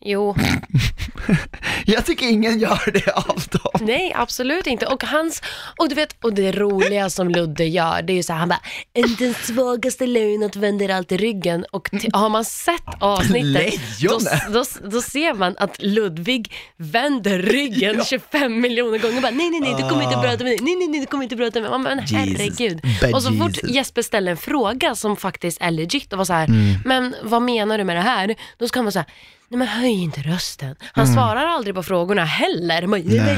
Jo, 0.00 0.36
Jag 1.86 2.06
tycker 2.06 2.26
ingen 2.26 2.58
gör 2.58 2.90
det 2.92 3.12
av 3.12 3.42
dem. 3.50 3.86
nej 3.86 4.12
absolut 4.16 4.66
inte. 4.66 4.86
Och 4.86 5.04
hans, 5.04 5.42
och 5.78 5.88
du 5.88 5.94
vet, 5.94 6.16
och 6.24 6.32
det 6.34 6.52
roliga 6.52 7.10
som 7.10 7.28
Ludde 7.28 7.64
gör, 7.64 8.02
det 8.02 8.12
är 8.12 8.14
ju 8.14 8.22
så 8.22 8.32
här, 8.32 8.40
han 8.40 8.48
bara, 8.48 8.60
"En- 8.94 9.16
den 9.18 9.34
svagaste 9.34 10.06
lejonet 10.06 10.56
vänder 10.56 10.88
alltid 10.88 11.20
ryggen. 11.20 11.64
Och 11.72 11.90
t- 11.90 12.08
har 12.12 12.28
man 12.28 12.44
sett 12.44 12.82
avsnittet, 13.00 13.74
då, 14.02 14.18
då, 14.52 14.64
då 14.90 15.02
ser 15.02 15.34
man 15.34 15.54
att 15.58 15.82
Ludvig 15.82 16.52
vänder 16.76 17.38
ryggen 17.38 18.04
25 18.08 18.60
miljoner 18.60 18.98
gånger. 18.98 19.20
Bara, 19.20 19.30
nej, 19.32 19.50
nej, 19.50 19.60
nej, 19.60 19.74
du 19.78 19.88
kommer 19.88 20.02
inte 20.02 20.14
prata 20.16 20.28
med 20.36 20.44
mig. 20.44 20.58
Nej, 20.60 20.76
nej, 20.76 20.88
nej, 20.88 21.00
du 21.00 21.06
kommer 21.06 21.22
inte 21.24 21.36
prata 21.36 21.60
med 21.60 21.70
mig. 21.70 21.78
Men 21.78 21.98
Ah. 21.98 22.02
Jesus. 22.02 22.16
herregud. 22.16 22.80
But 23.02 23.14
Och 23.14 23.22
så 23.22 23.32
fort 23.32 23.48
Jesus. 23.56 23.70
Jesper 23.70 24.02
ställer 24.02 24.30
en 24.30 24.36
fråga 24.36 24.94
som 24.94 25.16
faktiskt 25.16 25.58
är 25.60 25.70
legit 25.70 26.12
och 26.12 26.18
var 26.18 26.24
så 26.24 26.32
här, 26.32 26.44
Mm. 26.48 26.74
men 26.84 27.14
vad 27.22 27.42
menar 27.42 27.78
du 27.78 27.84
med 27.84 27.96
det 27.96 28.02
här? 28.02 28.34
Då 28.58 28.68
ska 28.68 28.82
man 28.82 28.92
säga, 28.92 29.04
nej 29.50 29.58
men 29.58 29.68
höj 29.68 29.90
inte 30.02 30.20
rösten. 30.20 30.76
Han 30.92 31.06
svarar 31.06 31.46
aldrig 31.46 31.74
på 31.74 31.82
frågorna 31.82 32.24
heller. 32.24 32.86
Man, 32.86 33.00
Mm. 33.00 33.16
Nej. 33.16 33.36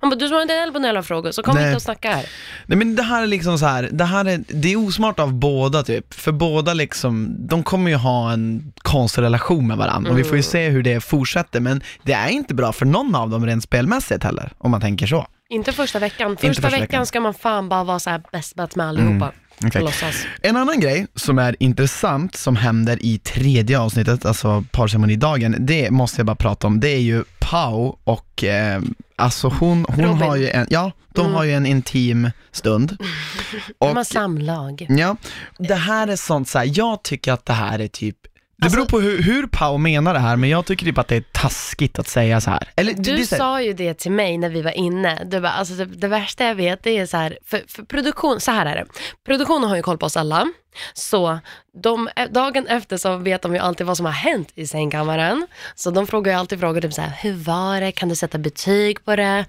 bara, 0.00 0.14
du 0.14 0.28
svarar 0.28 0.42
inte 0.42 0.54
heller 0.54 0.72
på 0.72 0.78
några 0.78 1.02
frågor, 1.02 1.30
så 1.30 1.42
kom 1.42 1.54
Nej. 1.54 1.64
inte 1.64 1.76
och 1.76 1.82
snacka 1.82 2.10
här. 2.10 2.26
Nej 2.66 2.78
men 2.78 2.96
det 2.96 3.02
här 3.02 3.22
är 3.22 3.26
liksom 3.26 3.58
så 3.58 3.66
här, 3.66 3.88
det 3.92 4.04
här 4.04 4.24
är, 4.24 4.40
det 4.48 4.72
är 4.72 4.76
osmart 4.86 5.18
av 5.18 5.32
båda 5.34 5.82
typ, 5.82 6.14
för 6.14 6.32
båda 6.32 6.74
liksom, 6.74 7.36
de 7.48 7.62
kommer 7.62 7.90
ju 7.90 7.96
ha 7.96 8.32
en 8.32 8.72
konstig 8.78 9.22
relation 9.22 9.66
med 9.66 9.76
varandra 9.76 10.10
och 10.10 10.18
vi 10.18 10.22
får 10.24 10.28
Mm. 10.28 10.36
ju 10.38 10.42
se 10.42 10.68
hur 10.68 10.82
det 10.82 11.00
fortsätter, 11.00 11.60
men 11.60 11.82
det 12.02 12.12
är 12.12 12.28
inte 12.28 12.54
bra 12.54 12.72
för 12.72 12.86
någon 12.86 13.14
av 13.14 13.30
dem 13.30 13.46
rent 13.46 13.62
spelmässigt 13.64 14.24
heller, 14.24 14.52
om 14.58 14.70
man 14.70 14.80
tänker 14.80 15.06
så. 15.06 15.26
Inte 15.50 15.72
första 15.72 15.98
veckan. 15.98 16.36
Första, 16.36 16.48
första 16.48 16.68
veckan, 16.68 16.80
veckan. 16.80 17.06
ska 17.06 17.20
man 17.20 17.34
fan 17.34 17.68
bara 17.68 17.84
vara 17.84 17.98
så 17.98 18.10
här 18.10 18.22
best 18.32 18.54
buds 18.54 18.76
med 18.76 18.86
allihopa. 18.88 19.32
Låtsas. 19.60 20.26
En 20.42 20.56
annan 20.56 20.80
grej 20.80 21.06
som 21.14 21.38
är 21.38 21.56
intressant 21.60 22.36
som 22.36 22.56
händer 22.56 22.98
i 23.04 23.18
tredje 23.18 23.80
avsnittet, 23.80 24.26
alltså 24.26 24.64
parceremonidagen, 24.70 25.56
det 25.58 25.90
måste 25.90 26.18
jag 26.18 26.26
bara 26.26 26.36
prata 26.36 26.66
om, 26.66 26.80
det 26.80 26.88
är 26.88 27.00
ju 27.00 27.24
Pau 27.38 27.96
och 28.04 28.44
eh, 28.44 28.82
alltså 29.16 29.48
hon, 29.48 29.86
hon 29.88 30.04
Robin. 30.04 30.28
har 30.28 30.36
ju 30.36 30.48
en, 30.50 30.66
ja, 30.70 30.92
de 31.14 31.34
har 31.34 31.44
ju 31.44 31.52
en 31.52 31.66
intim 31.66 32.30
stund. 32.52 32.96
De 33.78 33.96
har 33.96 34.04
samlag. 34.04 34.86
Ja, 34.88 35.16
det 35.58 35.74
här 35.74 36.08
är 36.08 36.16
sånt 36.16 36.48
så 36.48 36.58
här, 36.58 36.70
jag 36.74 37.02
tycker 37.02 37.32
att 37.32 37.46
det 37.46 37.52
här 37.52 37.78
är 37.78 37.88
typ 37.88 38.16
det 38.58 38.64
Alltså- 38.66 38.76
beror 38.76 38.86
på 38.86 39.00
hur, 39.00 39.22
hur 39.22 39.46
Pau 39.46 39.78
menar 39.78 40.14
det 40.14 40.20
här, 40.20 40.36
men 40.36 40.50
jag 40.50 40.66
tycker 40.66 40.86
typ 40.86 40.98
att 40.98 41.08
det 41.08 41.16
är 41.16 41.24
taskigt 41.32 41.98
att 41.98 42.08
säga 42.08 42.40
så 42.40 42.50
här. 42.50 42.68
Eller, 42.76 42.92
det 42.92 43.02
Du 43.02 43.16
här, 43.16 43.24
sa 43.24 43.62
ju 43.62 43.72
det 43.72 43.94
till 43.94 44.12
mig 44.12 44.38
när 44.38 44.48
vi 44.48 44.62
var 44.62 44.70
inne. 44.70 45.24
Du 45.24 45.40
bara, 45.40 45.52
alltså 45.52 45.74
det, 45.74 45.84
det 45.84 46.08
värsta 46.08 46.44
jag 46.44 46.54
vet 46.54 46.82
det 46.82 46.98
är 46.98 47.06
så 47.06 47.16
här, 47.16 47.38
för, 47.46 47.62
för 47.68 47.82
produktion, 47.82 48.40
så 48.40 48.50
här 48.50 48.66
är 48.66 48.74
det. 48.76 48.84
Produktionen 49.26 49.68
har 49.68 49.76
ju 49.76 49.82
koll 49.82 49.98
på 49.98 50.06
oss 50.06 50.16
alla. 50.16 50.46
Så 50.94 51.38
de, 51.82 52.08
dagen 52.30 52.66
efter 52.66 52.96
så 52.96 53.16
vet 53.16 53.42
de 53.42 53.54
ju 53.54 53.58
alltid 53.60 53.86
vad 53.86 53.96
som 53.96 54.06
har 54.06 54.12
hänt 54.12 54.48
i 54.54 54.66
sängkammaren. 54.66 55.46
Så 55.74 55.90
de 55.90 56.06
frågar 56.06 56.32
ju 56.32 56.38
alltid 56.38 56.60
frågor 56.60 56.80
typ 56.80 56.94
så 56.94 57.02
här, 57.02 57.12
hur 57.22 57.34
var 57.34 57.80
det, 57.80 57.92
kan 57.92 58.08
du 58.08 58.16
sätta 58.16 58.38
betyg 58.38 59.04
på 59.04 59.16
det? 59.16 59.44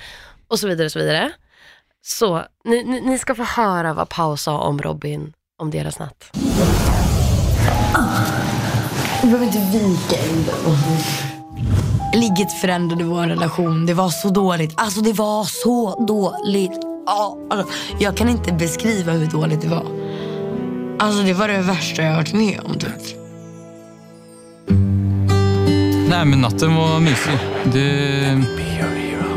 Och 0.48 0.60
så 0.60 0.68
vidare, 0.68 0.86
och 0.86 0.92
så 0.92 1.00
vidare. 1.00 1.32
Så 2.02 2.44
ni, 2.66 2.84
ni, 2.84 3.02
ni 3.02 3.20
ska 3.20 3.36
få 3.36 3.44
höra 3.44 3.94
vad 3.94 4.10
Pau 4.10 4.38
sa 4.38 4.60
om 4.60 4.82
Robin, 4.82 5.34
om 5.62 5.72
deras 5.72 6.00
natt. 6.00 6.30
Du 6.34 6.40
behöver 9.30 9.46
inte 9.46 9.60
vika 9.78 10.16
in 10.26 10.46
Ligget 12.14 12.52
förändrade 12.52 13.04
vår 13.04 13.24
relation. 13.24 13.86
Det 13.86 13.94
var 13.94 14.10
så 14.10 14.30
dåligt. 14.30 14.74
Alltså 14.76 15.02
det 15.02 15.14
var 15.14 15.44
så 15.44 16.06
dåligt. 16.06 16.80
Ja, 17.06 17.38
alltså, 17.50 17.74
jag 18.00 18.18
kan 18.18 18.30
inte 18.30 18.54
beskriva 18.54 19.12
hur 19.12 19.26
dåligt 19.26 19.62
det 19.62 19.68
var. 19.68 19.86
Alltså 21.00 21.24
det 21.24 21.34
var 21.34 21.48
det 21.48 21.62
värsta 21.62 22.04
jag 22.04 22.16
varit 22.16 22.34
med 22.34 22.60
om 22.66 22.74
typ. 22.74 23.20
Nej, 26.10 26.26
men 26.26 26.42
natten 26.42 26.76
var 26.76 27.00
mysig. 27.00 27.40
Det... 27.74 28.42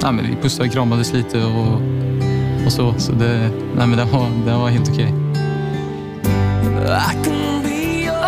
Nej, 0.02 0.12
men 0.12 0.26
vi 0.26 0.36
pussade 0.42 0.68
och 0.68 0.74
kramades 0.74 1.12
lite 1.12 1.44
och, 1.44 1.80
och 2.66 2.72
så. 2.72 2.94
Så 2.98 3.12
det, 3.12 3.50
nej, 3.76 3.86
men 3.86 3.96
det, 3.96 4.04
var, 4.04 4.26
det 4.46 4.52
var 4.52 4.68
helt 4.68 4.88
okej. 4.88 5.14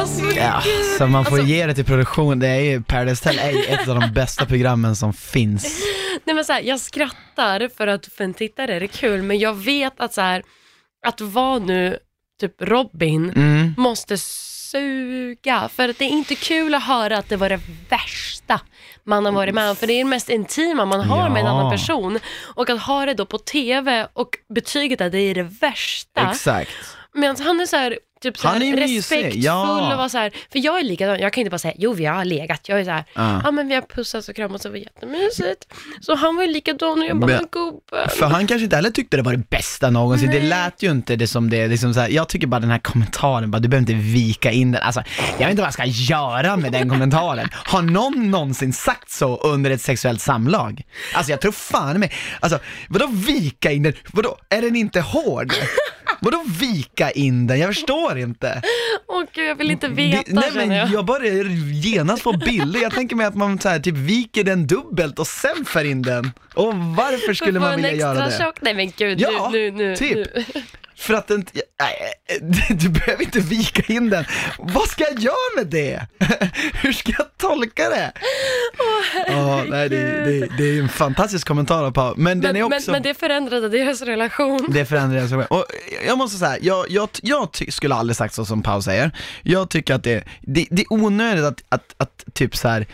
Alltså, 0.05 0.25
ja, 0.37 0.63
så 0.99 1.07
man 1.07 1.25
får 1.25 1.41
ge 1.41 1.67
det 1.67 1.75
till 1.75 1.85
produktion, 1.85 2.39
det 2.39 2.47
är 2.49 2.61
ju, 2.61 2.83
Paradise 2.83 3.29
Hotel 3.29 3.39
är 3.49 3.51
ju 3.51 3.63
ett 3.65 3.89
av 3.89 4.01
de 4.01 4.13
bästa 4.13 4.47
programmen 4.47 4.97
som 4.97 5.13
finns. 5.13 5.83
Nej 6.25 6.35
men 6.35 6.45
så 6.45 6.53
här, 6.53 6.61
jag 6.63 6.81
skrattar 6.81 7.69
för 7.77 7.87
att 7.87 8.07
för 8.07 8.25
en 8.25 8.35
tittare 8.35 8.75
är 8.77 8.81
det 8.81 8.89
kul, 8.89 9.23
men 9.23 9.39
jag 9.39 9.55
vet 9.55 10.01
att 10.01 10.15
så 10.15 10.21
här, 10.21 10.43
att 11.07 11.21
vara 11.21 11.59
nu 11.59 11.99
typ 12.41 12.63
Robin 12.63 13.31
Mm. 13.37 13.75
måste 13.77 14.19
suga. 14.19 15.69
För 15.75 15.89
att 15.89 15.99
det 15.99 16.05
är 16.05 16.09
inte 16.09 16.35
kul 16.35 16.75
att 16.75 16.83
höra 16.83 17.19
att 17.19 17.29
det 17.29 17.37
var 17.37 17.49
det 17.49 17.61
värsta 17.89 18.61
man 19.05 19.25
har 19.25 19.33
varit 19.33 19.55
med 19.55 19.71
om. 19.71 19.77
För 19.77 19.87
det 19.87 19.93
är 19.93 19.99
det 20.05 20.11
mest 20.11 20.29
intima 20.31 20.85
man 20.85 21.01
har 21.01 21.29
med 21.31 21.41
en 21.41 21.47
Ja. 21.47 21.53
annan 21.53 21.71
person. 21.73 22.19
Och 22.55 22.71
att 22.71 22.81
ha 22.83 23.07
det 23.07 23.15
då 23.15 23.27
på 23.27 23.39
TV 23.39 24.07
och 24.13 24.29
betyget 24.55 25.01
att 25.01 25.13
det 25.13 25.19
är 25.21 25.35
det 25.35 25.43
värsta. 25.43 26.31
Exakt. 26.31 26.71
Medan 27.15 27.37
han 27.41 27.61
är 27.61 27.67
så 27.67 27.77
här, 27.77 27.99
typ 28.23 28.39
så 28.39 28.49
Han 28.49 28.63
här, 28.63 28.73
är 28.73 28.77
mysig, 28.77 28.99
respektfull 28.99 29.45
ja. 29.45 29.93
och 29.93 29.99
var 29.99 30.09
så 30.09 30.19
här, 30.19 30.31
för 30.53 30.59
jag 30.59 30.79
är 30.79 30.83
likadan, 30.85 31.19
jag 31.19 31.33
kan 31.33 31.41
inte 31.41 31.51
bara 31.51 31.59
säga 31.59 31.75
jo 31.79 31.93
vi 31.93 32.05
har 32.05 32.25
legat, 32.25 32.69
jag 32.69 32.81
är 32.81 32.85
så 32.85 32.91
här, 32.91 33.05
Ja. 33.15 33.41
ja 33.45 33.51
men 33.51 33.69
vi 33.69 33.75
har 33.75 33.83
pussats 33.83 34.29
och 34.29 34.37
kramats 34.37 34.65
och 34.65 34.73
det 34.73 34.79
var 34.79 34.85
jättemysigt. 34.85 35.75
Så 36.01 36.15
han 36.15 36.37
var 36.37 36.43
ju 36.43 36.53
likadan 36.53 36.99
och 37.03 37.07
jag 37.07 37.17
bara, 37.21 37.27
Men- 37.27 37.37
men 37.37 37.47
gubben. 37.53 38.09
För 38.19 38.27
han 38.27 38.47
kanske 38.47 38.65
inte 38.65 38.77
heller 38.77 38.91
tyckte 38.91 39.17
det 39.17 39.23
var 39.23 39.33
det 39.33 39.49
bästa 39.51 39.91
någonsin, 39.91 40.31
det 40.31 40.39
Nej. 40.39 40.49
lät 40.49 40.83
ju 40.83 40.91
inte 40.91 41.17
det 41.17 41.27
som 41.27 41.51
det, 41.51 41.69
liksom 41.69 41.95
så 41.95 42.01
här, 42.01 42.09
jag 42.09 42.29
tycker 42.29 42.47
bara 42.47 42.61
den 42.61 42.71
här 42.71 42.79
kommentaren, 42.79 43.51
bara, 43.51 43.59
du 43.59 43.69
behöver 43.69 43.93
inte 43.93 44.05
vika 44.13 44.51
in 44.51 44.73
den, 44.73 44.83
alltså 44.83 45.03
jag 45.33 45.39
vet 45.39 45.51
inte 45.51 45.63
vad 45.63 45.67
jag 45.67 45.75
ska 45.75 45.85
göra 46.15 46.57
med 46.57 46.73
den 46.73 46.89
kommentaren. 46.89 47.49
Har 47.53 47.83
någon 47.83 48.31
någonsin 48.31 48.73
sagt 48.73 49.11
så 49.11 49.37
under 49.37 49.71
ett 49.71 49.81
sexuellt 49.83 50.21
samlag? 50.21 50.83
Alltså 51.15 51.33
jag 51.33 51.41
tror 51.41 51.53
fan 51.53 52.01
med, 52.01 52.13
alltså 52.41 52.59
vadå 52.89 53.07
vika 53.07 53.73
in 53.73 53.83
den, 53.83 53.93
vadå, 54.13 54.37
är 54.49 54.63
den 54.63 54.77
inte 54.77 55.01
hård? 55.01 55.53
Vadå 56.21 56.45
vika 56.61 57.11
in 57.11 57.47
den? 57.47 57.59
Jag 57.59 57.75
förstår 57.75 58.19
inte. 58.19 58.63
Åh 59.09 59.23
gud, 59.33 59.47
jag 59.49 59.55
vill 59.55 59.71
inte 59.71 59.89
veta 59.89 60.23
Det- 60.27 60.33
nej 60.35 60.45
känner 60.53 60.67
men 60.67 60.77
jag. 60.77 60.89
jag 60.93 61.05
börjar 61.05 61.45
genast 61.73 62.23
få 62.23 62.33
bilder, 62.37 62.81
jag 62.83 62.95
tänker 62.95 63.17
mig 63.17 63.27
att 63.27 63.35
man 63.35 63.59
så 63.59 63.69
här, 63.69 63.79
typ 63.79 63.95
viker 63.97 64.45
den 64.45 64.67
dubbelt 64.67 65.19
och 65.19 65.27
sen 65.27 65.65
för 65.65 65.85
in 65.85 66.03
den. 66.03 66.33
Och 66.55 66.75
varför 66.75 67.35
skulle 67.35 67.53
För 67.53 67.61
man 67.61 67.77
vilja 67.77 67.93
göra 67.95 68.25
det? 68.27 68.39
Tjock. 68.39 68.57
Nej 68.61 68.75
men 68.75 68.93
gud, 68.97 69.21
Ja, 69.21 69.49
nu, 69.53 69.71
nu, 69.71 69.89
nu. 69.89 69.97
typ. 69.97 70.15
nu. 70.17 70.45
För 70.97 71.15
att 71.15 71.29
den, 71.29 71.45
nej, 71.81 72.15
du 72.71 72.89
behöver 72.89 73.23
inte 73.25 73.41
vika 73.41 73.93
in 73.93 74.11
den. 74.11 74.25
Vad 74.59 74.89
ska 74.89 75.05
jag 75.05 75.21
göra 75.21 75.57
med 75.57 75.67
det? 75.67 76.07
Hur 76.83 76.93
ska 76.93 77.13
jag 77.19 77.39
tolka 77.39 77.89
det? 77.89 78.13
Ja, 79.27 79.65
nej, 79.69 79.89
det, 79.89 80.25
det, 80.25 80.49
det 80.59 80.65
är 80.65 80.83
en 80.83 80.89
fantastisk 80.89 81.49
kommentar 81.49 81.91
Pau, 81.91 82.15
men 82.17 82.41
den 82.41 82.53
Men, 82.53 82.63
är 82.63 82.63
också... 82.63 82.91
men, 82.91 82.93
men 82.93 83.03
det 83.03 83.15
förändrade 83.15 83.69
deras 83.69 84.03
relation. 84.03 84.67
Det 84.69 84.85
jag 85.21 85.29
så 85.29 85.37
mycket. 85.37 85.51
Och 85.51 85.65
jag 86.07 86.19
måste 86.19 86.39
säga, 86.39 86.59
jag, 86.61 86.91
jag, 86.91 87.09
jag 87.23 87.49
skulle 87.69 87.95
aldrig 87.95 88.17
sagt 88.17 88.35
så 88.35 88.45
som 88.45 88.63
Pau 88.63 88.83
säger. 88.83 89.11
Jag 89.43 89.71
tycker 89.71 89.95
att 89.95 90.05
det, 90.05 90.25
det, 90.41 90.67
det 90.71 90.83
är 90.83 90.93
onödigt 90.93 91.45
att, 91.45 91.65
att, 91.69 91.95
att 91.97 92.25
typ 92.35 92.57
så 92.57 92.69
här 92.69 92.87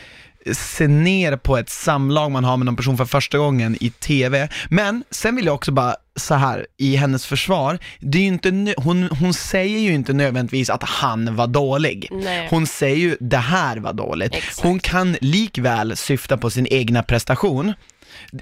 se 0.53 0.89
ner 0.89 1.37
på 1.37 1.57
ett 1.57 1.71
samlag 1.71 2.31
man 2.31 2.45
har 2.45 2.57
med 2.57 2.67
någon 2.67 2.77
person 2.77 2.97
för 2.97 3.05
första 3.05 3.39
gången 3.39 3.77
i 3.81 3.91
TV. 3.91 4.49
Men 4.71 5.05
sen 5.11 5.37
vill 5.37 5.47
jag 5.47 5.55
också 5.55 5.73
bara 5.73 5.97
så 6.21 6.35
här 6.35 6.67
i 6.79 6.97
hennes 6.97 7.27
försvar, 7.27 7.79
det 8.01 8.19
är 8.19 8.23
inte, 8.23 8.75
hon, 8.77 9.09
hon 9.21 9.35
säger 9.35 9.79
ju 9.79 9.93
inte 9.95 10.13
nödvändigtvis 10.13 10.71
att 10.71 10.83
han 10.83 11.37
var 11.37 11.47
dålig. 11.47 12.09
Nej. 12.11 12.47
Hon 12.51 12.67
säger 12.67 12.97
ju 12.97 13.17
det 13.21 13.37
här 13.37 13.77
var 13.77 13.93
dåligt. 13.93 14.35
Exakt. 14.35 14.61
Hon 14.67 14.79
kan 14.81 15.17
likväl 15.21 15.97
syfta 15.97 16.37
på 16.37 16.51
sin 16.51 16.67
egna 16.71 17.03
prestation. 17.03 17.73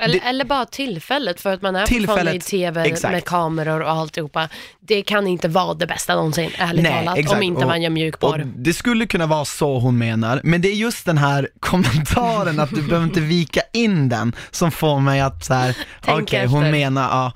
Eller, 0.00 0.14
Det- 0.20 0.26
eller 0.28 0.44
bara 0.44 0.64
tillfället 0.66 1.40
för 1.40 1.52
att 1.54 1.62
man 1.62 1.76
är 1.76 1.86
fortfarande 1.86 2.34
i 2.34 2.40
TV 2.40 2.82
exakt. 2.82 3.12
med 3.12 3.24
kameror 3.24 3.80
och 3.80 3.90
alltihopa. 3.90 4.48
Det 4.80 5.02
kan 5.02 5.26
inte 5.26 5.48
vara 5.48 5.74
det 5.74 5.86
bästa 5.86 6.14
någonsin, 6.14 6.50
ärligt 6.58 6.86
talat, 6.86 7.32
om 7.32 7.42
inte 7.42 7.60
Och- 7.60 7.66
man 7.66 7.82
gör 7.82 7.90
mjukporr. 7.90 8.46
Det 8.56 8.72
skulle 8.72 9.06
kunna 9.06 9.26
vara 9.26 9.44
så 9.44 9.78
hon 9.78 9.98
menar, 9.98 10.40
men 10.44 10.60
det 10.60 10.68
är 10.68 10.74
just 10.74 11.06
den 11.06 11.18
här 11.18 11.48
kommentaren 11.60 12.60
att 12.60 12.70
du 12.70 12.82
behöver 12.82 13.04
inte 13.06 13.20
vika 13.20 13.60
in 13.72 14.08
den 14.08 14.32
som 14.50 14.70
får 14.70 15.00
mig 15.00 15.20
att 15.20 15.44
så 15.44 15.54
här, 15.54 15.76
okej 16.00 16.14
Tänka 16.26 16.46
hon 16.46 16.70
menar, 16.70 17.02
ja. 17.02 17.32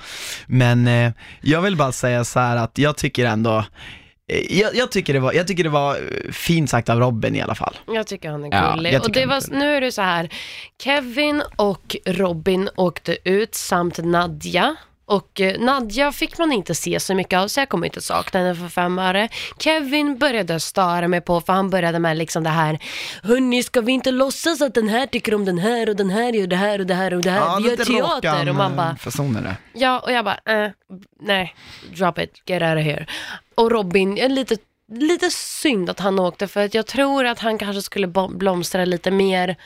Men 0.46 0.86
eh, 0.88 1.12
jag 1.40 1.62
vill 1.62 1.76
bara 1.76 1.92
säga 1.92 2.24
så 2.24 2.40
här 2.40 2.56
att 2.56 2.78
jag 2.78 2.96
tycker 2.96 3.26
ändå, 3.26 3.64
eh, 4.28 4.58
jag, 4.58 4.74
jag, 4.74 4.90
tycker 4.92 5.12
det 5.12 5.20
var, 5.20 5.32
jag 5.32 5.46
tycker 5.46 5.64
det 5.64 5.70
var 5.70 5.94
eh, 5.96 6.32
fint 6.32 6.70
sagt 6.70 6.88
av 6.88 6.98
Robin 7.00 7.36
i 7.36 7.40
alla 7.40 7.54
fall. 7.54 7.76
Jag 7.86 8.06
tycker 8.06 8.30
han 8.30 8.44
är 8.44 8.48
Ja, 8.52 8.74
gullig. 8.74 8.92
jag 8.92 9.02
och 9.02 9.12
det 9.12 9.26
var, 9.26 9.42
nu 9.50 9.76
är 9.76 9.80
det 9.80 9.92
så 9.92 10.02
här, 10.02 10.28
Kevin 10.82 11.42
och 11.56 11.96
Robin 12.06 12.68
åkte 12.76 13.16
ut 13.24 13.54
samt 13.54 13.98
Nadja. 13.98 14.76
Och 15.12 15.40
eh, 15.40 15.60
Nadja 15.60 16.12
fick 16.12 16.38
man 16.38 16.52
inte 16.52 16.74
se 16.74 17.00
så 17.00 17.14
mycket 17.14 17.38
av, 17.38 17.48
så 17.48 17.60
jag 17.60 17.68
kommer 17.68 17.86
inte 17.86 18.00
sakna 18.00 18.40
henne 18.40 18.54
för 18.54 18.68
fem 18.68 18.98
öre. 18.98 19.28
Kevin 19.58 20.18
började 20.18 20.60
störa 20.60 21.08
mig 21.08 21.20
på, 21.20 21.40
för 21.40 21.52
han 21.52 21.70
började 21.70 21.98
med 21.98 22.16
liksom 22.16 22.44
det 22.44 22.50
här, 22.50 22.78
Hörni, 23.22 23.62
ska 23.62 23.80
vi 23.80 23.92
inte 23.92 24.10
låtsas 24.10 24.60
att 24.60 24.74
den 24.74 24.88
här 24.88 25.06
tycker 25.06 25.34
om 25.34 25.44
den 25.44 25.58
här 25.58 25.88
och 25.88 25.96
den 25.96 26.10
här 26.10 26.32
gör 26.32 26.46
det 26.46 26.56
här 26.56 26.78
och 26.78 26.86
det 26.86 26.94
här 26.94 27.14
och 27.14 27.22
det 27.22 27.30
här. 27.30 27.60
vi 27.60 27.68
gör 27.68 27.76
teater. 28.20 28.48
Och 28.48 28.54
man 28.54 28.70
eh, 28.70 28.76
bara, 28.76 28.96
fasoner 28.96 29.42
där. 29.42 29.56
Ja, 29.72 29.98
och 29.98 30.12
jag 30.12 30.24
bara, 30.24 30.64
eh, 30.64 30.70
nej, 31.20 31.54
drop 31.96 32.18
it, 32.18 32.42
get 32.46 32.62
out 32.62 32.78
of 32.78 32.84
here. 32.84 33.06
Och 33.54 33.70
Robin, 33.70 34.18
är 34.18 34.28
lite, 34.28 34.56
lite 34.92 35.30
synd 35.30 35.90
att 35.90 36.00
han 36.00 36.18
åkte 36.18 36.48
för 36.48 36.64
att 36.64 36.74
jag 36.74 36.86
tror 36.86 37.26
att 37.26 37.38
han 37.38 37.58
kanske 37.58 37.82
skulle 37.82 38.06
blomstra 38.28 38.84
lite 38.84 39.10
mer 39.10 39.56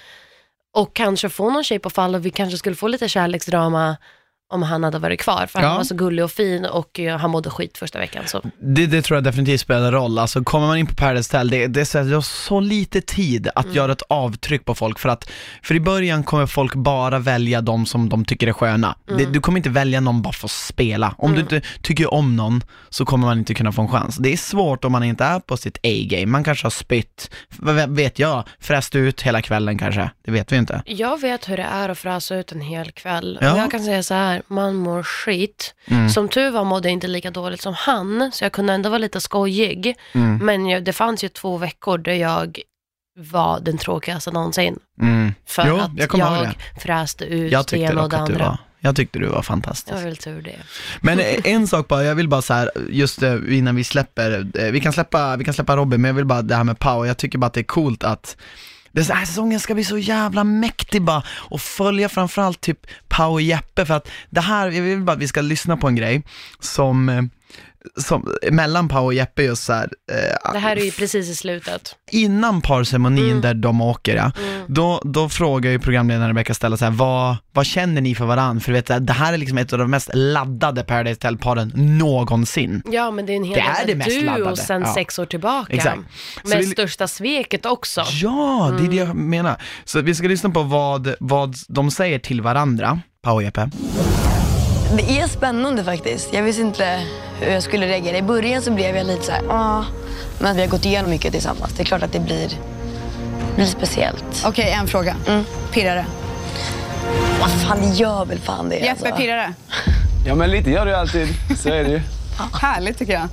och 0.73 0.95
kanske 0.95 1.29
få 1.29 1.51
någon 1.51 1.65
tjej 1.65 1.79
på 1.79 1.91
fall 1.91 2.15
och 2.15 2.27
vi 2.27 2.31
kanske 2.31 2.59
skulle 2.59 2.77
få 2.77 2.89
lite 2.89 3.09
kärleksdrama 3.09 3.97
om 4.49 4.63
han 4.63 4.85
hade 4.85 4.99
varit 4.99 5.21
kvar. 5.21 5.47
För 5.47 5.61
Ja. 5.61 5.67
han 5.69 5.77
var 5.77 5.85
så 5.85 5.95
gullig 5.95 6.25
och 6.25 6.31
fin 6.31 6.65
och 6.67 7.01
eh, 7.01 7.19
han 7.19 7.31
mådde 7.31 7.51
skit 7.51 7.79
första 7.79 7.99
veckan. 7.99 8.23
Så. 8.27 8.43
Det, 8.59 8.87
det 8.87 9.03
tror 9.03 9.17
jag 9.17 9.25
definitivt 9.25 9.61
spelar 9.61 9.93
roll. 9.93 10.19
Alltså 10.19 10.45
kommer 10.45 10.67
man 10.67 10.79
in 10.79 10.87
på 10.87 10.95
Paradise 10.95 11.37
Hotel, 11.37 11.51
det, 11.51 11.67
det, 11.67 11.81
är 11.81 11.85
så, 11.85 11.99
det 12.03 12.15
har 12.15 12.21
så 12.21 12.61
lite 12.61 13.01
tid 13.01 13.49
att 13.55 13.75
göra 13.75 13.93
ett 13.93 14.03
avtryck 14.09 14.65
på 14.65 14.75
folk 14.75 14.99
för 14.99 15.09
att, 15.09 15.31
för 15.63 15.75
i 15.75 15.81
början 15.81 16.25
kommer 16.25 16.47
folk 16.47 16.75
bara 16.75 17.19
välja 17.19 17.61
de 17.61 17.87
som 17.87 18.09
de 18.09 18.25
tycker 18.25 18.47
är 18.47 18.53
sköna. 18.53 18.97
Det, 19.19 19.25
du 19.25 19.41
kommer 19.41 19.57
inte 19.57 19.71
välja 19.71 20.01
någon 20.01 20.23
bara 20.23 20.33
för 20.33 20.47
att 20.47 20.51
spela. 20.51 21.15
Om 21.19 21.35
du 21.35 21.41
inte 21.41 21.61
tycker 21.83 22.15
om 22.15 22.37
någon 22.37 22.63
så 22.89 23.05
kommer 23.05 23.27
man 23.27 23.39
inte 23.39 23.55
kunna 23.55 23.73
få 23.73 23.83
en 23.83 23.89
chans. 23.89 24.17
Det 24.17 24.33
är 24.33 24.37
svårt 24.37 24.85
om 24.85 24.93
man 24.93 25.05
inte 25.05 25.25
är 25.25 25.41
på 25.41 25.57
sitt 25.57 25.79
A-game. 25.83 26.27
Man 26.27 26.45
kanske 26.45 26.65
har 26.65 26.71
spytt, 26.71 27.31
vad 27.57 27.91
vet 27.91 28.19
jag, 28.19 28.45
fräst 28.61 28.95
ut 28.95 29.23
hela 29.23 29.43
kvällen 29.43 29.79
kanske. 29.79 30.11
Det 30.25 30.31
vet 30.31 30.53
vi 30.53 30.57
inte. 30.57 30.83
Jag 30.87 31.21
vet 31.21 31.49
hur 31.49 31.57
det 31.57 31.63
är 31.63 31.89
att 31.89 31.99
fräsa 31.99 32.37
ut 32.37 32.53
en 32.53 32.61
hel 32.61 32.91
kväll. 32.93 33.39
Ja. 33.41 33.57
Jag 33.57 33.71
kan 33.71 33.81
säga 33.85 34.03
så 34.03 34.15
här, 34.15 34.36
man 34.49 34.75
mår 34.75 35.03
skit. 35.03 35.75
Mm. 35.87 36.09
Som 36.11 36.29
tur 36.29 36.51
var 36.51 36.65
mådde 36.65 36.89
jag 36.89 36.93
inte 36.93 37.07
lika 37.07 37.31
dåligt 37.31 37.63
som 37.63 37.75
han, 37.75 38.31
så 38.33 38.45
jag 38.45 38.53
kunde 38.53 38.73
ändå 38.73 38.89
vara 38.89 38.99
lite 38.99 39.21
skojig. 39.21 39.95
Mm. 40.13 40.37
Men 40.47 40.67
jag, 40.67 40.85
det 40.85 40.93
fanns 40.93 41.25
ju 41.25 41.29
två 41.29 41.57
veckor 41.57 41.99
där 41.99 42.15
jag 42.15 42.59
var 43.19 43.61
den 43.61 43.79
tråkigaste 43.79 44.31
någonsin. 44.31 44.79
Mm. 45.03 45.35
För 45.47 45.67
Jo, 45.69 45.77
att 45.77 45.91
jag 45.97 46.19
jag 46.19 46.55
fräste 46.81 47.25
ut 47.25 47.53
Jag 47.53 47.65
det 47.71 47.79
ena 47.79 48.03
och 48.03 48.09
det 48.11 48.19
andra. 48.19 48.45
var, 48.49 48.59
jag 48.81 48.97
tyckte 48.97 49.19
du 49.19 49.27
var 49.27 49.43
fantastisk. 49.43 49.95
var 49.95 50.03
väl 50.03 50.17
tur 50.17 50.43
det. 50.43 50.57
Men 51.01 51.19
eh, 51.19 51.41
en 51.45 51.67
sak 51.69 51.89
bara, 51.89 52.05
jag 52.05 52.15
vill 52.15 52.29
bara 52.29 52.43
så 52.43 52.55
här, 52.55 52.71
just 52.91 53.23
eh, 53.23 53.37
innan 53.49 53.77
vi 53.77 53.85
släpper, 53.85 54.47
eh, 54.59 54.71
vi 54.73 54.81
kan 54.81 54.93
släppa, 54.93 55.37
vi 55.37 55.45
kan 55.45 55.55
släppa 55.55 55.77
Robin, 55.77 56.01
men 56.01 56.09
jag 56.09 56.15
vill 56.15 56.25
bara 56.25 56.43
det 56.43 56.55
här 56.55 56.65
med 56.65 56.79
Pau, 56.79 57.07
jag 57.07 57.17
tycker 57.17 57.39
bara 57.39 57.47
att 57.47 57.55
det 57.55 57.61
är 57.61 57.65
coolt 57.65 58.05
att 58.05 58.37
den 59.05 59.17
här 59.17 59.25
säsongen 59.25 59.61
ska 59.61 59.75
bli 59.75 59.85
så 59.85 59.99
jävla 59.99 60.45
mäktig 60.45 61.03
bara, 61.03 61.23
och 61.29 61.61
följa 61.61 62.09
framförallt 62.09 62.61
typ 62.61 62.87
Pau 63.09 63.33
och 63.33 63.43
Jeppe, 63.43 63.87
för 63.87 63.95
att 63.95 64.09
det 64.31 64.41
här, 64.41 64.71
jag 64.71 64.83
vill 64.83 65.01
bara 65.01 65.13
att 65.13 65.19
vi 65.19 65.29
ska 65.29 65.41
lyssna 65.41 65.77
på 65.77 65.89
en 65.89 65.97
grej 65.97 66.23
som, 66.61 67.09
eh, 67.09 67.23
som 67.97 68.29
mellan 68.53 68.89
Pau 68.89 69.05
och 69.05 69.15
Jeppe 69.15 69.43
just 69.43 69.65
så 69.65 69.73
här, 69.73 69.89
eh, 70.13 70.53
Det 70.53 70.59
här 70.59 70.77
är 70.77 70.85
ju 70.85 70.91
precis 70.91 71.29
i 71.29 71.35
slutet. 71.35 71.97
innan 72.11 72.61
parceremonin 72.63 73.41
där 73.41 73.55
de 73.55 73.81
åker, 73.81 74.17
ja, 74.17 74.33
då, 74.67 75.01
då 75.05 75.29
frågar 75.29 75.71
ju 75.71 75.79
programledaren 75.79 76.29
Rebecca 76.29 76.55
Stella 76.55 76.77
så 76.77 76.85
här, 76.85 76.93
vad, 76.93 77.37
vad 77.53 77.67
känner 77.67 78.01
ni 78.01 78.15
för 78.15 78.25
varann? 78.25 78.61
För 78.61 78.73
du 78.73 78.79
vet, 78.83 79.07
det 79.07 79.13
här 79.13 79.33
är 79.33 79.37
liksom 79.39 79.59
ett 79.59 79.73
av 79.73 79.79
de 79.79 79.91
mest 79.91 80.11
laddade 80.15 80.83
Paradise 80.85 81.15
Hotel-paren 81.17 81.73
någonsin. 81.77 82.83
Ja, 82.91 83.11
men 83.11 83.27
det 83.27 83.33
är 83.33 83.37
en 83.37 83.45
hel 83.45 83.55
Det 83.55 83.61
är 83.83 83.87
det 83.87 83.95
mest 83.95 84.11
duo 84.11 84.25
laddade. 84.25 84.57
sedan 84.57 84.83
Ja. 84.87 84.95
sex 84.95 85.19
år 85.19 85.27
tillbaka. 85.27 85.73
Exakt. 85.73 85.99
Med 86.45 86.59
vi- 86.59 86.67
största 86.67 87.09
sveket 87.09 87.67
också. 87.67 88.05
Ja, 88.11 88.75
det 88.79 88.85
är 88.85 88.89
det 88.91 88.97
jag 88.97 89.15
menar. 89.17 89.57
Så 89.85 90.01
vi 90.01 90.15
ska 90.15 90.29
lyssna 90.29 90.51
på 90.51 90.63
vad, 90.63 91.15
vad 91.21 91.55
de 91.69 91.91
säger 91.91 92.19
till 92.19 92.41
varandra, 92.43 93.01
Pau 93.23 93.35
och 93.35 93.43
Jeppe. 93.43 93.71
Det 94.95 95.21
är 95.21 95.29
spännande 95.29 95.85
faktiskt. 95.85 96.29
Jag 96.33 96.43
visste 96.43 96.63
inte 96.63 97.03
hur 97.41 97.53
jag 97.53 97.63
skulle 97.63 97.87
reagera. 97.87 98.17
I 98.17 98.23
början 98.23 98.63
så 98.63 98.71
blev 98.71 98.97
jag 98.97 99.07
lite 99.07 99.23
så 99.23 99.33
här, 99.33 99.43
ah. 99.51 99.85
Men 100.39 100.57
vi 100.57 100.63
har 100.63 100.69
gått 100.69 100.85
igenom 100.85 101.11
mycket 101.11 101.33
tillsammans. 101.33 101.73
Det 101.77 101.83
är 101.83 101.85
klart 101.85 102.03
att 102.03 102.13
det 102.13 102.21
blir, 102.21 102.49
blir 103.57 103.67
speciellt. 103.67 104.45
Okej, 104.47 104.71
en 104.71 104.87
fråga. 104.89 105.17
Pirrar 105.73 105.97
det? 105.97 106.07
Vad 107.41 107.51
fan, 107.51 107.79
det 107.81 107.89
gör 107.89 108.25
väl 108.25 108.39
fan 108.39 108.69
det 108.69 108.77
Jeppe, 108.77 108.91
alltså. 108.91 109.17
pirrar 109.17 109.37
det? 109.37 109.55
Ja, 110.27 110.35
men 110.35 110.51
lite 110.51 110.71
gör 110.71 110.87
ju 110.87 110.93
alltid. 110.93 111.29
Så 111.59 111.69
är 111.69 111.85
det 111.85 111.91
ju. 111.91 112.01
Härligt 112.61 112.99
tycker 112.99 113.13
jag. 113.13 113.29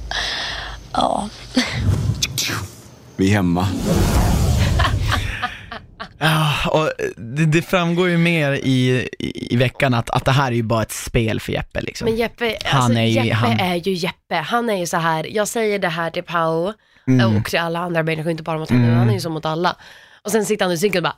Ja. 0.91 1.29
Vi 3.15 3.29
är 3.29 3.33
hemma. 3.33 3.67
Ja, 6.23 6.69
och 6.71 6.89
det, 7.17 7.45
det 7.45 7.61
framgår 7.61 8.09
ju 8.09 8.17
mer 8.17 8.51
i, 8.51 9.07
i, 9.19 9.53
i 9.53 9.57
veckan 9.57 9.93
att, 9.93 10.09
att 10.09 10.25
det 10.25 10.31
här 10.31 10.47
är 10.51 10.55
ju 10.55 10.63
bara 10.63 10.81
ett 10.81 10.91
spel 10.91 11.39
för 11.39 11.51
Jeppe 11.53 11.81
liksom. 11.81 12.05
Men 12.05 12.15
Jeppe, 12.17 12.57
Han 12.65 12.81
alltså, 12.81 12.99
är 12.99 13.03
ju- 13.05 13.11
Jeppe 13.11 13.33
han- 13.35 13.59
är 13.59 13.75
ju 13.75 13.93
Jeppe. 13.93 14.35
Han 14.35 14.69
är 14.69 14.75
ju 14.77 14.85
så 14.85 14.97
här, 14.97 15.27
jag 15.35 15.47
säger 15.47 15.79
det 15.79 15.87
här 15.89 16.09
till 16.11 16.23
Pau 16.23 16.73
Mm. 17.07 17.37
och 17.37 17.45
till 17.45 17.59
alla 17.59 17.79
andra 17.79 18.03
människor, 18.03 18.31
inte 18.31 18.43
bara 18.43 18.57
mot 18.57 18.69
henne, 18.69 18.93
han 18.95 19.09
är 19.09 19.13
ju 19.13 19.19
så 19.19 19.29
mot 19.29 19.45
alla. 19.45 19.75
Och 20.21 20.31
sen 20.31 20.45
sitter 20.45 20.65
han 20.65 20.73
i 20.73 20.77
cykeln 20.77 21.05
och 21.05 21.11
bara, 21.11 21.17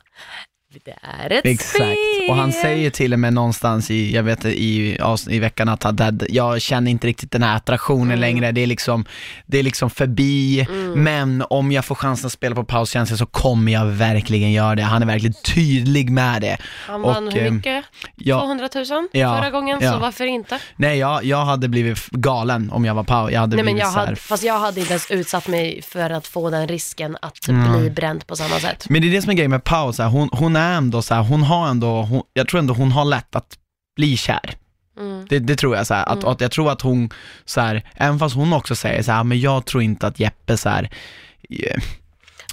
det 0.84 0.94
är 1.02 1.32
ett 1.32 1.44
Exakt, 1.46 1.74
spel. 1.78 2.30
och 2.30 2.36
han 2.36 2.52
säger 2.52 2.90
till 2.90 3.12
och 3.12 3.18
med 3.18 3.32
någonstans 3.32 3.90
i, 3.90 4.14
jag 4.14 4.22
vet 4.22 4.44
i, 4.44 4.98
i 5.28 5.38
veckan 5.38 5.68
att 5.68 5.82
han, 5.82 6.20
jag 6.28 6.60
känner 6.62 6.90
inte 6.90 7.06
riktigt 7.06 7.30
den 7.32 7.42
här 7.42 7.56
attraktionen 7.56 8.06
Mm. 8.06 8.20
längre, 8.20 8.52
det 8.52 8.60
är 8.60 8.66
liksom, 8.66 9.04
det 9.46 9.58
är 9.58 9.62
liksom 9.62 9.90
förbi, 9.90 10.66
Mm. 10.70 11.02
men 11.04 11.44
om 11.50 11.72
jag 11.72 11.84
får 11.84 11.94
chansen 11.94 12.26
att 12.26 12.32
spela 12.32 12.54
på 12.54 12.64
paustjänsten 12.64 13.18
så 13.18 13.26
kommer 13.26 13.72
jag 13.72 13.86
verkligen 13.86 14.52
göra 14.52 14.74
det. 14.74 14.82
Han 14.82 15.02
är 15.02 15.06
verkligen 15.06 15.34
tydlig 15.54 16.10
med 16.10 16.42
det. 16.42 16.56
Han 16.86 17.02
vann 17.02 17.26
Och, 17.26 17.32
hur 17.32 17.46
eh, 17.46 17.50
mycket? 17.50 17.84
ja. 18.16 18.38
200 18.40 18.68
000 18.74 18.84
Ja, 19.12 19.36
förra 19.38 19.50
gången, 19.50 19.78
ja. 19.82 19.92
så 19.92 19.98
varför 19.98 20.24
inte? 20.26 20.58
Nej, 20.76 20.98
jag, 20.98 21.24
jag 21.24 21.44
hade 21.44 21.68
blivit 21.68 22.06
galen 22.10 22.70
om 22.70 22.84
jag 22.84 22.94
var 22.94 23.04
Pau. 23.04 23.30
Jag 23.30 23.40
hade 23.40 23.56
Nej, 23.56 23.62
blivit 23.64 23.80
jag 23.82 23.92
så 23.92 23.98
här, 23.98 24.06
hade, 24.06 24.16
fast 24.16 24.42
jag 24.42 24.58
hade 24.58 24.80
inte 24.80 24.92
ens 24.92 25.10
utsatt 25.10 25.48
mig 25.48 25.82
för 25.82 26.10
att 26.10 26.26
få 26.26 26.50
den 26.50 26.68
risken 26.68 27.16
att 27.22 27.48
Mm. 27.48 27.72
bli 27.80 27.90
bränd 27.90 28.26
på 28.26 28.36
samma 28.36 28.54
sätt. 28.60 28.86
Men 28.88 29.02
det 29.02 29.08
är 29.08 29.12
det 29.12 29.22
som 29.22 29.30
är 29.30 29.34
grejen 29.34 29.50
med 29.50 29.64
Pau, 29.64 29.92
så 29.92 30.02
här, 30.02 30.10
hon, 30.10 30.28
hon 30.32 30.56
är 30.56 30.65
ändå 30.74 31.02
så 31.02 31.14
här, 31.14 31.22
hon 31.22 31.42
har 31.42 31.68
ändå, 31.68 32.02
hon, 32.02 32.22
jag 32.32 32.48
tror 32.48 32.58
ändå 32.58 32.74
hon 32.74 32.92
har 32.92 33.04
lätt 33.04 33.36
att 33.36 33.58
bli 33.96 34.16
kär. 34.16 34.54
Mm. 34.98 35.26
Det, 35.28 35.38
det 35.38 35.56
tror 35.56 35.76
jag, 35.76 35.86
så 35.86 35.94
här, 35.94 36.04
att, 36.06 36.16
Mm. 36.18 36.28
att 36.28 36.40
jag 36.40 36.50
tror 36.52 36.70
att 36.72 36.80
hon, 36.82 37.10
så 37.44 37.60
här, 37.60 37.82
även 37.94 38.18
fast 38.18 38.34
hon 38.36 38.52
också 38.52 38.74
säger 38.76 39.02
så 39.02 39.12
här, 39.12 39.24
men 39.24 39.40
jag 39.40 39.64
tror 39.66 39.82
inte 39.82 40.06
att 40.06 40.20
Jeppe 40.20 40.56
så 40.56 40.68
här, 40.68 40.90
eh, 41.50 41.82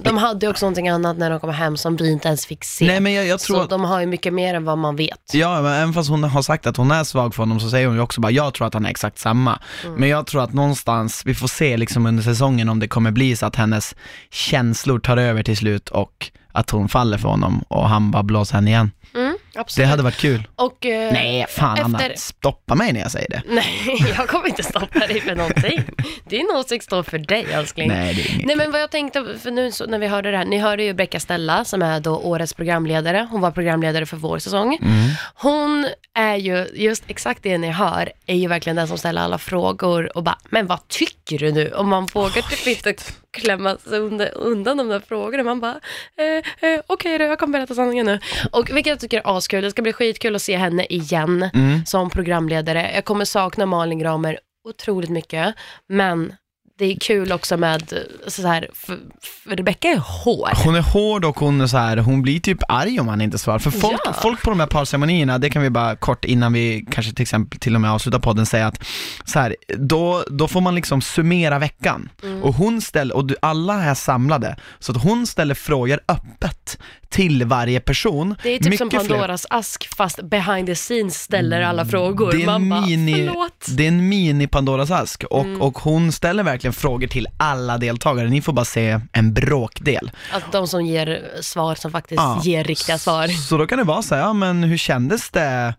De 0.01 0.17
hade 0.17 0.47
också 0.47 0.65
någonting 0.65 0.89
annat 0.89 1.17
när 1.17 1.29
de 1.29 1.39
kom 1.39 1.49
hem 1.53 1.77
som 1.77 1.95
vi 1.95 2.11
inte 2.11 2.27
ens 2.27 2.45
fick 2.45 2.63
se. 2.63 2.85
Nej, 2.87 2.99
men 2.99 3.13
jag- 3.13 3.25
jag 3.27 3.39
tror 3.39 3.55
så 3.57 3.61
att- 3.63 3.69
de 3.69 3.83
har 3.83 3.99
ju 3.99 4.05
mycket 4.05 4.33
mer 4.33 4.53
än 4.53 4.65
vad 4.65 4.77
man 4.77 4.95
vet. 4.95 5.33
Ja, 5.33 5.61
men 5.61 5.73
även 5.73 5.93
fast 5.93 6.09
hon 6.09 6.23
har 6.23 6.41
sagt 6.41 6.67
att 6.67 6.77
hon 6.77 6.91
är 6.91 7.03
svag 7.03 7.35
för 7.35 7.41
honom 7.43 7.59
så 7.59 7.69
säger 7.69 7.87
hon 7.87 7.95
ju 7.95 8.01
också 8.01 8.21
bara, 8.21 8.31
jag 8.31 8.53
tror 8.53 8.67
att 8.67 8.73
han 8.73 8.85
är 8.85 8.89
exakt 8.89 9.19
samma. 9.19 9.59
Mm. 9.85 9.95
Men 9.95 10.09
jag 10.09 10.27
tror 10.27 10.43
att 10.43 10.53
någonstans, 10.53 11.21
vi 11.25 11.35
får 11.35 11.47
se 11.47 11.77
liksom 11.77 12.05
under 12.05 12.23
säsongen 12.23 12.69
om 12.69 12.79
det 12.79 12.87
kommer 12.87 13.11
bli 13.11 13.35
så 13.35 13.45
att 13.45 13.55
hennes 13.55 13.95
känslor 14.31 14.99
tar 14.99 15.17
över 15.17 15.43
till 15.43 15.57
slut 15.57 15.89
och 15.89 16.31
att 16.53 16.69
hon 16.69 16.89
faller 16.89 17.17
för 17.17 17.29
honom 17.29 17.63
och 17.67 17.89
han 17.89 18.11
bara 18.11 18.23
blåser 18.23 18.55
henne 18.55 18.69
igen. 18.69 18.91
Mm. 19.15 19.37
Det 19.77 19.85
hade 19.85 20.03
varit 20.03 20.17
kul. 20.17 20.47
Och, 20.55 20.85
eh, 20.85 21.13
Nej, 21.13 21.45
fan 21.49 21.79
Anna, 21.79 21.99
efter- 21.99 22.19
stoppa 22.19 22.75
mig 22.75 22.93
när 22.93 22.99
jag 22.99 23.11
säger 23.11 23.29
det. 23.29 23.41
Nej, 23.49 24.05
jag 24.17 24.27
kommer 24.27 24.47
inte 24.47 24.63
stoppa 24.63 24.99
dig 24.99 25.21
för 25.21 25.35
någonting. 25.35 25.83
Din 26.29 26.47
åsikt 26.55 26.85
står 26.85 27.03
för 27.03 27.17
dig, 27.17 27.45
älskling. 27.51 27.87
Nej, 27.87 28.13
det 28.13 28.21
är 28.21 28.33
inget. 28.35 28.45
Nej, 28.47 28.55
men 28.55 28.71
vad 28.71 28.81
jag 28.81 28.91
tänkte, 28.91 29.25
för 29.43 29.51
nu 29.51 29.71
så, 29.71 29.85
när 29.85 29.99
vi 29.99 30.07
hörde 30.07 30.31
det 30.31 30.37
här, 30.37 30.45
ni 30.45 30.57
hörde 30.59 30.83
ju 30.83 30.93
Becka 30.93 31.19
Stella 31.19 31.65
som 31.65 31.81
är 31.81 31.99
då 31.99 32.17
årets 32.17 32.53
programledare. 32.53 33.27
Hon 33.31 33.41
var 33.41 33.51
programledare 33.51 34.05
för 34.05 34.17
vår 34.17 34.39
säsong. 34.39 34.77
Mm. 34.81 35.09
Hon 35.35 35.87
är 36.13 36.35
ju, 36.35 36.67
just 36.73 37.03
exakt 37.07 37.43
det 37.43 37.57
ni 37.57 37.69
hör, 37.69 38.11
är 38.25 38.35
ju 38.35 38.47
verkligen 38.47 38.75
den 38.75 38.87
som 38.87 38.97
ställer 38.97 39.21
alla 39.21 39.37
frågor 39.37 40.17
och 40.17 40.23
bara, 40.23 40.37
men 40.49 40.67
vad 40.67 40.87
tycker 40.87 41.37
du 41.39 41.51
nu? 41.51 41.67
Och 41.71 41.85
man 41.85 42.05
vågar 42.05 42.41
typ 42.41 42.67
inte 42.67 42.93
klämma 43.33 43.77
sig 43.77 43.99
undan, 43.99 44.27
undan 44.27 44.77
de 44.77 44.87
där 44.87 44.99
frågorna. 44.99 45.43
Man 45.43 45.59
bara, 45.59 45.79
eh, 46.17 46.69
eh, 46.69 46.81
okej 46.87 47.17
då, 47.17 47.25
jag 47.25 47.39
kommer 47.39 47.57
berätta 47.59 47.75
sanningen 47.75 48.05
nu. 48.05 48.19
Och 48.51 48.69
vilket 48.69 48.87
jag 48.91 48.99
tycker 48.99 49.17
är 49.17 49.37
askul. 49.37 49.63
Det 49.63 49.71
ska 49.71 49.81
bli 49.81 49.93
skitkul 49.93 50.35
att 50.35 50.41
se 50.41 50.57
henne 50.57 50.85
igen 50.85 51.49
Mm. 51.53 51.85
som 51.85 52.09
programledare. 52.09 52.91
Jag 52.95 53.05
kommer 53.05 53.25
sakna 53.25 53.65
Malin 53.65 53.99
Gramer 53.99 54.39
otroligt 54.69 55.09
mycket, 55.09 55.55
men 55.89 56.35
det 56.77 56.85
är 56.85 56.99
kul 56.99 57.31
också 57.31 57.57
med, 57.57 57.93
så 58.27 58.47
här, 58.47 58.69
för, 58.73 58.99
för 59.21 59.55
Rebecca 59.55 59.87
är 59.87 59.97
hård. 59.97 60.49
Hon 60.63 60.75
är 60.75 60.81
hård 60.81 61.25
och 61.25 61.39
hon 61.39 61.61
är 61.61 61.67
så 61.67 61.77
här, 61.77 61.97
hon 61.97 62.21
blir 62.21 62.39
typ 62.39 62.57
arg 62.67 62.99
om 62.99 63.07
han 63.07 63.21
inte 63.21 63.37
svarar. 63.37 63.59
För 63.59 63.71
folk, 63.71 64.01
Ja. 64.05 64.13
folk 64.13 64.41
på 64.43 64.49
de 64.49 64.59
här 64.59 64.67
parceremonierna, 64.67 65.37
det 65.37 65.49
kan 65.49 65.61
vi 65.61 65.69
bara 65.69 65.95
kort 65.95 66.25
innan 66.25 66.53
vi 66.53 66.85
kanske 66.91 67.13
till 67.13 67.21
exempel 67.21 67.59
till 67.59 67.75
och 67.75 67.81
med 67.81 67.91
avslutar 67.91 68.19
podden 68.19 68.45
säga 68.45 68.67
att 68.67 68.83
så 69.25 69.39
här, 69.39 69.55
då, 69.77 70.23
då 70.29 70.47
får 70.47 70.61
man 70.61 70.75
liksom 70.75 71.01
summera 71.01 71.59
veckan. 71.59 72.09
Mm. 72.23 72.43
Och 72.43 72.53
hon 72.55 72.81
ställer, 72.81 73.15
och 73.15 73.31
alla 73.41 73.83
är 73.83 73.93
samlade, 73.93 74.55
så 74.79 74.91
att 74.91 75.03
hon 75.03 75.27
ställer 75.27 75.55
frågor 75.55 75.99
öppet 76.07 76.79
till 77.13 77.45
varje 77.45 77.79
person. 77.79 78.35
Det 78.43 78.49
är 78.49 78.59
typ 78.59 78.77
som 78.77 78.87
Mycket 78.87 79.01
fler- 79.05 79.09
Pandoras 79.09 79.45
ask 79.49 79.95
fast 79.95 80.21
behind 80.23 80.67
the 80.67 80.75
scenes 80.75 81.19
ställer 81.19 81.61
alla 81.61 81.85
frågor. 81.85 82.31
Det 82.31 82.43
är, 82.43 82.49
en 82.55 82.67
mini, 82.69 83.27
förlåt. 83.27 83.65
det 83.69 83.83
är 83.83 83.87
en 83.87 84.09
mini 84.09 84.47
Pandoras 84.47 84.91
ask 84.91 85.23
och, 85.23 85.43
Mm. 85.45 85.61
och 85.61 85.77
hon 85.79 86.11
ställer 86.11 86.43
verkligen 86.43 86.73
frågor 86.73 87.07
till 87.07 87.27
alla 87.37 87.77
deltagare. 87.77 88.29
Ni 88.29 88.41
får 88.41 88.53
bara 88.53 88.65
se 88.65 88.99
en 89.11 89.33
bråkdel. 89.33 90.11
Att 90.33 90.51
de 90.51 90.67
som 90.67 90.85
ger 90.85 91.23
svar 91.41 91.75
som 91.75 91.91
faktiskt 91.91 92.21
Ja. 92.21 92.41
ger 92.43 92.63
riktiga 92.63 92.97
svar. 92.97 93.27
Så 93.27 93.57
då 93.57 93.67
kan 93.67 93.77
det 93.77 93.83
vara 93.83 94.01
så 94.01 94.15
här, 94.15 94.21
ja 94.21 94.33
men 94.33 94.63
hur 94.63 94.77
kändes 94.77 95.29
det 95.29 95.75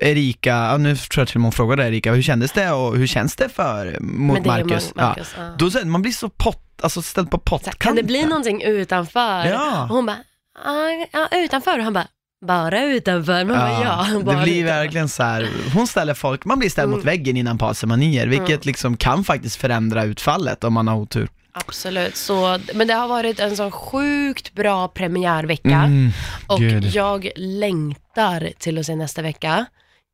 Erika, 0.00 0.50
ja, 0.50 0.76
nu 0.76 0.96
tror 0.96 1.20
jag 1.22 1.28
till 1.28 1.36
och 1.36 1.40
med 1.40 1.46
hon 1.46 1.52
frågade 1.52 1.88
Erika, 1.88 2.12
hur 2.12 2.22
kändes 2.22 2.52
det 2.52 2.70
och 2.72 2.96
hur 2.96 3.06
känns 3.06 3.36
det 3.36 3.48
för 3.48 3.96
mot 4.00 4.34
Men 4.34 4.42
det 4.42 4.48
Marcus? 4.48 4.92
Mar- 4.94 5.02
Marcus, 5.02 5.34
ja. 5.38 5.54
Då, 5.58 5.70
så 5.70 5.78
här, 5.78 5.84
man 5.84 6.02
blir 6.02 6.12
så 6.12 6.28
pott, 6.28 6.80
alltså 6.82 7.02
ställd 7.02 7.30
på 7.30 7.38
pottkanten. 7.38 7.78
Kan 7.78 7.96
det 7.96 8.02
bli 8.02 8.22
någonting 8.24 8.62
utanför? 8.62 9.44
Ja. 9.44 9.82
Och 9.82 9.88
hon 9.88 10.06
bara, 10.06 10.16
"Ah, 10.64 11.06
ja 11.12 11.28
utanför. 11.32 11.78
Och 11.78 11.84
han 11.84 11.92
bara, 11.92 12.06
bara 12.46 12.84
utanför. 12.84 13.44
Man 13.44 13.56
bara, 13.58 13.82
ja, 13.82 14.06
det 14.18 14.24
bara 14.24 14.42
blir 14.42 14.54
utanför. 14.62 14.76
verkligen 14.80 15.08
så 15.08 15.22
här, 15.22 15.48
hon 15.74 15.86
ställer 15.86 16.14
folk, 16.14 16.44
man 16.44 16.58
blir 16.58 16.70
ställd 16.70 16.90
mot 16.90 17.04
väggen 17.04 17.36
innan 17.36 17.58
parceremonier, 17.58 18.26
vilket 18.26 18.48
Mm. 18.48 18.60
liksom 18.64 18.96
kan 18.96 19.24
faktiskt 19.24 19.56
förändra 19.56 20.04
utfallet 20.04 20.64
om 20.64 20.72
man 20.72 20.88
har 20.88 20.96
otur. 20.96 21.28
Absolut, 21.56 22.16
så, 22.16 22.58
men 22.74 22.86
det 22.86 22.94
har 22.94 23.08
varit 23.08 23.40
en 23.40 23.56
sån 23.56 23.70
sjukt 23.70 24.52
bra 24.54 24.88
premiärvecka 24.88 25.68
Mm, 25.70 26.10
och 26.46 26.58
gud. 26.60 26.84
jag 26.84 27.28
längtar 27.36 28.52
till 28.58 28.78
att 28.78 28.86
se 28.86 28.96
nästa 28.96 29.22
vecka. 29.22 29.66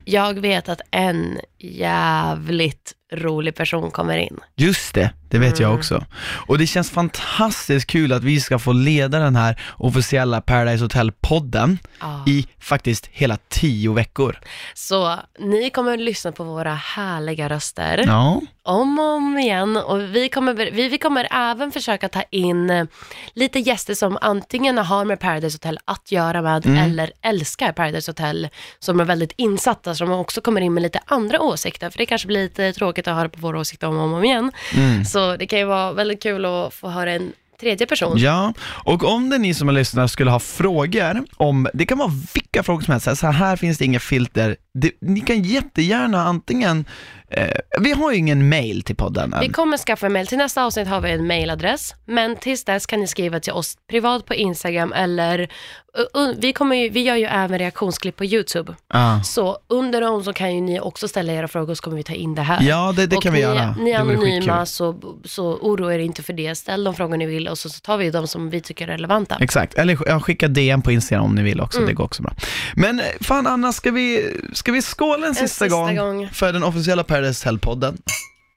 Jag 0.05 0.39
vet 0.39 0.69
att 0.69 0.81
en 0.91 1.39
jävligt 1.59 2.93
rolig 3.13 3.55
person 3.55 3.91
kommer 3.91 4.17
in. 4.17 4.39
Just 4.55 4.93
det, 4.95 5.13
det 5.31 5.37
vet 5.39 5.59
jag 5.59 5.67
Mm. 5.67 5.79
också. 5.79 6.05
Och 6.47 6.57
det 6.57 6.67
känns 6.67 6.91
fantastiskt 6.91 7.87
kul 7.87 8.13
att 8.13 8.23
vi 8.23 8.41
ska 8.41 8.59
få 8.59 8.71
leda 8.73 9.19
den 9.19 9.35
här 9.35 9.61
officiella 9.77 10.41
Paradise 10.41 10.83
Hotel-podden 10.85 11.77
Ja. 11.99 12.23
i 12.27 12.47
faktiskt 12.59 13.09
hela 13.11 13.37
tio 13.49 13.93
veckor. 13.93 14.39
Så 14.73 15.15
ni 15.39 15.69
kommer 15.69 15.93
att 15.93 15.99
lyssna 15.99 16.31
på 16.31 16.43
våra 16.43 16.73
härliga 16.73 17.49
röster. 17.49 18.03
Ja. 18.07 18.41
om 18.63 18.99
och 18.99 19.05
om 19.05 19.37
igen 19.37 19.77
och 19.77 20.01
vi 20.15 20.29
kommer, 20.29 20.53
vi, 20.53 20.87
vi 20.89 20.97
kommer 20.97 21.27
även 21.31 21.71
försöka 21.71 22.09
ta 22.09 22.21
in 22.29 22.69
eh, 22.69 22.85
lite 23.33 23.59
gäster 23.59 23.93
som 23.93 24.17
antingen 24.21 24.77
har 24.77 25.05
med 25.05 25.19
Paradise 25.19 25.55
Hotel 25.55 25.79
att 25.85 26.11
göra 26.11 26.41
med 26.41 26.65
Mm. 26.65 26.77
eller 26.77 27.11
älskar 27.21 27.71
Paradise 27.71 28.09
Hotel 28.11 28.49
som 28.79 28.99
är 28.99 29.05
väldigt 29.05 29.31
insatta 29.37 29.95
som 29.95 30.11
också 30.11 30.41
kommer 30.41 30.61
in 30.61 30.73
med 30.73 30.83
lite 30.83 30.99
andra 31.05 31.41
åsikter 31.41 31.89
för 31.89 31.97
det 31.97 32.05
kanske 32.05 32.27
blir 32.27 32.41
lite 32.43 32.73
tråkigt 32.73 33.07
att 33.07 33.15
höra 33.15 33.29
på 33.29 33.39
våra 33.39 33.59
åsikter 33.59 33.87
om 33.87 33.97
och 33.97 34.03
om 34.17 34.23
igen. 34.23 34.51
Mm. 34.75 35.05
Så 35.05 35.19
det 35.39 35.47
kan 35.47 35.59
ju 35.59 35.65
vara 35.65 35.93
väldigt 35.93 36.23
kul 36.23 36.45
att 36.45 36.73
få 36.73 36.89
höra 36.89 37.11
en 37.11 37.33
tredje 37.61 37.87
person. 37.87 38.17
Ja, 38.17 38.53
och 38.83 39.03
om 39.03 39.29
det 39.29 39.35
är 39.35 39.39
ni 39.39 39.53
som 39.53 39.67
har 39.67 39.75
lyssnat 39.75 40.11
skulle 40.11 40.31
ha 40.31 40.39
frågor 40.39 41.23
om, 41.37 41.67
det 41.73 41.85
kan 41.85 41.97
vara 41.97 42.11
vilka 42.33 42.63
frågor 42.63 42.81
som 42.81 42.91
helst, 42.91 43.19
så 43.19 43.25
här, 43.25 43.33
här 43.33 43.55
finns 43.55 43.77
det 43.77 43.85
inga 43.85 43.99
filter, 43.99 44.55
det, 44.73 44.91
ni 45.01 45.19
kan 45.21 45.41
jättegärna 45.43 46.23
antingen, 46.23 46.85
eh, 47.29 47.47
vi 47.79 47.91
har 47.91 48.11
ju 48.11 48.17
ingen 48.17 48.49
mail 48.49 48.81
till 48.81 48.95
podden 48.95 49.35
Vi 49.39 49.45
än. 49.47 49.53
kommer 49.53 49.77
skaffa 49.77 50.05
en 50.05 50.13
mail. 50.13 50.27
Till 50.27 50.37
nästa 50.37 50.63
avsnitt 50.65 50.87
har 50.87 51.01
vi 51.01 51.11
en 51.11 51.27
mailadress. 51.27 51.95
Men 52.05 52.35
tills 52.35 52.63
dess 52.63 52.85
kan 52.85 52.99
ni 52.99 53.07
skriva 53.07 53.39
till 53.39 53.53
oss 53.53 53.77
privat 53.89 54.25
på 54.25 54.33
Instagram 54.33 54.93
eller 54.93 55.39
uh, 55.39 56.21
uh, 56.21 56.35
vi, 56.37 56.53
kommer 56.53 56.75
ju, 56.75 56.89
vi 56.89 57.01
gör 57.01 57.15
ju 57.15 57.25
även 57.25 57.59
reaktionsklipp 57.59 58.15
på 58.15 58.25
YouTube. 58.25 58.75
Ja. 58.93 59.21
Så 59.23 59.57
under 59.67 60.01
dem 60.01 60.23
så 60.23 60.33
kan 60.33 60.55
ju 60.55 60.61
ni 60.61 60.79
också 60.79 61.07
ställa 61.07 61.33
era 61.33 61.47
frågor 61.47 61.73
så 61.75 61.83
kommer 61.83 61.97
vi 61.97 62.03
ta 62.03 62.13
in 62.13 62.35
det 62.35 62.41
här. 62.41 62.61
Ja, 62.69 62.93
det- 62.95 63.07
det 63.07 63.17
kan 63.21 63.33
vi 63.33 63.39
ni, 63.39 63.43
göra. 63.43 63.75
Ni 63.79 63.91
är 63.91 63.99
anonyma 63.99 64.65
så, 64.65 64.95
så 65.25 65.45
oroa 65.55 65.95
er 65.95 65.99
inte 65.99 66.23
för 66.23 66.33
det. 66.33 66.55
Ställ 66.55 66.83
de 66.83 66.93
frågor 66.95 67.17
ni 67.17 67.25
vill 67.25 67.47
och 67.47 67.57
så, 67.57 67.69
så 67.69 67.79
tar 67.79 67.97
vi 67.97 68.09
de 68.11 68.27
som 68.27 68.49
vi 68.49 68.61
tycker 68.61 68.87
är 68.87 68.91
relevanta. 68.91 69.37
Exakt, 69.41 69.73
eller 69.73 69.97
ja, 70.05 70.19
skicka 70.19 70.47
DM 70.47 70.81
på 70.81 70.91
Instagram 70.91 71.25
om 71.25 71.35
ni 71.35 71.43
vill 71.43 71.61
också, 71.61 71.77
Mm. 71.77 71.87
det 71.87 71.93
går 71.93 72.03
också 72.03 72.23
bra. 72.23 72.33
Men 72.75 72.99
eh, 72.99 73.05
fan 73.21 73.47
Anna, 73.47 73.71
ska 73.71 73.91
vi, 73.91 74.37
ska 74.61 74.71
vi 74.71 74.81
skåla 74.81 75.27
en, 75.27 75.35
sista, 75.35 75.47
sista 75.47 75.67
gång, 75.67 75.95
gång. 75.95 76.29
för 76.33 76.53
den 76.53 76.63
officiella 76.63 77.03
Paradise 77.03 77.49
Hotel-podden? 77.49 77.97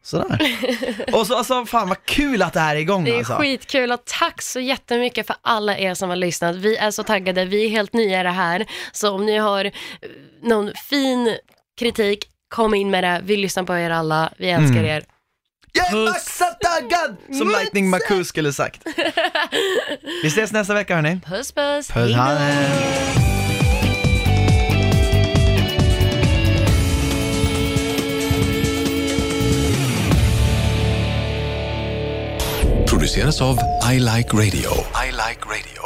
Sådär. 0.03 0.39
och 1.13 1.27
så 1.27 1.37
alltså, 1.39 1.67
fan 1.67 1.89
vad 1.89 2.05
kul 2.05 2.43
att 2.43 2.53
det 2.53 2.61
här 2.61 2.77
är 2.77 2.81
igång 2.81 3.05
Det 3.05 3.11
är 3.15 3.19
alltså. 3.19 3.35
skitkul 3.35 3.93
och 3.93 4.03
tack 4.05 4.43
så 4.43 4.61
jättemycket 4.61 5.27
för 5.27 5.37
alla 5.43 5.79
er 5.79 5.95
som 5.95 6.09
har 6.09 6.17
lyssnat. 6.17 6.57
Vi 6.57 6.77
är 6.77 6.91
så 6.91 7.03
taggade, 7.03 7.45
vi 7.45 7.65
är 7.65 7.69
helt 7.69 7.93
nya 7.93 8.21
i 8.21 8.23
det 8.23 8.31
här. 8.31 8.67
Så 8.93 9.11
om 9.11 9.27
ni 9.27 9.37
har 9.37 9.65
eh, 9.65 9.71
någon 10.43 10.73
fin 10.91 11.37
kritik, 11.79 12.25
kom 12.49 12.75
in 12.75 12.91
med 12.91 13.05
det. 13.05 13.21
Vi 13.25 13.37
lyssnar 13.37 13.63
på 13.65 13.77
er 13.77 13.91
alla, 13.91 14.33
vi 14.39 14.51
älskar 14.51 14.79
Mm. 14.79 14.87
er. 14.91 15.05
Jag 15.73 15.93
är 15.93 16.05
maxat 16.05 16.61
taggad! 16.61 17.17
Som 17.39 17.49
Lightning 17.49 17.91
McCoo 17.91 18.25
skulle 18.25 18.53
sagt. 18.53 18.83
Vi 20.23 20.29
ses 20.29 20.53
nästa 20.53 20.75
vecka 20.75 20.95
hörni. 20.95 21.21
Puss 21.27 21.53
puss, 21.53 21.89
Puss, 21.89 22.15
Produceras 33.05 33.41
av 33.41 33.59
I 33.93 33.99
Like 33.99 34.33
Radio. 34.33 34.71
I 34.95 35.11
like 35.11 35.45
radio. 35.47 35.84